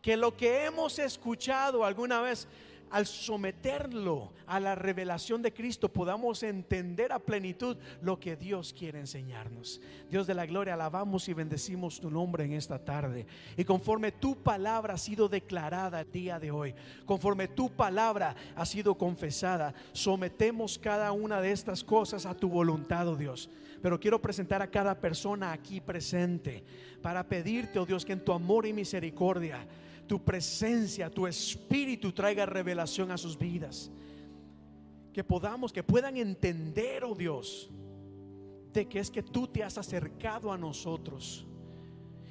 Que 0.02 0.16
lo 0.16 0.36
que 0.38 0.66
hemos 0.66 1.00
escuchado 1.00 1.84
alguna 1.84 2.22
vez 2.22 2.48
al 2.94 3.08
someterlo 3.08 4.32
a 4.46 4.60
la 4.60 4.76
revelación 4.76 5.42
de 5.42 5.52
Cristo 5.52 5.92
podamos 5.92 6.44
entender 6.44 7.12
a 7.12 7.18
plenitud 7.18 7.76
lo 8.04 8.20
que 8.20 8.36
Dios 8.36 8.72
quiere 8.72 9.00
enseñarnos. 9.00 9.82
Dios 10.12 10.28
de 10.28 10.36
la 10.36 10.46
gloria, 10.46 10.76
alabamos 10.76 11.28
y 11.28 11.34
bendecimos 11.34 12.00
tu 12.00 12.12
nombre 12.12 12.46
en 12.46 12.54
esta 12.54 12.78
tarde. 12.78 13.26
Y 13.58 13.64
conforme 13.64 14.12
tu 14.12 14.36
palabra 14.36 14.94
ha 14.94 15.00
sido 15.00 15.28
declarada 15.28 16.02
el 16.02 16.12
día 16.12 16.40
de 16.40 16.52
hoy, 16.52 16.76
conforme 17.08 17.48
tu 17.48 17.72
palabra 17.72 18.36
ha 18.56 18.66
sido 18.68 18.94
confesada, 18.94 19.74
sometemos 19.92 20.78
cada 20.78 21.12
una 21.14 21.42
de 21.42 21.52
estas 21.52 21.84
cosas 21.84 22.28
a 22.28 22.38
tu 22.38 22.48
voluntad, 22.48 23.08
oh 23.08 23.16
Dios. 23.16 23.50
Pero 23.82 24.00
quiero 24.00 24.22
presentar 24.22 24.62
a 24.62 24.70
cada 24.70 25.02
persona 25.02 25.52
aquí 25.52 25.82
presente 25.82 26.64
para 27.02 27.28
pedirte, 27.28 27.80
oh 27.80 27.88
Dios, 27.88 28.06
que 28.06 28.14
en 28.14 28.24
tu 28.24 28.34
amor 28.34 28.68
y 28.68 28.72
misericordia 28.72 29.66
tu 30.08 30.24
presencia, 30.24 31.10
tu 31.10 31.28
espíritu 31.28 32.12
traiga 32.12 32.46
revelación 32.46 33.12
a 33.12 33.18
sus 33.18 33.38
vidas. 33.38 33.92
Que 35.14 35.24
podamos, 35.24 35.72
que 35.72 35.84
puedan 35.84 36.18
entender, 36.18 37.04
oh 37.04 37.16
Dios, 37.16 37.70
de 38.74 38.88
que 38.88 39.00
es 39.00 39.12
que 39.12 39.24
tú 39.24 39.48
te 39.48 39.64
has 39.64 39.78
acercado 39.78 40.52
a 40.52 40.58
nosotros 40.58 41.46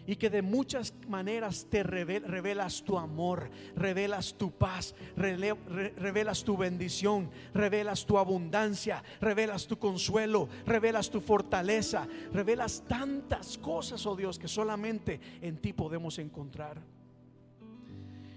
y 0.05 0.16
que 0.16 0.31
de 0.31 0.43
muchas 0.43 0.93
maneras 1.09 1.66
te 1.70 1.82
revelas 1.85 2.82
tu 2.82 2.99
amor, 2.99 3.51
revelas 3.77 4.35
tu 4.35 4.51
paz, 4.51 4.94
revelas 5.16 6.43
tu 6.43 6.57
bendición, 6.57 7.31
revelas 7.55 8.05
tu 8.05 8.19
abundancia, 8.19 9.03
revelas 9.20 9.66
tu 9.66 9.78
consuelo, 9.78 10.49
revelas 10.66 11.09
tu 11.11 11.20
fortaleza, 11.20 12.09
revelas 12.32 12.82
tantas 12.89 13.57
cosas, 13.59 14.05
oh 14.07 14.16
Dios, 14.16 14.39
que 14.39 14.49
solamente 14.49 15.20
en 15.40 15.59
ti 15.59 15.73
podemos 15.73 16.19
encontrar 16.19 16.82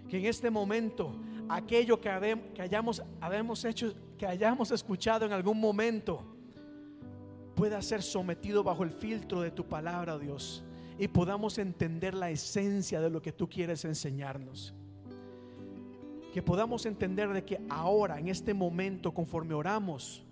que 0.09 0.17
en 0.17 0.25
este 0.25 0.49
momento 0.49 1.15
aquello 1.49 1.99
que, 1.99 2.09
hayamos, 2.09 3.01
hecho, 3.65 3.93
que 4.17 4.25
hayamos 4.25 4.71
escuchado 4.71 5.25
en 5.25 5.31
algún 5.31 5.59
momento, 5.59 6.23
pueda 7.55 7.81
ser 7.81 8.01
sometido 8.01 8.63
bajo 8.63 8.83
el 8.83 8.91
filtro 8.91 9.41
de 9.41 9.51
tu 9.51 9.65
palabra, 9.65 10.17
Dios, 10.17 10.63
y 10.97 11.07
podamos 11.07 11.57
entender 11.57 12.13
la 12.13 12.29
esencia 12.29 13.01
de 13.01 13.09
lo 13.09 13.21
que 13.21 13.31
tú 13.31 13.49
quieres 13.49 13.85
enseñarnos. 13.85 14.73
Que 16.33 16.41
podamos 16.41 16.85
entender 16.85 17.31
de 17.31 17.45
que 17.45 17.61
ahora, 17.69 18.19
en 18.19 18.27
este 18.27 18.53
momento, 18.53 19.13
conforme 19.13 19.53
oramos, 19.53 20.23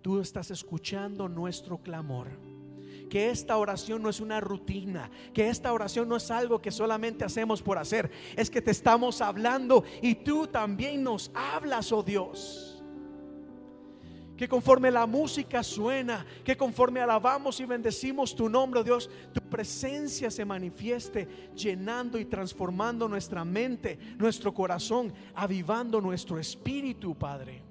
tú 0.00 0.20
estás 0.20 0.50
escuchando 0.50 1.28
nuestro 1.28 1.78
clamor 1.78 2.28
que 3.10 3.28
esta 3.28 3.58
oración 3.58 4.02
no 4.02 4.08
es 4.08 4.20
una 4.20 4.40
rutina, 4.40 5.10
que 5.34 5.48
esta 5.48 5.72
oración 5.72 6.08
no 6.08 6.16
es 6.16 6.30
algo 6.30 6.62
que 6.62 6.70
solamente 6.70 7.24
hacemos 7.24 7.60
por 7.60 7.76
hacer, 7.76 8.10
es 8.36 8.48
que 8.48 8.62
te 8.62 8.70
estamos 8.70 9.20
hablando 9.20 9.84
y 10.00 10.14
tú 10.14 10.46
también 10.46 11.02
nos 11.02 11.30
hablas, 11.34 11.92
oh 11.92 12.02
Dios. 12.02 12.82
Que 14.36 14.48
conforme 14.48 14.90
la 14.90 15.04
música 15.04 15.62
suena, 15.62 16.24
que 16.42 16.56
conforme 16.56 17.00
alabamos 17.00 17.60
y 17.60 17.66
bendecimos 17.66 18.34
tu 18.34 18.48
nombre, 18.48 18.80
oh 18.80 18.84
Dios, 18.84 19.10
tu 19.34 19.42
presencia 19.42 20.30
se 20.30 20.46
manifieste 20.46 21.50
llenando 21.54 22.18
y 22.18 22.24
transformando 22.24 23.06
nuestra 23.06 23.44
mente, 23.44 23.98
nuestro 24.16 24.54
corazón, 24.54 25.12
avivando 25.34 26.00
nuestro 26.00 26.38
espíritu, 26.38 27.14
Padre. 27.14 27.69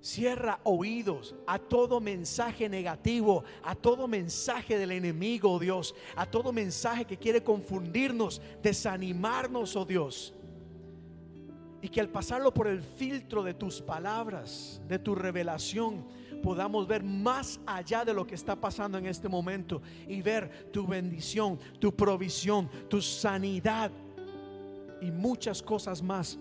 Cierra 0.00 0.60
oídos 0.62 1.34
a 1.46 1.58
todo 1.58 2.00
mensaje 2.00 2.68
negativo, 2.68 3.42
a 3.64 3.74
todo 3.74 4.06
mensaje 4.06 4.78
del 4.78 4.92
enemigo, 4.92 5.52
oh 5.52 5.58
Dios, 5.58 5.94
a 6.14 6.24
todo 6.24 6.52
mensaje 6.52 7.04
que 7.04 7.16
quiere 7.16 7.42
confundirnos, 7.42 8.40
desanimarnos, 8.62 9.74
oh 9.74 9.84
Dios. 9.84 10.34
Y 11.82 11.88
que 11.88 12.00
al 12.00 12.08
pasarlo 12.08 12.54
por 12.54 12.68
el 12.68 12.80
filtro 12.80 13.42
de 13.42 13.54
tus 13.54 13.82
palabras, 13.82 14.80
de 14.86 15.00
tu 15.00 15.16
revelación, 15.16 16.06
podamos 16.42 16.86
ver 16.86 17.02
más 17.02 17.60
allá 17.66 18.04
de 18.04 18.14
lo 18.14 18.26
que 18.26 18.36
está 18.36 18.54
pasando 18.54 18.98
en 18.98 19.06
este 19.06 19.28
momento 19.28 19.82
y 20.06 20.22
ver 20.22 20.70
tu 20.72 20.86
bendición, 20.86 21.58
tu 21.80 21.94
provisión, 21.94 22.70
tu 22.88 23.02
sanidad 23.02 23.90
y 25.00 25.10
muchas 25.10 25.62
cosas 25.62 26.02
más 26.02 26.38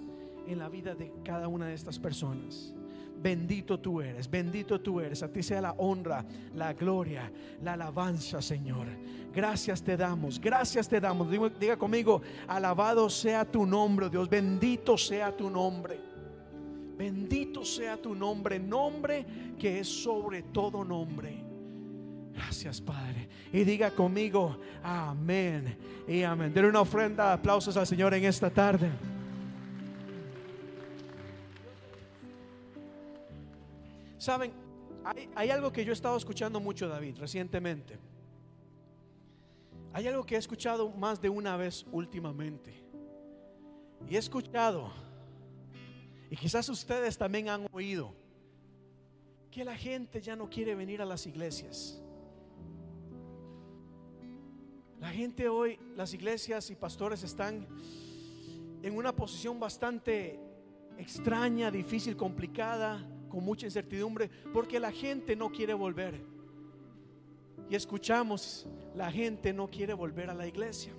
en 0.47 0.59
la 0.59 0.69
vida 0.69 0.95
de 0.95 1.11
cada 1.23 1.47
una 1.47 1.67
de 1.67 1.73
estas 1.73 1.99
personas. 1.99 2.73
Bendito 3.19 3.79
tú 3.79 3.99
eres, 3.99 4.29
bendito 4.29 4.79
tú 4.79 4.99
eres. 4.99 5.23
A 5.23 5.27
ti 5.27 5.41
sea 5.41 5.59
la 5.59 5.71
honra, 5.73 6.23
la 6.55 6.73
gloria, 6.73 7.31
la 7.63 7.73
alabanza, 7.73 8.41
Señor. 8.41 8.87
Gracias 9.33 9.81
te 9.81 9.97
damos, 9.97 10.39
gracias 10.39 10.87
te 10.87 10.99
damos. 10.99 11.27
Diga, 11.59 11.77
conmigo, 11.77 12.21
alabado 12.47 13.09
sea 13.09 13.43
tu 13.43 13.65
nombre, 13.65 14.09
Dios. 14.09 14.29
Bendito 14.29 14.97
sea 14.97 15.35
tu 15.35 15.49
nombre. 15.49 15.99
Bendito 16.97 17.63
sea 17.63 17.97
tu 17.97 18.15
nombre, 18.15 18.59
nombre 18.59 19.25
que 19.59 19.79
es 19.79 19.87
sobre 19.87 20.43
todo 20.43 20.83
nombre. 20.83 21.43
Gracias, 22.33 22.79
Padre. 22.79 23.29
Y 23.51 23.63
diga 23.63 23.91
conmigo, 23.91 24.59
amén 24.83 25.75
y 26.07 26.21
amén. 26.21 26.53
Denle 26.53 26.69
una 26.69 26.81
ofrenda, 26.81 27.33
aplausos 27.33 27.77
al 27.77 27.87
Señor 27.87 28.13
en 28.13 28.25
esta 28.25 28.49
tarde. 28.49 28.91
Saben, 34.27 34.51
hay, 35.35 35.51
algo 35.51 35.71
que 35.71 35.85
yo 35.85 35.93
he 35.93 35.93
estado 35.93 36.17
escuchando 36.17 36.59
mucho, 36.59 36.89
David, 36.89 37.17
recientemente. 37.17 37.97
Hay 39.93 40.05
algo 40.05 40.25
que 40.25 40.35
he 40.35 40.37
escuchado 40.37 40.89
más 40.89 41.21
de 41.21 41.29
una 41.29 41.55
vez 41.55 41.85
últimamente. 41.93 42.73
Y 44.05 44.15
he 44.15 44.17
escuchado, 44.17 44.91
y 46.29 46.35
quizás 46.35 46.67
ustedes 46.67 47.17
también 47.17 47.47
han 47.47 47.67
oído, 47.71 48.13
que 49.49 49.63
la 49.63 49.77
gente 49.77 50.19
ya 50.19 50.35
no 50.35 50.49
quiere 50.49 50.75
venir 50.75 51.01
a 51.01 51.05
las 51.05 51.25
iglesias. 51.25 52.03
La 54.99 55.07
gente 55.07 55.47
hoy, 55.47 55.79
las 55.95 56.13
iglesias 56.13 56.69
y 56.69 56.75
pastores 56.75 57.23
están 57.23 57.65
en 58.83 58.93
una 58.93 59.15
posición 59.15 59.57
bastante 59.57 60.37
extraña, 60.97 61.71
difícil, 61.71 62.17
complicada 62.17 63.07
con 63.29 63.43
mucha 63.43 63.65
incertidumbre 63.65 64.29
porque 64.53 64.79
la 64.79 64.91
gente 64.91 65.35
no 65.35 65.49
quiere 65.49 65.73
volver. 65.73 66.21
Y 67.69 67.75
escuchamos, 67.75 68.67
la 68.95 69.11
gente 69.11 69.53
no 69.53 69.67
quiere 69.67 69.93
volver 69.93 70.29
a 70.29 70.33
la 70.33 70.47
iglesia. 70.47 70.93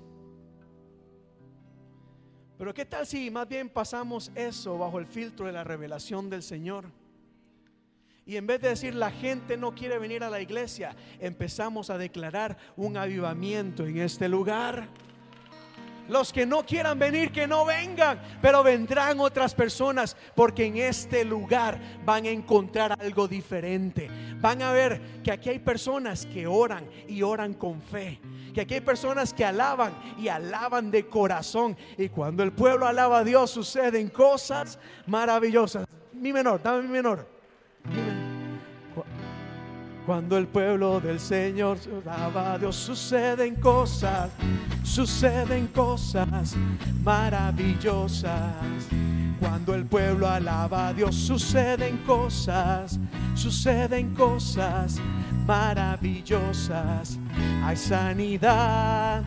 Pero 2.58 2.74
¿qué 2.74 2.84
tal 2.84 3.06
si 3.06 3.30
más 3.30 3.48
bien 3.48 3.68
pasamos 3.68 4.32
eso 4.34 4.76
bajo 4.76 4.98
el 4.98 5.06
filtro 5.06 5.46
de 5.46 5.52
la 5.52 5.64
revelación 5.64 6.28
del 6.28 6.42
Señor? 6.42 6.86
Y 8.26 8.36
en 8.36 8.46
vez 8.46 8.60
de 8.60 8.68
decir 8.68 8.94
la 8.94 9.10
gente 9.10 9.56
no 9.56 9.74
quiere 9.74 9.98
venir 9.98 10.22
a 10.22 10.28
la 10.28 10.40
iglesia, 10.40 10.94
empezamos 11.18 11.88
a 11.88 11.96
declarar 11.96 12.58
un 12.76 12.98
avivamiento 12.98 13.86
en 13.86 13.98
este 13.98 14.28
lugar. 14.28 14.88
Los 16.08 16.32
que 16.32 16.46
no 16.46 16.64
quieran 16.64 16.98
venir, 16.98 17.30
que 17.30 17.46
no 17.46 17.64
vengan, 17.64 18.20
pero 18.40 18.62
vendrán 18.62 19.20
otras 19.20 19.54
personas 19.54 20.16
porque 20.34 20.64
en 20.64 20.78
este 20.78 21.24
lugar 21.24 21.78
van 22.04 22.24
a 22.24 22.30
encontrar 22.30 22.96
algo 22.98 23.28
diferente. 23.28 24.10
Van 24.40 24.62
a 24.62 24.72
ver 24.72 25.22
que 25.22 25.30
aquí 25.30 25.50
hay 25.50 25.58
personas 25.58 26.24
que 26.26 26.46
oran 26.46 26.88
y 27.06 27.22
oran 27.22 27.54
con 27.54 27.82
fe. 27.82 28.20
Que 28.54 28.62
aquí 28.62 28.74
hay 28.74 28.80
personas 28.80 29.32
que 29.34 29.44
alaban 29.44 29.92
y 30.18 30.28
alaban 30.28 30.90
de 30.90 31.06
corazón. 31.06 31.76
Y 31.96 32.08
cuando 32.08 32.42
el 32.42 32.52
pueblo 32.52 32.86
alaba 32.86 33.18
a 33.18 33.24
Dios 33.24 33.50
suceden 33.50 34.08
cosas 34.08 34.78
maravillosas. 35.06 35.86
mi 36.12 36.32
menor, 36.32 36.62
dame 36.62 36.82
mi 36.82 36.88
menor. 36.88 37.37
Cuando 40.08 40.38
el 40.38 40.46
pueblo 40.46 41.00
del 41.00 41.20
Señor 41.20 41.76
alaba 42.06 42.54
a 42.54 42.58
Dios, 42.58 42.76
suceden 42.76 43.56
cosas, 43.56 44.30
suceden 44.82 45.66
cosas 45.66 46.56
maravillosas. 47.04 48.32
Cuando 49.38 49.74
el 49.74 49.84
pueblo 49.84 50.26
alaba 50.26 50.88
a 50.88 50.94
Dios, 50.94 51.14
suceden 51.14 51.98
cosas, 52.06 52.98
suceden 53.34 54.14
cosas 54.14 54.98
maravillosas. 55.46 57.18
Hay 57.62 57.76
sanidad, 57.76 59.22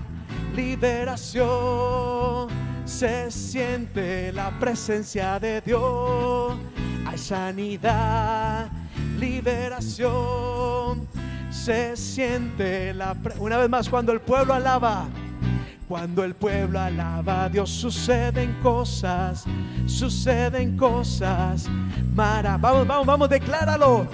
liberación, 0.56 2.48
se 2.86 3.30
siente 3.30 4.34
la 4.34 4.50
presencia 4.60 5.40
de 5.40 5.62
Dios. 5.62 6.58
Hay 7.12 7.18
sanidad, 7.18 8.70
liberación, 9.20 11.06
se 11.50 11.98
siente 11.98 12.94
la 12.94 13.18
una 13.38 13.58
vez 13.58 13.70
más 13.70 13.90
cuando 13.90 14.14
el 14.14 14.22
pueblo 14.22 14.54
alaba. 14.54 15.10
Cuando 15.90 16.24
el 16.24 16.36
pueblo 16.36 16.80
alaba 16.80 17.44
a 17.44 17.50
Dios 17.50 17.70
suceden 17.70 18.54
cosas, 18.64 19.44
suceden 19.88 20.78
cosas. 20.78 21.68
Mara, 22.16 22.56
vamos, 22.56 22.88
vamos, 22.88 23.06
vamos, 23.06 23.30
decláralo. 23.30 24.08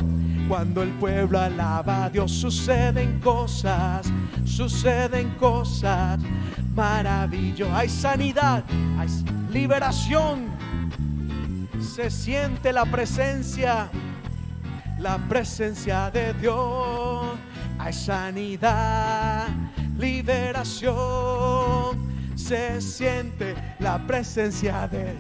Cuando 0.48 0.82
el 0.82 0.90
pueblo 0.94 1.40
alaba 1.40 2.06
a 2.06 2.10
Dios 2.10 2.32
suceden 2.32 3.20
cosas, 3.20 4.12
suceden 4.44 5.36
cosas 5.36 6.20
maravillosas. 6.74 7.78
Hay 7.78 7.90
sanidad, 7.90 8.64
hay 8.98 9.08
liberación. 9.52 10.57
Se 11.82 12.10
siente 12.10 12.74
la 12.74 12.86
presencia, 12.86 13.90
la 15.00 15.18
presencia 15.30 16.10
de 16.12 16.34
Dios. 16.34 17.26
Hay 17.80 17.94
sanidad, 17.94 19.48
liberación. 19.98 20.96
Se 22.36 22.82
siente 22.82 23.56
la 23.80 23.98
presencia 24.06 24.88
de 24.88 25.16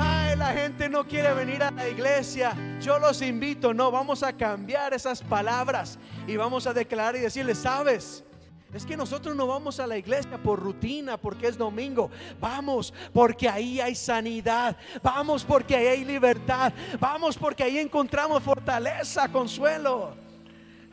Ay, 0.00 0.36
la 0.36 0.52
gente 0.52 0.88
no 0.88 1.04
quiere 1.04 1.34
venir 1.34 1.60
a 1.62 1.72
la 1.72 1.88
iglesia. 1.88 2.52
Yo 2.80 3.00
los 3.00 3.20
invito, 3.20 3.74
no, 3.74 3.90
vamos 3.90 4.22
a 4.22 4.32
cambiar 4.32 4.94
esas 4.94 5.22
palabras 5.22 5.98
y 6.26 6.36
vamos 6.36 6.68
a 6.68 6.72
declarar 6.72 7.16
y 7.16 7.20
decirle, 7.20 7.56
¿sabes? 7.56 8.24
Es 8.72 8.84
que 8.84 8.96
nosotros 8.96 9.34
no 9.34 9.46
vamos 9.46 9.80
a 9.80 9.86
la 9.86 9.96
iglesia 9.96 10.36
por 10.36 10.60
rutina, 10.60 11.16
porque 11.16 11.46
es 11.46 11.56
domingo. 11.56 12.10
Vamos 12.38 12.92
porque 13.14 13.48
ahí 13.48 13.80
hay 13.80 13.94
sanidad. 13.94 14.76
Vamos 15.02 15.42
porque 15.42 15.74
ahí 15.74 15.86
hay 15.86 16.04
libertad. 16.04 16.72
Vamos 17.00 17.38
porque 17.38 17.62
ahí 17.62 17.78
encontramos 17.78 18.42
fortaleza, 18.42 19.28
consuelo. 19.28 20.14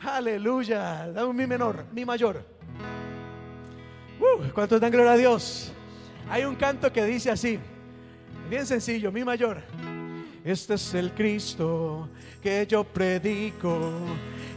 Aleluya. 0.00 1.08
Dame 1.12 1.34
mi 1.34 1.46
menor, 1.46 1.84
mi 1.92 2.04
mayor. 2.04 2.42
Uh, 4.18 4.50
¿Cuántos 4.54 4.80
dan 4.80 4.90
gloria 4.90 5.12
a 5.12 5.16
Dios? 5.16 5.70
Hay 6.30 6.44
un 6.44 6.56
canto 6.56 6.90
que 6.90 7.04
dice 7.04 7.30
así. 7.30 7.58
Bien 8.48 8.64
sencillo, 8.64 9.12
mi 9.12 9.22
mayor. 9.22 9.62
Este 10.46 10.74
es 10.74 10.94
el 10.94 11.10
Cristo 11.10 12.08
que 12.40 12.64
yo 12.68 12.84
predico 12.84 13.90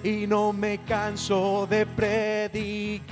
y 0.03 0.27
no 0.27 0.53
me 0.53 0.77
canso 0.83 1.65
de 1.67 1.83
predicar. 1.87 3.09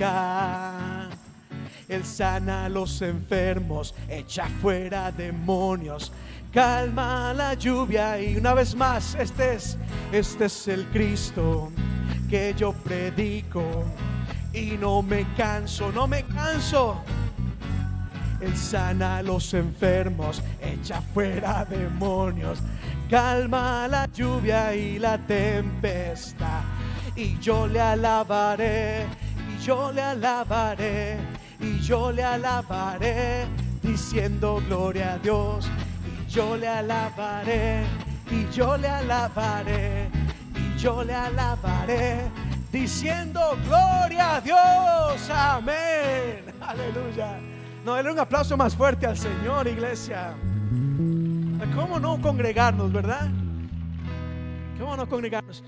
Él 1.88 2.04
sana 2.04 2.66
a 2.66 2.68
los 2.68 3.02
enfermos, 3.02 3.96
echa 4.08 4.46
fuera 4.62 5.10
demonios, 5.10 6.12
calma 6.52 7.34
la 7.34 7.54
lluvia 7.54 8.22
y 8.22 8.36
una 8.36 8.54
vez 8.54 8.76
más, 8.76 9.16
este 9.16 9.54
es, 9.54 9.76
este 10.12 10.44
es 10.44 10.68
el 10.68 10.86
Cristo 10.90 11.72
que 12.30 12.54
yo 12.56 12.72
predico 12.72 13.86
y 14.52 14.76
no 14.78 15.02
me 15.02 15.26
canso, 15.34 15.90
no 15.90 16.06
me 16.06 16.22
canso. 16.22 17.02
Él 18.40 18.56
sana 18.56 19.18
a 19.18 19.22
los 19.22 19.52
enfermos, 19.52 20.42
echa 20.60 21.00
fuera 21.00 21.64
demonios, 21.64 22.60
calma 23.10 23.88
la 23.88 24.06
lluvia 24.06 24.74
y 24.74 24.98
la 24.98 25.18
tempestad. 25.18 26.62
Y 27.16 27.36
yo 27.40 27.66
le 27.66 27.80
alabaré, 27.80 29.06
y 29.48 29.60
yo 29.64 29.90
le 29.90 30.02
alabaré, 30.02 31.16
y 31.58 31.80
yo 31.80 32.12
le 32.12 32.22
alabaré, 32.22 33.46
diciendo 33.82 34.62
gloria 34.68 35.14
a 35.14 35.18
Dios. 35.18 35.68
Y 36.06 36.30
yo 36.30 36.56
le 36.56 36.68
alabaré, 36.68 37.82
y 38.30 38.48
yo 38.54 38.76
le 38.76 38.88
alabaré, 38.88 40.08
y 40.54 40.78
yo 40.78 41.02
le 41.02 41.14
alabaré, 41.14 42.20
diciendo 42.70 43.40
gloria 43.64 44.36
a 44.36 44.40
Dios. 44.40 45.28
Amén. 45.30 46.44
Aleluya. 46.60 47.57
No, 47.84 47.94
denle 47.94 48.12
un 48.12 48.18
aplauso 48.18 48.56
más 48.56 48.76
fuerte 48.76 49.06
al 49.06 49.16
Señor, 49.16 49.66
iglesia. 49.66 50.34
¿Cómo 51.74 51.98
no 52.00 52.20
congregarnos, 52.20 52.92
verdad? 52.92 53.28
¿Cómo 54.78 54.96
no 54.96 55.08
congregarnos? 55.08 55.62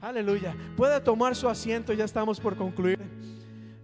Aleluya. 0.00 0.54
Puede 0.76 1.00
tomar 1.00 1.34
su 1.34 1.48
asiento, 1.48 1.92
ya 1.92 2.04
estamos 2.04 2.40
por 2.40 2.56
concluir. 2.56 3.00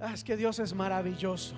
Ah, 0.00 0.12
es 0.14 0.22
que 0.22 0.36
Dios 0.36 0.58
es 0.58 0.74
maravilloso. 0.74 1.56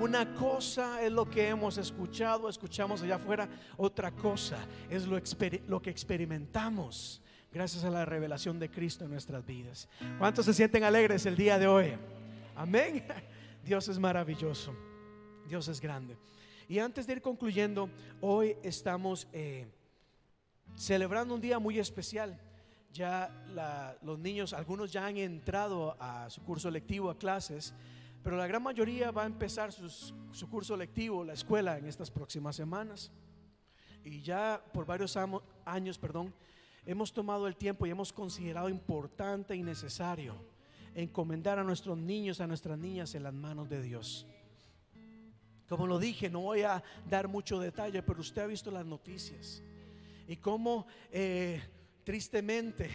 Una 0.00 0.34
cosa 0.34 1.02
es 1.02 1.12
lo 1.12 1.30
que 1.30 1.48
hemos 1.48 1.78
escuchado, 1.78 2.48
escuchamos 2.48 3.02
allá 3.02 3.16
afuera. 3.16 3.48
Otra 3.76 4.10
cosa 4.10 4.58
es 4.90 5.06
lo 5.06 5.80
que 5.80 5.90
experimentamos 5.90 7.22
gracias 7.52 7.84
a 7.84 7.90
la 7.90 8.04
revelación 8.04 8.58
de 8.58 8.68
Cristo 8.68 9.04
en 9.04 9.12
nuestras 9.12 9.46
vidas. 9.46 9.88
¿Cuántos 10.18 10.44
se 10.44 10.52
sienten 10.52 10.82
alegres 10.82 11.24
el 11.26 11.36
día 11.36 11.58
de 11.58 11.68
hoy? 11.68 11.92
Amén. 12.56 13.04
Dios 13.64 13.88
es 13.88 13.98
maravilloso. 13.98 14.74
Dios 15.48 15.68
es 15.68 15.80
grande. 15.80 16.16
Y 16.68 16.78
antes 16.78 17.06
de 17.06 17.14
ir 17.14 17.22
concluyendo, 17.22 17.90
hoy 18.20 18.56
estamos 18.62 19.28
eh, 19.32 19.66
celebrando 20.76 21.34
un 21.34 21.40
día 21.40 21.58
muy 21.58 21.78
especial. 21.78 22.38
Ya 22.92 23.30
los 24.02 24.18
niños, 24.18 24.52
algunos 24.52 24.92
ya 24.92 25.06
han 25.06 25.16
entrado 25.16 25.96
a 26.00 26.30
su 26.30 26.42
curso 26.42 26.70
lectivo, 26.70 27.10
a 27.10 27.18
clases, 27.18 27.74
pero 28.22 28.36
la 28.36 28.46
gran 28.46 28.62
mayoría 28.62 29.10
va 29.10 29.24
a 29.24 29.26
empezar 29.26 29.72
su 29.72 30.48
curso 30.48 30.76
lectivo, 30.76 31.24
la 31.24 31.32
escuela, 31.32 31.76
en 31.76 31.86
estas 31.86 32.10
próximas 32.10 32.56
semanas. 32.56 33.10
Y 34.04 34.22
ya 34.22 34.62
por 34.72 34.86
varios 34.86 35.18
años, 35.64 35.98
perdón, 35.98 36.32
hemos 36.86 37.12
tomado 37.12 37.46
el 37.48 37.56
tiempo 37.56 37.84
y 37.84 37.90
hemos 37.90 38.12
considerado 38.12 38.68
importante 38.68 39.56
y 39.56 39.62
necesario 39.62 40.34
encomendar 40.94 41.58
a 41.58 41.64
nuestros 41.64 41.98
niños, 41.98 42.40
a 42.40 42.46
nuestras 42.46 42.78
niñas 42.78 43.14
en 43.14 43.24
las 43.24 43.34
manos 43.34 43.68
de 43.68 43.82
Dios. 43.82 44.26
Como 45.68 45.86
lo 45.86 45.98
dije, 45.98 46.28
no 46.28 46.40
voy 46.40 46.62
a 46.62 46.82
dar 47.08 47.28
mucho 47.28 47.58
detalle, 47.58 48.02
pero 48.02 48.20
usted 48.20 48.42
ha 48.42 48.46
visto 48.46 48.70
las 48.70 48.84
noticias 48.84 49.62
y 50.26 50.36
cómo 50.36 50.86
eh, 51.10 51.62
tristemente 52.04 52.90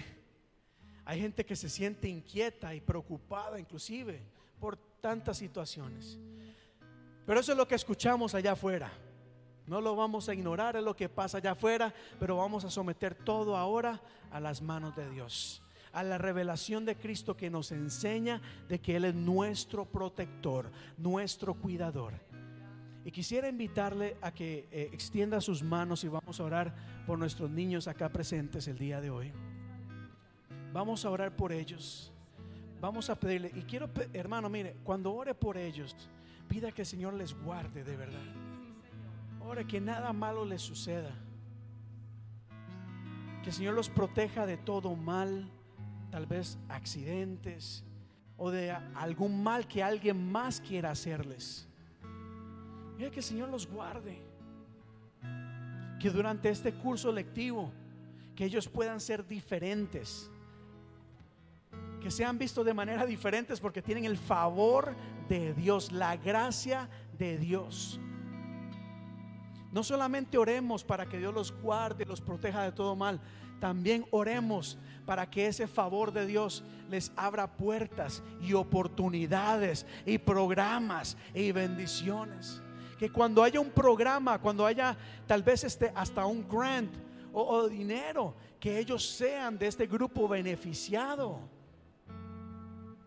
hay 1.06 1.22
gente 1.22 1.46
que 1.46 1.56
se 1.56 1.70
siente 1.70 2.08
inquieta 2.08 2.74
y 2.76 2.82
preocupada 2.82 3.60
inclusive 3.60 4.22
por 4.60 4.78
tantas 5.02 5.38
situaciones. 5.38 6.20
Pero 7.26 7.40
eso 7.40 7.52
es 7.52 7.58
lo 7.58 7.68
que 7.68 7.76
escuchamos 7.76 8.36
allá 8.36 8.54
afuera. 8.54 8.92
No 9.66 9.82
lo 9.82 9.96
vamos 9.96 10.30
a 10.30 10.34
ignorar, 10.34 10.76
es 10.76 10.84
lo 10.84 10.96
que 10.96 11.10
pasa 11.10 11.38
allá 11.38 11.52
afuera, 11.52 11.94
pero 12.20 12.38
vamos 12.38 12.66
a 12.66 12.72
someter 12.72 13.14
todo 13.14 13.56
ahora 13.56 14.02
a 14.32 14.40
las 14.40 14.62
manos 14.62 14.96
de 14.96 15.08
Dios, 15.12 15.62
a 15.92 16.02
la 16.02 16.18
revelación 16.18 16.86
de 16.86 16.96
Cristo 16.96 17.38
que 17.38 17.52
nos 17.52 17.72
enseña 17.72 18.42
de 18.68 18.80
que 18.80 18.96
Él 18.96 19.06
es 19.06 19.14
nuestro 19.14 19.86
protector, 19.86 20.72
nuestro 20.98 21.54
cuidador. 21.54 22.14
Y 23.06 23.12
quisiera 23.12 23.48
invitarle 23.48 24.18
a 24.22 24.32
que 24.32 24.68
eh, 24.72 24.90
extienda 24.92 25.40
sus 25.42 25.64
manos 25.64 26.04
y 26.04 26.08
vamos 26.08 26.40
a 26.40 26.44
orar 26.44 26.76
por 27.06 27.18
nuestros 27.18 27.50
niños 27.50 27.88
acá 27.88 28.10
presentes 28.10 28.68
el 28.68 28.78
día 28.78 29.00
de 29.00 29.10
hoy. 29.10 29.32
Vamos 30.74 31.06
a 31.06 31.10
orar 31.10 31.36
por 31.36 31.52
ellos. 31.52 32.12
Vamos 32.82 33.10
a 33.10 33.20
pedirle, 33.20 33.52
y 33.56 33.64
quiero, 33.64 33.90
hermano, 34.14 34.50
mire, 34.50 34.78
cuando 34.84 35.14
ore 35.14 35.34
por 35.34 35.58
ellos, 35.58 35.96
pida 36.48 36.72
que 36.72 36.84
el 36.84 36.86
Señor 36.86 37.14
les 37.14 37.34
guarde 37.34 37.84
de 37.84 37.98
verdad. 37.98 38.24
Ore 39.42 39.66
que 39.66 39.82
nada 39.82 40.14
malo 40.14 40.46
les 40.46 40.62
suceda. 40.62 41.12
Que 43.44 43.50
el 43.50 43.56
Señor 43.56 43.74
los 43.74 43.90
proteja 43.90 44.46
de 44.46 44.58
todo 44.58 44.96
mal, 44.96 45.50
tal 46.10 46.26
vez 46.26 46.58
accidentes 46.70 47.84
o 48.38 48.52
de 48.52 48.72
algún 48.72 49.44
mal 49.44 49.68
que 49.68 49.84
alguien 49.84 50.32
más 50.32 50.62
quiera 50.62 50.92
hacerles. 50.92 51.69
Mira 53.00 53.12
que 53.12 53.22
el 53.22 53.26
Señor 53.26 53.48
los 53.48 53.66
guarde. 53.66 54.22
Que 56.02 56.10
durante 56.10 56.50
este 56.50 56.74
curso 56.74 57.14
lectivo, 57.14 57.72
que 58.36 58.44
ellos 58.44 58.68
puedan 58.68 59.00
ser 59.00 59.26
diferentes. 59.26 60.30
Que 62.02 62.12
sean 62.12 62.38
vistos 62.38 62.66
de 62.66 62.74
manera 62.74 63.06
diferentes 63.06 63.62
porque 63.62 63.82
tienen 63.82 64.04
el 64.04 64.18
favor 64.18 64.94
de 65.30 65.54
Dios, 65.54 65.94
la 65.94 66.18
gracia 66.18 66.90
de 67.18 67.38
Dios. 67.38 68.02
No 69.72 69.82
solamente 69.82 70.38
oremos 70.38 70.84
para 70.84 71.06
que 71.06 71.20
Dios 71.20 71.34
los 71.34 71.54
guarde, 71.54 72.04
los 72.04 72.20
proteja 72.20 72.64
de 72.64 72.74
todo 72.74 72.98
mal, 72.98 73.22
también 73.62 74.06
oremos 74.12 74.78
para 75.06 75.30
que 75.30 75.48
ese 75.48 75.68
favor 75.68 76.12
de 76.12 76.26
Dios 76.26 76.66
les 76.90 77.14
abra 77.16 77.56
puertas 77.56 78.24
y 78.42 78.52
oportunidades 78.52 79.86
y 80.06 80.18
programas 80.18 81.16
y 81.34 81.54
bendiciones. 81.54 82.62
Que 83.00 83.10
cuando 83.10 83.42
haya 83.42 83.60
un 83.60 83.72
programa, 83.72 84.38
cuando 84.40 84.66
haya 84.66 84.96
tal 85.26 85.42
vez 85.42 85.64
este, 85.64 85.92
hasta 85.96 86.26
un 86.26 86.46
grant 86.48 86.94
o, 87.32 87.42
o 87.42 87.70
dinero, 87.70 88.36
que 88.60 88.78
ellos 88.78 89.08
sean 89.08 89.58
de 89.58 89.68
este 89.68 89.88
grupo 89.88 90.28
beneficiado. 90.28 91.40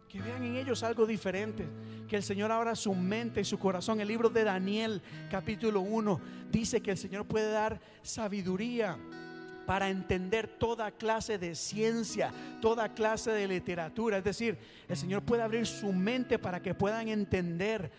Que 0.09 0.21
vean 0.21 0.43
en 0.45 0.57
ellos 0.57 0.83
algo 0.83 1.07
diferente. 1.07 1.67
Que 2.09 2.17
el 2.17 2.23
Señor 2.23 2.51
abra 2.51 2.75
su 2.75 2.95
mente 2.95 3.43
y 3.43 3.45
su 3.45 3.59
corazón. 3.59 4.01
El 4.01 4.09
libro 4.09 4.31
de 4.31 4.45
Daniel, 4.45 5.03
capítulo 5.31 5.83
1, 5.83 6.21
dice 6.51 6.81
que 6.81 6.91
el 6.91 6.99
Señor 6.99 7.27
puede 7.27 7.51
dar 7.51 7.81
sabiduría 8.03 8.99
para 9.67 9.89
entender 9.89 10.49
toda 10.49 10.91
clase 10.91 11.39
de 11.39 11.55
ciencia, 11.55 12.33
toda 12.61 12.93
clase 12.95 13.31
de 13.31 13.49
literatura. 13.49 14.19
Es 14.19 14.25
decir, 14.25 14.59
el 14.89 14.97
Señor 14.97 15.23
puede 15.23 15.43
abrir 15.43 15.67
su 15.67 15.93
mente 15.93 16.39
para 16.39 16.61
que 16.61 16.75
puedan 16.75 17.09
entender. 17.09 17.91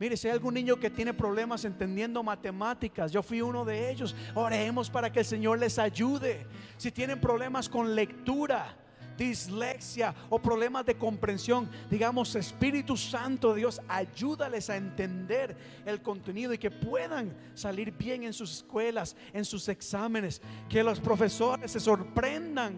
Mire, 0.00 0.16
si 0.16 0.28
hay 0.28 0.34
algún 0.34 0.54
niño 0.54 0.76
que 0.76 0.90
tiene 0.90 1.12
problemas 1.12 1.64
entendiendo 1.64 2.22
matemáticas, 2.22 3.10
yo 3.10 3.22
fui 3.22 3.40
uno 3.40 3.64
de 3.64 3.90
ellos. 3.90 4.14
Oremos 4.34 4.88
para 4.88 5.10
que 5.10 5.20
el 5.20 5.24
Señor 5.24 5.58
les 5.58 5.78
ayude. 5.78 6.46
Si 6.76 6.92
tienen 6.92 7.20
problemas 7.20 7.68
con 7.68 7.96
lectura, 7.96 8.76
dislexia 9.16 10.14
o 10.30 10.38
problemas 10.38 10.86
de 10.86 10.96
comprensión, 10.96 11.68
digamos, 11.90 12.36
Espíritu 12.36 12.96
Santo 12.96 13.52
de 13.52 13.58
Dios, 13.58 13.82
ayúdales 13.88 14.70
a 14.70 14.76
entender 14.76 15.56
el 15.84 16.00
contenido 16.00 16.52
y 16.52 16.58
que 16.58 16.70
puedan 16.70 17.36
salir 17.54 17.90
bien 17.90 18.22
en 18.22 18.32
sus 18.32 18.58
escuelas, 18.58 19.16
en 19.32 19.44
sus 19.44 19.68
exámenes, 19.68 20.40
que 20.68 20.84
los 20.84 21.00
profesores 21.00 21.72
se 21.72 21.80
sorprendan 21.80 22.76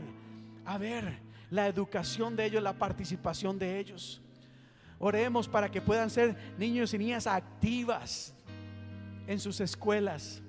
a 0.65 0.79
ver 0.79 1.21
la 1.51 1.67
educación 1.67 2.35
de 2.35 2.47
ellos, 2.47 2.63
la 2.63 2.79
participación 2.79 3.59
de 3.59 3.79
ellos. 3.79 4.23
Oremos 5.03 5.49
para 5.49 5.71
que 5.71 5.81
puedan 5.81 6.11
ser 6.11 6.37
niños 6.59 6.93
y 6.93 6.99
niñas 6.99 7.27
activas 7.27 8.35
en 9.27 9.41
sus 9.41 9.59
escuelas. 9.61 10.43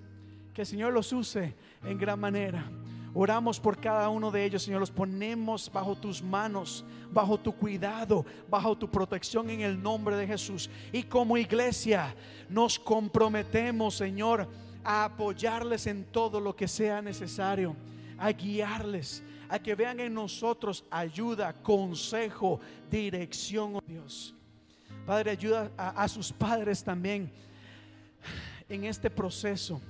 Que 0.54 0.64
el 0.64 0.68
Señor 0.68 0.92
los 0.92 1.14
use 1.14 1.56
en 1.86 1.98
gran 1.98 2.20
manera. 2.20 2.70
Oramos 3.14 3.62
por 3.62 3.80
cada 3.80 4.10
uno 4.10 4.30
de 4.30 4.44
ellos, 4.44 4.64
Señor. 4.64 4.82
Los 4.82 4.92
ponemos 4.92 5.72
bajo 5.72 5.96
tus 5.96 6.22
manos, 6.22 6.84
bajo 7.14 7.38
tu 7.38 7.54
cuidado, 7.54 8.26
bajo 8.50 8.78
tu 8.78 8.92
protección 8.92 9.50
en 9.50 9.62
el 9.62 9.82
nombre 9.82 10.18
de 10.18 10.28
Jesús. 10.28 10.70
Y 10.92 11.04
como 11.04 11.38
iglesia 11.38 12.14
nos 12.50 12.78
comprometemos, 12.78 13.96
Señor, 13.96 14.50
a 14.84 15.06
apoyarles 15.06 15.88
en 15.88 16.04
todo 16.04 16.42
lo 16.42 16.54
que 16.58 16.68
sea 16.68 17.02
necesario, 17.02 17.74
a 18.18 18.32
guiarles, 18.32 19.24
a 19.48 19.60
que 19.60 19.76
vean 19.76 20.02
en 20.02 20.14
nosotros 20.14 20.84
ayuda, 20.90 21.54
consejo, 21.54 22.60
dirección, 22.90 23.78
oh 23.78 23.84
Dios. 23.88 24.36
Padre, 25.12 25.32
ayuda 25.32 25.70
a, 25.76 26.08
sus 26.08 26.32
padres 26.32 26.82
también 26.86 27.30
en 28.70 28.86
este 28.86 29.10
proceso 29.10 29.82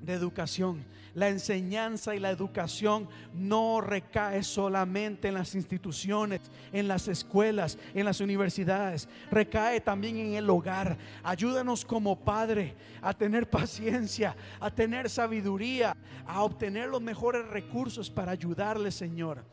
de 0.00 0.14
educación. 0.14 0.82
La 1.14 1.28
enseñanza 1.28 2.14
y 2.14 2.18
la 2.18 2.30
educación 2.30 3.06
no 3.34 3.82
recae 3.82 4.42
solamente 4.42 5.28
en 5.28 5.34
las 5.34 5.54
instituciones, 5.54 6.40
en 6.72 6.88
las 6.88 7.06
escuelas, 7.06 7.76
en 7.92 8.06
las 8.06 8.22
universidades. 8.22 9.10
Recae 9.30 9.78
también 9.82 10.16
en 10.16 10.34
el 10.36 10.48
hogar. 10.48 10.96
Ayúdanos 11.22 11.84
como 11.84 12.18
Padre 12.18 12.74
a 13.02 13.12
tener 13.12 13.50
paciencia, 13.50 14.34
a 14.58 14.70
tener 14.70 15.10
sabiduría, 15.10 15.94
a 16.26 16.44
obtener 16.44 16.88
los 16.88 17.02
mejores 17.02 17.46
recursos 17.48 18.08
para 18.08 18.32
ayudarles, 18.32 18.94
Señor. 18.94 19.44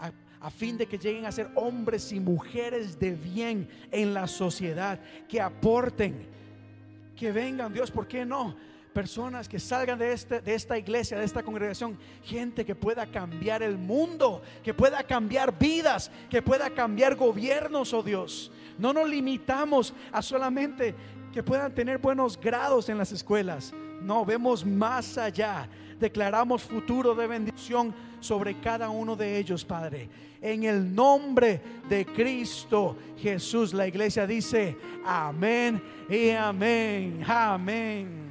A, 0.00 0.10
a 0.44 0.50
fin 0.50 0.76
de 0.76 0.86
que 0.86 0.98
lleguen 0.98 1.24
a 1.24 1.32
ser 1.32 1.48
hombres 1.54 2.12
y 2.12 2.20
mujeres 2.20 2.98
de 2.98 3.12
bien 3.12 3.66
en 3.90 4.12
la 4.12 4.26
sociedad, 4.26 5.00
que 5.26 5.40
aporten, 5.40 6.26
que 7.16 7.32
vengan, 7.32 7.72
Dios, 7.72 7.90
¿por 7.90 8.06
qué 8.06 8.26
no? 8.26 8.54
personas 8.92 9.48
que 9.48 9.58
salgan 9.58 9.98
de, 9.98 10.12
este, 10.12 10.40
de 10.40 10.54
esta 10.54 10.78
iglesia, 10.78 11.18
de 11.18 11.24
esta 11.24 11.42
congregación, 11.42 11.98
gente 12.22 12.64
que 12.64 12.74
pueda 12.74 13.06
cambiar 13.06 13.62
el 13.62 13.78
mundo, 13.78 14.42
que 14.62 14.74
pueda 14.74 15.02
cambiar 15.02 15.58
vidas, 15.58 16.10
que 16.30 16.42
pueda 16.42 16.70
cambiar 16.70 17.16
gobiernos, 17.16 17.92
oh 17.94 18.02
Dios. 18.02 18.52
No 18.78 18.92
nos 18.92 19.08
limitamos 19.08 19.94
a 20.12 20.20
solamente 20.20 20.94
que 21.32 21.42
puedan 21.42 21.74
tener 21.74 21.98
buenos 21.98 22.38
grados 22.38 22.90
en 22.90 22.98
las 22.98 23.12
escuelas. 23.12 23.72
No, 24.02 24.26
vemos 24.26 24.64
más 24.64 25.16
allá. 25.16 25.68
Declaramos 26.04 26.62
futuro 26.62 27.14
de 27.14 27.26
bendición 27.26 27.94
sobre 28.20 28.60
cada 28.60 28.90
uno 28.90 29.16
de 29.16 29.38
ellos, 29.38 29.64
Padre. 29.64 30.06
En 30.42 30.64
el 30.64 30.94
nombre 30.94 31.62
de 31.88 32.04
Cristo 32.04 32.98
Jesús, 33.16 33.72
la 33.72 33.86
iglesia 33.86 34.26
dice 34.26 34.76
amén 35.06 35.82
y 36.10 36.28
amén. 36.28 37.24
Amén. 37.26 38.28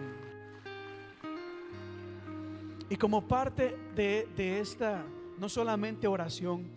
Y 2.91 2.95
como 2.95 3.27
parte 3.27 3.75
de, 3.95 4.27
de, 4.37 4.59
esta, 4.59 5.03
no 5.39 5.49
solamente 5.49 6.05
oración, 6.05 6.67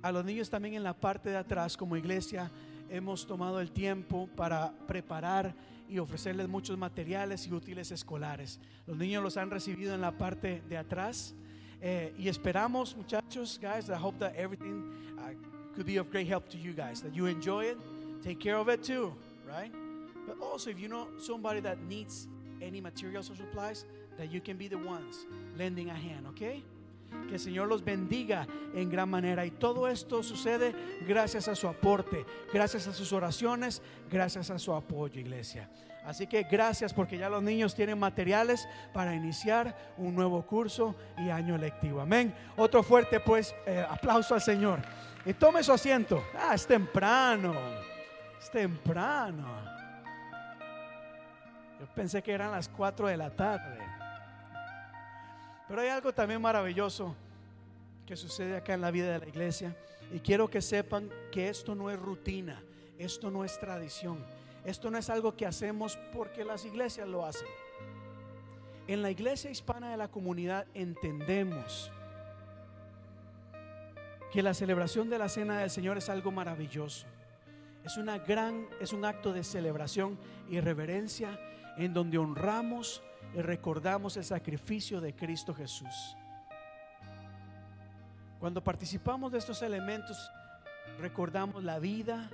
a 0.00 0.12
los 0.12 0.24
niños 0.24 0.48
también 0.48 0.74
en 0.74 0.84
la 0.84 0.94
parte 0.94 1.28
de 1.28 1.38
atrás 1.38 1.76
como 1.76 1.96
iglesia 1.96 2.52
hemos 2.88 3.26
tomado 3.26 3.60
el 3.60 3.72
tiempo 3.72 4.28
para 4.36 4.72
preparar 4.86 5.52
y 5.88 5.98
ofrecerles 5.98 6.48
muchos 6.48 6.76
materiales 6.76 7.46
y 7.46 7.52
útiles 7.52 7.90
escolares. 7.90 8.60
Los 8.86 8.96
niños 8.96 9.22
los 9.22 9.36
han 9.36 9.50
recibido 9.50 9.94
en 9.94 10.00
la 10.00 10.12
parte 10.12 10.62
de 10.68 10.76
atrás 10.76 11.34
eh, 11.80 12.14
y 12.18 12.28
esperamos 12.28 12.96
muchachos, 12.96 13.58
guys, 13.60 13.88
I 13.88 13.94
hope 13.94 14.18
that 14.18 14.34
everything 14.36 14.82
uh, 15.18 15.34
could 15.74 15.86
be 15.86 15.98
of 15.98 16.10
great 16.10 16.26
help 16.26 16.48
to 16.50 16.58
you 16.58 16.72
guys, 16.72 17.02
that 17.02 17.14
you 17.14 17.26
enjoy 17.26 17.66
it, 17.66 17.78
take 18.22 18.38
care 18.40 18.56
of 18.56 18.68
it 18.68 18.82
too, 18.82 19.12
right? 19.46 19.72
But 20.26 20.40
also 20.40 20.70
if 20.70 20.80
you 20.80 20.88
know 20.88 21.08
somebody 21.18 21.60
that 21.60 21.78
needs 21.82 22.28
any 22.60 22.80
materials 22.80 23.30
or 23.30 23.36
supplies, 23.36 23.84
that 24.16 24.32
you 24.32 24.40
can 24.40 24.56
be 24.56 24.68
the 24.68 24.78
ones 24.78 25.26
lending 25.56 25.90
a 25.90 25.94
hand, 25.94 26.26
¿ok? 26.26 26.62
Que 27.28 27.34
el 27.34 27.40
Señor 27.40 27.68
los 27.68 27.84
bendiga 27.84 28.46
en 28.74 28.88
gran 28.88 29.08
manera. 29.08 29.44
Y 29.44 29.50
todo 29.50 29.88
esto 29.88 30.22
sucede 30.22 30.74
gracias 31.06 31.48
a 31.48 31.54
su 31.54 31.68
aporte, 31.68 32.24
gracias 32.52 32.86
a 32.86 32.92
sus 32.92 33.12
oraciones, 33.12 33.82
gracias 34.10 34.50
a 34.50 34.58
su 34.58 34.72
apoyo, 34.72 35.20
iglesia. 35.20 35.68
Así 36.06 36.28
que 36.28 36.44
gracias 36.44 36.94
porque 36.94 37.18
ya 37.18 37.28
los 37.28 37.42
niños 37.42 37.74
tienen 37.74 37.98
materiales 37.98 38.68
para 38.92 39.12
iniciar 39.12 39.76
un 39.96 40.14
nuevo 40.14 40.46
curso 40.46 40.94
y 41.18 41.30
año 41.30 41.58
lectivo. 41.58 42.00
Amén. 42.00 42.32
Otro 42.56 42.84
fuerte 42.84 43.18
pues 43.18 43.52
eh, 43.66 43.84
aplauso 43.88 44.34
al 44.34 44.40
Señor. 44.40 44.80
Y 45.24 45.34
tome 45.34 45.64
su 45.64 45.72
asiento. 45.72 46.22
Ah, 46.38 46.54
es 46.54 46.64
temprano. 46.64 47.54
Es 48.40 48.48
temprano. 48.48 49.48
Yo 51.80 51.86
pensé 51.92 52.22
que 52.22 52.32
eran 52.32 52.52
las 52.52 52.68
4 52.68 53.08
de 53.08 53.16
la 53.16 53.30
tarde. 53.30 53.95
Pero 55.68 55.80
hay 55.80 55.88
algo 55.88 56.12
también 56.12 56.40
maravilloso 56.40 57.14
que 58.06 58.16
sucede 58.16 58.56
acá 58.56 58.74
en 58.74 58.80
la 58.80 58.90
vida 58.90 59.12
de 59.12 59.18
la 59.18 59.28
iglesia. 59.28 59.76
Y 60.12 60.20
quiero 60.20 60.48
que 60.48 60.62
sepan 60.62 61.10
que 61.32 61.48
esto 61.48 61.74
no 61.74 61.90
es 61.90 61.98
rutina, 61.98 62.62
esto 62.98 63.30
no 63.30 63.44
es 63.44 63.58
tradición, 63.58 64.24
esto 64.64 64.90
no 64.90 64.98
es 64.98 65.10
algo 65.10 65.36
que 65.36 65.46
hacemos 65.46 65.98
porque 66.12 66.44
las 66.44 66.64
iglesias 66.64 67.08
lo 67.08 67.26
hacen. 67.26 67.48
En 68.86 69.02
la 69.02 69.10
iglesia 69.10 69.50
hispana 69.50 69.90
de 69.90 69.96
la 69.96 70.08
comunidad 70.08 70.66
entendemos 70.72 71.90
que 74.32 74.42
la 74.42 74.54
celebración 74.54 75.10
de 75.10 75.18
la 75.18 75.28
cena 75.28 75.58
del 75.58 75.70
Señor 75.70 75.98
es 75.98 76.08
algo 76.08 76.30
maravilloso. 76.30 77.06
Es 77.84 77.96
una 77.96 78.18
gran 78.18 78.68
es 78.80 78.92
un 78.92 79.04
acto 79.04 79.32
de 79.32 79.42
celebración 79.42 80.18
y 80.48 80.60
reverencia 80.60 81.38
en 81.76 81.92
donde 81.92 82.18
honramos 82.18 83.02
y 83.34 83.40
recordamos 83.40 84.16
el 84.16 84.24
sacrificio 84.24 85.00
de 85.00 85.14
Cristo 85.14 85.54
Jesús. 85.54 86.16
Cuando 88.38 88.62
participamos 88.62 89.32
de 89.32 89.38
estos 89.38 89.62
elementos, 89.62 90.30
recordamos 91.00 91.64
la 91.64 91.78
vida, 91.78 92.30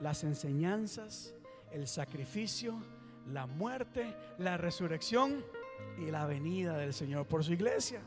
las 0.00 0.24
enseñanzas, 0.24 1.34
el 1.72 1.86
sacrificio, 1.86 2.82
la 3.26 3.46
muerte, 3.46 4.14
la 4.38 4.56
resurrección 4.56 5.44
y 5.98 6.10
la 6.10 6.26
venida 6.26 6.76
del 6.76 6.94
Señor 6.94 7.26
por 7.26 7.44
su 7.44 7.52
iglesia. 7.52 8.00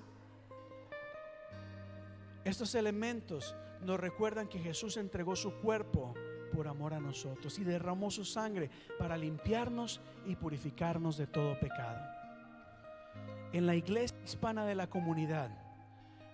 Estos 2.44 2.76
elementos 2.76 3.56
nos 3.82 4.00
recuerdan 4.00 4.48
que 4.48 4.60
Jesús 4.60 4.98
entregó 4.98 5.36
su 5.36 5.54
cuerpo 5.62 6.14
por 6.54 6.68
amor 6.68 6.94
a 6.94 7.00
nosotros 7.00 7.58
y 7.60 7.64
derramó 7.64 8.12
su 8.12 8.26
sangre 8.26 8.70
para 9.00 9.18
limpiarnos 9.18 10.02
y 10.26 10.36
purificarnos 10.36 11.18
de 11.18 11.28
todo 11.28 11.60
pecado. 11.60 12.23
En 13.54 13.68
la 13.68 13.76
iglesia 13.76 14.18
hispana 14.26 14.66
de 14.66 14.74
la 14.74 14.88
comunidad, 14.88 15.52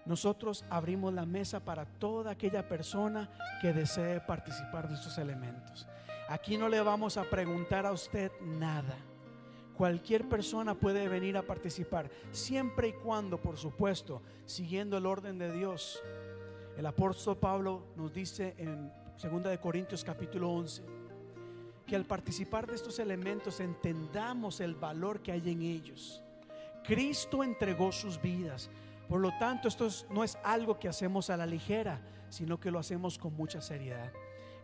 nosotros 0.05 0.63
abrimos 0.69 1.13
la 1.13 1.25
mesa 1.25 1.59
para 1.59 1.85
toda 1.85 2.31
aquella 2.31 2.67
persona 2.69 3.29
que 3.61 3.73
desee 3.73 4.21
participar 4.21 4.87
de 4.87 4.95
estos 4.95 5.17
elementos. 5.17 5.85
Aquí 6.29 6.57
no 6.57 6.69
le 6.69 6.79
vamos 6.79 7.17
a 7.17 7.29
preguntar 7.29 7.85
a 7.85 7.91
usted 7.91 8.31
nada. 8.41 8.95
Cualquier 9.75 10.29
persona 10.29 10.75
puede 10.75 11.09
venir 11.09 11.35
a 11.35 11.41
participar, 11.41 12.09
siempre 12.31 12.87
y 12.87 12.93
cuando, 12.93 13.37
por 13.37 13.57
supuesto, 13.57 14.21
siguiendo 14.45 14.97
el 14.97 15.05
orden 15.05 15.37
de 15.37 15.51
Dios. 15.51 16.01
El 16.77 16.85
apóstol 16.85 17.37
Pablo 17.37 17.87
nos 17.97 18.13
dice 18.13 18.55
en 18.57 18.93
2 19.21 19.43
de 19.43 19.59
Corintios 19.59 20.05
capítulo 20.05 20.49
11 20.51 20.83
que 21.85 21.97
al 21.97 22.05
participar 22.05 22.65
de 22.65 22.75
estos 22.75 22.97
elementos 22.97 23.59
entendamos 23.59 24.61
el 24.61 24.75
valor 24.75 25.21
que 25.21 25.33
hay 25.33 25.49
en 25.49 25.63
ellos. 25.63 26.23
Cristo 26.84 27.43
entregó 27.43 27.91
sus 27.91 28.22
vidas. 28.22 28.69
Por 29.07 29.19
lo 29.22 29.31
tanto, 29.39 29.68
esto 29.68 29.85
es- 29.88 30.06
no 30.10 30.23
es 30.23 30.38
algo 30.43 30.80
que 30.80 30.88
hacemos 30.88 31.30
a 31.30 31.38
la 31.38 31.45
ligera, 31.45 31.99
sino 32.30 32.60
que 32.60 32.72
lo 32.72 32.80
hacemos 32.80 33.18
con 33.18 33.35
mucha 33.35 33.61
seriedad. 33.61 34.11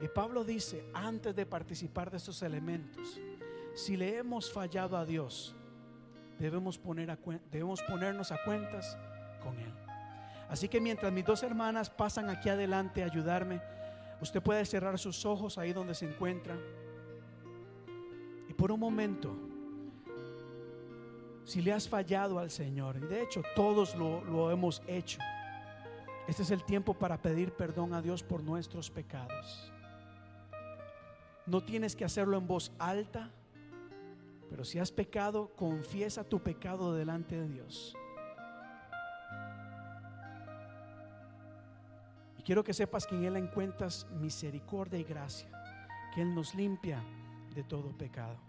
Y 0.02 0.08
Pablo 0.08 0.44
dice, 0.44 0.86
antes 0.94 1.36
de 1.36 1.46
participar 1.46 2.12
de 2.12 2.18
estos 2.18 2.42
elementos, 2.42 3.20
si 3.74 3.98
le 3.98 4.18
hemos 4.18 4.52
fallado 4.52 4.98
a 4.98 5.06
Dios, 5.06 5.56
debemos, 6.38 6.78
poner 6.78 7.18
debemos 7.52 7.82
ponernos 7.84 8.32
a 8.32 8.38
cuentas 8.44 8.98
con 9.42 9.58
Él. 9.58 9.74
Así 10.50 10.68
que 10.68 10.80
mientras 10.80 11.12
mis 11.12 11.26
dos 11.26 11.42
hermanas 11.44 11.90
pasan 11.90 12.30
aquí 12.30 12.50
adelante 12.50 13.02
a 13.02 13.06
ayudarme, 13.08 13.62
usted 14.22 14.44
puede 14.44 14.64
cerrar 14.66 15.00
sus 15.00 15.26
ojos 15.26 15.58
ahí 15.58 15.74
donde 15.74 15.96
se 15.96 16.06
encuentra. 16.08 16.56
Y 18.48 18.54
por 18.54 18.72
un 18.72 18.80
momento, 18.80 19.36
si 21.46 21.62
le 21.62 21.72
has 21.72 21.88
fallado 21.88 22.40
al 22.40 22.52
Señor, 22.52 22.98
y 22.98 23.06
de 23.06 23.22
hecho 23.22 23.44
todos 23.56 23.96
lo, 23.96 24.24
lo 24.26 24.52
hemos 24.52 24.82
hecho, 24.88 25.20
este 26.28 26.42
es 26.42 26.52
el 26.52 26.64
tiempo 26.64 26.96
para 26.96 27.22
pedir 27.22 27.54
perdón 27.54 27.94
a 27.94 28.02
Dios 28.02 28.24
por 28.24 28.44
nuestros 28.44 28.90
pecados. 28.90 29.72
No 31.46 31.64
tienes 31.64 31.96
que 31.96 32.04
hacerlo 32.04 32.38
en 32.38 32.48
voz 32.48 32.72
alta, 32.80 33.30
pero 34.50 34.66
si 34.66 34.80
has 34.80 34.92
pecado, 34.92 35.52
confiesa 35.56 36.24
tu 36.24 36.42
pecado 36.42 36.96
delante 36.96 37.40
de 37.40 37.48
Dios. 37.48 37.96
Y 42.40 42.42
quiero 42.42 42.64
que 42.64 42.74
sepas 42.74 43.06
que 43.06 43.16
en 43.16 43.26
Él 43.26 43.38
encuentras 43.38 44.08
misericordia 44.20 44.98
y 44.98 45.04
gracia, 45.04 45.48
que 46.16 46.24
Él 46.24 46.34
nos 46.34 46.56
limpia 46.56 47.04
de 47.54 47.64
todo 47.64 47.96
pecado. 47.96 48.45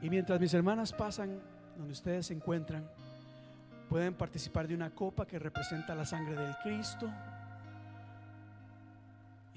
Y 0.00 0.10
mientras 0.10 0.40
mis 0.40 0.54
hermanas 0.54 0.92
pasan 0.92 1.40
donde 1.76 1.92
ustedes 1.92 2.26
se 2.26 2.34
encuentran, 2.34 2.88
pueden 3.88 4.14
participar 4.14 4.68
de 4.68 4.74
una 4.74 4.90
copa 4.90 5.26
que 5.26 5.38
representa 5.38 5.94
la 5.94 6.04
sangre 6.04 6.36
del 6.36 6.54
Cristo 6.62 7.10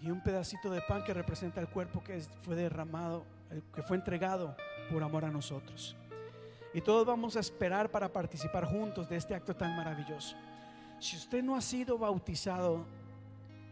y 0.02 0.10
un 0.10 0.22
pedacito 0.22 0.72
de 0.72 0.82
pan 0.82 1.04
que 1.04 1.14
representa 1.14 1.62
el 1.62 1.68
cuerpo 1.68 2.04
que 2.04 2.22
fue 2.42 2.56
derramado, 2.56 3.24
que 3.74 3.84
fue 3.84 3.98
entregado 3.98 4.56
por 4.92 5.04
amor 5.04 5.26
a 5.26 5.30
nosotros. 5.30 5.96
Y 6.74 6.82
todos 6.82 7.06
vamos 7.06 7.36
a 7.36 7.40
esperar 7.40 7.92
para 7.92 8.12
participar 8.12 8.66
juntos 8.66 9.10
de 9.10 9.18
este 9.18 9.36
acto 9.36 9.56
tan 9.56 9.76
maravilloso. 9.76 10.36
Si 11.00 11.18
usted 11.18 11.44
no 11.44 11.56
ha 11.56 11.62
sido 11.62 11.98
bautizado, 11.98 12.86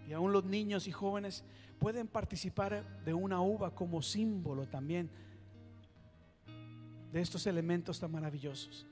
y 0.08 0.14
aún 0.14 0.34
los 0.34 0.44
niños 0.44 0.88
y 0.88 0.92
jóvenes 0.92 1.44
pueden 1.80 2.08
participar 2.08 2.84
de 3.06 3.14
una 3.14 3.42
uva 3.42 3.74
como 3.74 4.02
símbolo 4.02 4.68
también 4.68 5.10
de 7.12 7.22
estos 7.22 7.48
elementos 7.48 8.00
tan 8.00 8.12
maravillosos. 8.12 8.86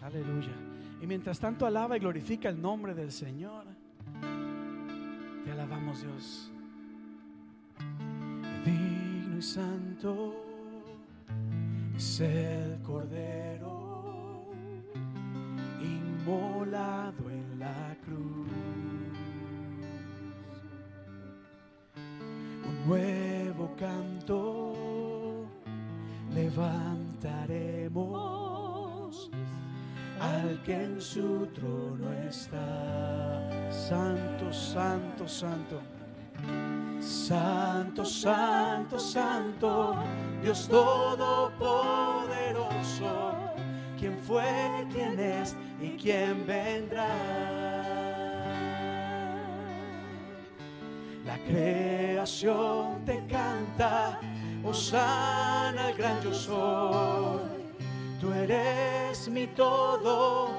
Aleluya. 0.00 0.54
Y 1.02 1.06
mientras 1.06 1.38
tanto 1.38 1.66
alaba 1.66 1.96
y 1.96 2.00
glorifica 2.00 2.48
el 2.48 2.60
nombre 2.60 2.94
del 2.94 3.12
Señor. 3.12 3.64
Te 5.44 5.52
alabamos 5.52 6.02
Dios. 6.02 6.50
Digno 8.64 9.38
y 9.38 9.42
santo 9.42 10.34
es 11.96 12.20
el 12.20 12.80
Cordero 12.82 14.44
inmolado 15.80 17.30
en 17.30 17.58
la 17.58 17.96
cruz. 18.04 18.49
Nuevo 22.86 23.74
canto 23.76 24.74
levantaremos 26.34 29.30
al 30.20 30.60
que 30.62 30.74
en 30.74 31.00
su 31.00 31.46
trono 31.54 32.12
está. 32.28 33.48
Santo, 33.70 34.52
santo, 34.52 35.26
santo. 35.28 35.80
Santo, 37.00 38.04
santo, 38.04 38.98
santo, 38.98 39.94
Dios 40.42 40.68
todopoderoso, 40.68 43.32
quien 43.98 44.18
fue, 44.18 44.86
quien 44.92 45.18
es 45.18 45.56
y 45.80 45.96
quien 45.96 46.46
vendrá. 46.46 47.79
Creación 51.48 53.04
te 53.04 53.24
canta, 53.26 54.18
Osana 54.64 55.86
al 55.86 55.94
gran 55.94 56.20
yo 56.22 56.34
soy. 56.34 57.40
Tú 58.20 58.32
eres 58.32 59.28
mi 59.28 59.46
todo 59.46 60.50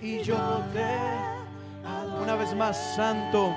y 0.00 0.22
yo 0.22 0.62
te 0.72 0.96
adoro. 1.86 2.22
Una 2.22 2.36
vez 2.36 2.54
más, 2.54 2.76
santo. 2.96 3.52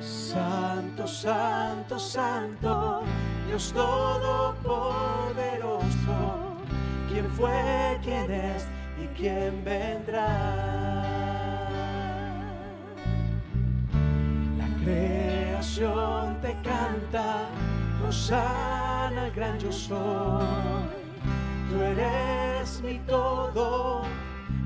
Santo, 0.00 1.06
santo, 1.06 1.98
santo, 1.98 3.02
Dios 3.46 3.72
todopoderoso, 3.72 6.56
quien 7.08 7.26
fue, 7.30 7.98
quien 8.02 8.30
es 8.30 8.66
y 9.02 9.06
quien 9.16 9.64
vendrá. 9.64 11.37
Te 16.40 16.56
canta, 16.62 17.48
Rosana 18.02 19.24
al 19.24 19.32
gran 19.32 19.58
yo 19.58 19.70
soy. 19.70 20.88
Tú 21.70 21.82
eres 21.82 22.82
mi 22.82 22.98
todo 23.00 24.02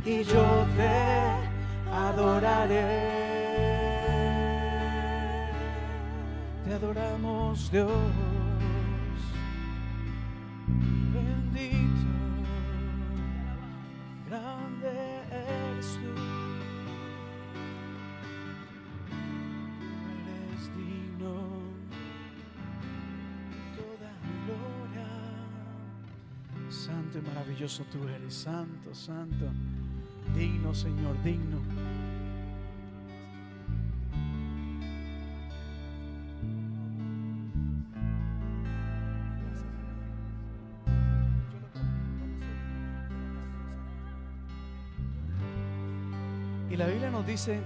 y 0.04 0.22
yo 0.22 0.66
te 0.76 1.92
adoraré. 1.92 3.22
Te 6.64 6.74
adoramos 6.74 7.70
Dios. 7.70 7.90
Bendito, 11.12 12.11
maravilloso 27.43 27.82
tú 27.90 28.06
eres, 28.06 28.35
santo, 28.35 28.94
santo. 28.94 29.51
Digno, 30.32 30.73
Señor, 30.73 31.20
digno. 31.24 31.60
Y 46.70 46.77
la 46.77 46.86
Biblia 46.86 47.10
nos 47.10 47.27
dice 47.27 47.60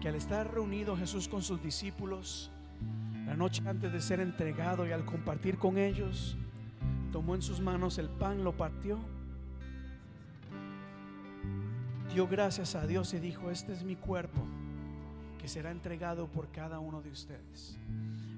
que 0.00 0.08
al 0.08 0.14
estar 0.14 0.50
reunido 0.50 0.96
Jesús 0.96 1.28
con 1.28 1.42
sus 1.42 1.62
discípulos, 1.62 2.50
la 3.26 3.36
noche 3.36 3.62
antes 3.66 3.92
de 3.92 4.00
ser 4.00 4.20
entregado 4.20 4.86
y 4.86 4.92
al 4.92 5.04
compartir 5.04 5.58
con 5.58 5.76
ellos, 5.76 6.38
tomó 7.16 7.34
en 7.34 7.40
sus 7.40 7.62
manos 7.62 7.96
el 7.96 8.10
pan, 8.10 8.44
lo 8.44 8.54
partió, 8.54 8.98
dio 12.12 12.28
gracias 12.28 12.74
a 12.74 12.86
Dios 12.86 13.14
y 13.14 13.20
dijo, 13.20 13.50
este 13.50 13.72
es 13.72 13.84
mi 13.84 13.96
cuerpo 13.96 14.42
que 15.38 15.48
será 15.48 15.70
entregado 15.70 16.26
por 16.28 16.52
cada 16.52 16.78
uno 16.78 17.00
de 17.00 17.08
ustedes. 17.08 17.78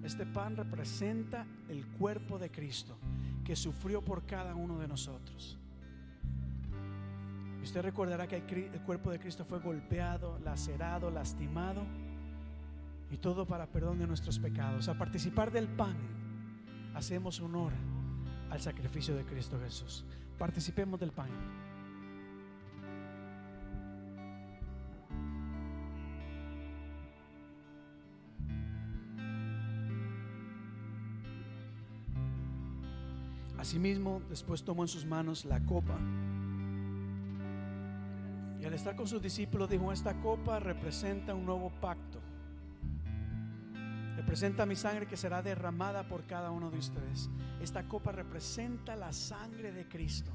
Este 0.04 0.24
pan 0.26 0.56
representa 0.56 1.44
el 1.68 1.88
cuerpo 1.88 2.38
de 2.38 2.52
Cristo 2.52 2.96
que 3.44 3.56
sufrió 3.56 4.00
por 4.00 4.24
cada 4.26 4.54
uno 4.54 4.78
de 4.78 4.86
nosotros. 4.86 5.58
Usted 7.60 7.82
recordará 7.82 8.28
que 8.28 8.36
el, 8.36 8.80
cuerpo 8.82 9.10
de 9.10 9.18
Cristo 9.18 9.44
fue 9.44 9.58
golpeado, 9.58 10.38
lacerado, 10.44 11.10
lastimado 11.10 11.82
y 13.10 13.16
todo 13.16 13.44
para 13.44 13.66
perdón 13.66 13.98
de 13.98 14.06
nuestros 14.06 14.38
pecados. 14.38 14.88
Al 14.88 14.98
participar 14.98 15.50
del 15.50 15.66
pan, 15.66 15.96
hacemos 16.94 17.40
honor 17.40 17.72
al 18.50 18.60
sacrificio 18.60 19.14
de 19.14 19.24
Cristo 19.24 19.58
Jesús. 19.60 20.04
Participemos 20.38 20.98
del 21.00 21.12
pan. 21.12 21.28
Asimismo, 33.58 34.22
después 34.30 34.62
tomó 34.62 34.82
en 34.84 34.88
sus 34.88 35.04
manos 35.04 35.44
la 35.44 35.60
copa. 35.60 35.98
Y 38.60 38.64
al 38.64 38.72
estar 38.72 38.96
con 38.96 39.06
sus 39.06 39.20
discípulos 39.20 39.68
dijo, 39.68 39.92
esta 39.92 40.14
copa 40.20 40.58
representa 40.58 41.34
un 41.34 41.44
nuevo 41.44 41.70
pacto. 41.80 42.20
Representa 44.28 44.66
mi 44.66 44.76
sangre 44.76 45.06
que 45.06 45.16
será 45.16 45.40
derramada 45.40 46.06
por 46.06 46.22
cada 46.26 46.50
uno 46.50 46.70
de 46.70 46.76
ustedes. 46.76 47.30
Esta 47.62 47.84
copa 47.84 48.12
representa 48.12 48.94
la 48.94 49.10
sangre 49.10 49.72
de 49.72 49.88
Cristo. 49.88 50.30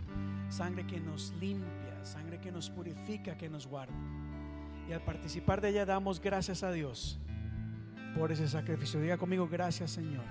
Sangre 0.49 0.87
que 0.87 0.99
nos 0.99 1.31
limpia, 1.39 2.03
sangre 2.03 2.41
que 2.41 2.51
nos 2.51 2.71
purifica, 2.71 3.37
que 3.37 3.47
nos 3.49 3.67
guarda. 3.67 3.93
Y 4.89 4.93
al 4.93 5.01
participar 5.01 5.61
de 5.61 5.69
ella 5.69 5.85
damos 5.85 6.19
gracias 6.19 6.63
a 6.63 6.71
Dios 6.71 7.19
por 8.17 8.31
ese 8.31 8.47
sacrificio. 8.47 8.99
Diga 8.99 9.15
conmigo, 9.15 9.47
gracias 9.47 9.91
Señor. 9.91 10.25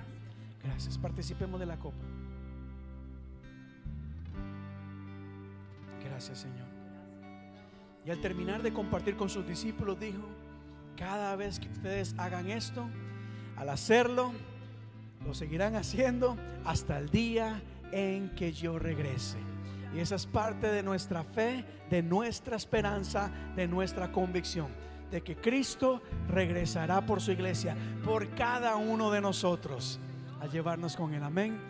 Gracias. 0.64 0.98
Participemos 0.98 1.60
de 1.60 1.66
la 1.66 1.78
copa. 1.78 2.04
Gracias 6.02 6.38
Señor. 6.38 6.66
Y 8.04 8.10
al 8.10 8.20
terminar 8.20 8.60
de 8.60 8.72
compartir 8.72 9.16
con 9.16 9.30
sus 9.30 9.46
discípulos 9.46 10.00
dijo, 10.00 10.26
cada 10.96 11.36
vez 11.36 11.60
que 11.60 11.68
ustedes 11.68 12.12
hagan 12.18 12.50
esto, 12.50 12.90
al 13.62 13.70
hacerlo, 13.70 14.32
lo 15.24 15.34
seguirán 15.34 15.76
haciendo 15.76 16.36
hasta 16.64 16.98
el 16.98 17.10
día 17.10 17.62
en 17.92 18.30
que 18.34 18.52
yo 18.52 18.78
regrese. 18.78 19.38
Y 19.94 20.00
esa 20.00 20.16
es 20.16 20.26
parte 20.26 20.66
de 20.66 20.82
nuestra 20.82 21.22
fe, 21.22 21.64
de 21.88 22.02
nuestra 22.02 22.56
esperanza, 22.56 23.30
de 23.54 23.68
nuestra 23.68 24.10
convicción, 24.10 24.68
de 25.10 25.22
que 25.22 25.36
Cristo 25.36 26.02
regresará 26.28 27.06
por 27.06 27.20
su 27.20 27.30
iglesia, 27.30 27.76
por 28.04 28.30
cada 28.30 28.76
uno 28.76 29.10
de 29.10 29.20
nosotros, 29.20 30.00
a 30.40 30.46
llevarnos 30.46 30.96
con 30.96 31.14
él. 31.14 31.22
Amén. 31.22 31.60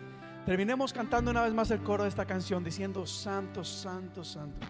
Terminemos 0.45 0.93
cantando 0.93 1.29
una 1.31 1.43
vez 1.43 1.53
más 1.53 1.69
el 1.71 1.83
coro 1.83 2.03
de 2.03 2.09
esta 2.09 2.25
canción 2.25 2.63
diciendo, 2.63 3.05
Santo, 3.05 3.63
Santo, 3.63 4.23
Santo. 4.23 4.67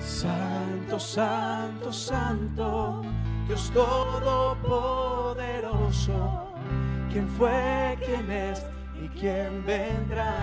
Santo, 0.00 0.98
Santo, 0.98 1.92
Santo, 1.92 3.02
Dios 3.50 3.66
Todopoderoso, 3.74 6.54
quien 7.10 7.26
fue, 7.26 7.98
quien 8.06 8.30
es 8.30 8.64
y 9.02 9.08
quien 9.08 9.66
vendrá. 9.66 10.36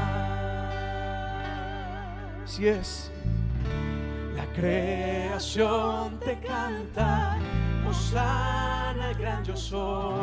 Si 2.44 2.68
es 2.68 3.10
la 4.36 4.46
creación 4.48 6.20
te 6.20 6.38
canta, 6.42 7.38
Osana 7.90 9.12
el 9.12 9.18
gran 9.18 9.46
yo 9.46 9.56
soy. 9.56 10.18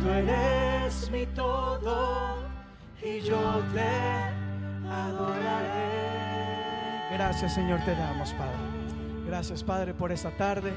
Tú 0.00 0.08
eres 0.08 1.10
mi 1.10 1.26
todo 1.26 2.38
y 3.02 3.20
yo 3.20 3.62
te 3.74 3.90
adoraré. 4.88 5.90
Gracias 7.12 7.52
Señor 7.52 7.80
te 7.84 7.94
damos, 7.94 8.32
Padre. 8.32 8.56
Gracias 9.26 9.62
Padre 9.62 9.92
por 9.92 10.10
esta 10.10 10.30
tarde 10.30 10.72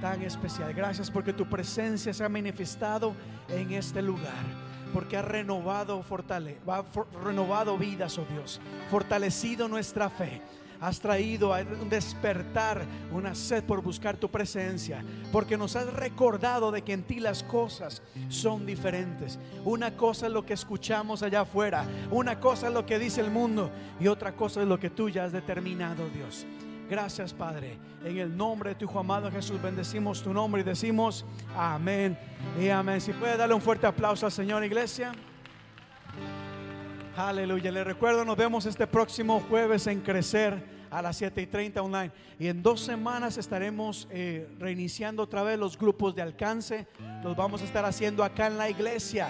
tan 0.00 0.22
especial. 0.22 0.72
Gracias 0.74 1.10
porque 1.10 1.32
tu 1.32 1.46
presencia 1.46 2.12
se 2.12 2.24
ha 2.24 2.28
manifestado 2.28 3.14
en 3.48 3.72
este 3.72 4.02
lugar. 4.02 4.68
Porque 4.92 5.16
ha 5.18 5.22
renovado, 5.22 6.02
fortale, 6.02 6.58
ha 6.66 6.82
renovado 7.22 7.76
vidas, 7.76 8.16
oh 8.18 8.24
Dios. 8.30 8.60
Fortalecido 8.90 9.68
nuestra 9.68 10.08
fe 10.08 10.40
has 10.80 11.00
traído 11.00 11.52
a 11.52 11.64
despertar, 11.64 12.84
una 13.12 13.34
sed 13.34 13.64
por 13.64 13.82
buscar 13.82 14.16
tu 14.16 14.30
presencia, 14.30 15.04
porque 15.32 15.56
nos 15.56 15.76
has 15.76 15.92
recordado 15.92 16.70
de 16.70 16.82
que 16.82 16.92
en 16.92 17.02
ti 17.02 17.20
las 17.20 17.42
cosas 17.42 18.02
son 18.28 18.66
diferentes. 18.66 19.38
Una 19.64 19.96
cosa 19.96 20.26
es 20.26 20.32
lo 20.32 20.44
que 20.44 20.54
escuchamos 20.54 21.22
allá 21.22 21.42
afuera, 21.42 21.84
una 22.10 22.38
cosa 22.38 22.68
es 22.68 22.74
lo 22.74 22.86
que 22.86 22.98
dice 22.98 23.20
el 23.20 23.30
mundo 23.30 23.70
y 24.00 24.06
otra 24.06 24.32
cosa 24.32 24.62
es 24.62 24.68
lo 24.68 24.78
que 24.78 24.90
tú 24.90 25.08
ya 25.08 25.24
has 25.24 25.32
determinado, 25.32 26.08
Dios. 26.10 26.46
Gracias, 26.88 27.34
Padre. 27.34 27.76
En 28.02 28.16
el 28.16 28.34
nombre 28.34 28.70
de 28.70 28.76
tu 28.76 28.86
Hijo 28.86 28.98
amado 28.98 29.30
Jesús, 29.30 29.60
bendecimos 29.60 30.22
tu 30.22 30.32
nombre 30.32 30.62
y 30.62 30.64
decimos 30.64 31.22
amén 31.54 32.18
y 32.58 32.70
amén. 32.70 32.98
Si 33.02 33.12
puede 33.12 33.36
darle 33.36 33.54
un 33.54 33.60
fuerte 33.60 33.86
aplauso 33.86 34.24
al 34.24 34.32
Señor, 34.32 34.64
iglesia. 34.64 35.12
Aleluya. 37.14 37.70
Le 37.70 37.84
recuerdo, 37.84 38.24
nos 38.24 38.38
vemos 38.38 38.64
este 38.64 38.86
próximo 38.86 39.40
jueves 39.50 39.86
en 39.86 40.00
Crecer 40.00 40.64
a 40.90 41.02
las 41.02 41.18
7 41.18 41.42
y 41.42 41.46
30 41.46 41.82
online. 41.82 42.10
Y 42.38 42.48
en 42.48 42.62
dos 42.62 42.80
semanas 42.80 43.36
estaremos 43.36 44.08
eh, 44.10 44.48
reiniciando 44.58 45.24
otra 45.24 45.42
vez 45.42 45.58
los 45.58 45.76
grupos 45.76 46.14
de 46.14 46.22
alcance. 46.22 46.86
Los 47.22 47.36
vamos 47.36 47.60
a 47.60 47.64
estar 47.66 47.84
haciendo 47.84 48.24
acá 48.24 48.46
en 48.46 48.56
la 48.56 48.70
iglesia. 48.70 49.28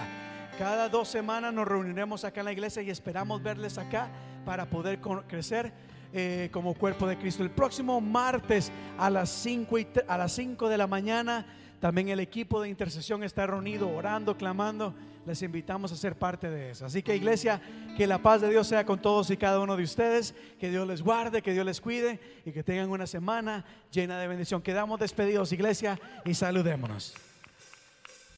Cada 0.57 0.87
dos 0.87 1.09
semanas 1.09 1.53
nos 1.53 1.67
reuniremos 1.67 2.23
acá 2.23 2.39
en 2.39 2.45
la 2.45 2.53
iglesia 2.53 2.81
y 2.81 2.89
esperamos 2.89 3.43
verles 3.43 3.77
acá 3.77 4.09
para 4.45 4.69
poder 4.69 5.01
crecer 5.27 5.73
eh, 6.13 6.49
como 6.51 6.73
cuerpo 6.73 7.07
de 7.07 7.17
Cristo. 7.17 7.43
El 7.43 7.51
próximo 7.51 8.01
martes 8.01 8.71
a 8.97 9.09
las 9.09 9.29
5 9.29 9.75
a 10.07 10.17
las 10.17 10.31
5 10.33 10.69
de 10.69 10.77
la 10.77 10.87
mañana 10.87 11.45
también 11.79 12.09
el 12.09 12.19
equipo 12.19 12.61
de 12.61 12.69
intercesión 12.69 13.23
está 13.23 13.47
reunido 13.47 13.89
orando, 13.89 14.35
clamando. 14.35 14.93
Les 15.25 15.41
invitamos 15.43 15.91
a 15.91 15.95
ser 15.95 16.15
parte 16.15 16.49
de 16.49 16.71
eso. 16.71 16.85
Así 16.85 17.01
que 17.01 17.15
iglesia, 17.15 17.61
que 17.95 18.05
la 18.05 18.17
paz 18.21 18.41
de 18.41 18.49
Dios 18.49 18.67
sea 18.67 18.85
con 18.85 19.01
todos 19.01 19.29
y 19.29 19.37
cada 19.37 19.59
uno 19.59 19.77
de 19.77 19.83
ustedes. 19.83 20.35
Que 20.59 20.69
Dios 20.69 20.87
les 20.87 21.01
guarde, 21.01 21.41
que 21.41 21.53
Dios 21.53 21.65
les 21.65 21.79
cuide 21.79 22.19
y 22.45 22.51
que 22.51 22.63
tengan 22.63 22.89
una 22.89 23.07
semana 23.07 23.63
llena 23.91 24.19
de 24.19 24.27
bendición. 24.27 24.61
Quedamos 24.61 24.99
despedidos 24.99 25.53
iglesia 25.53 25.99
y 26.25 26.33
saludémonos. 26.33 27.28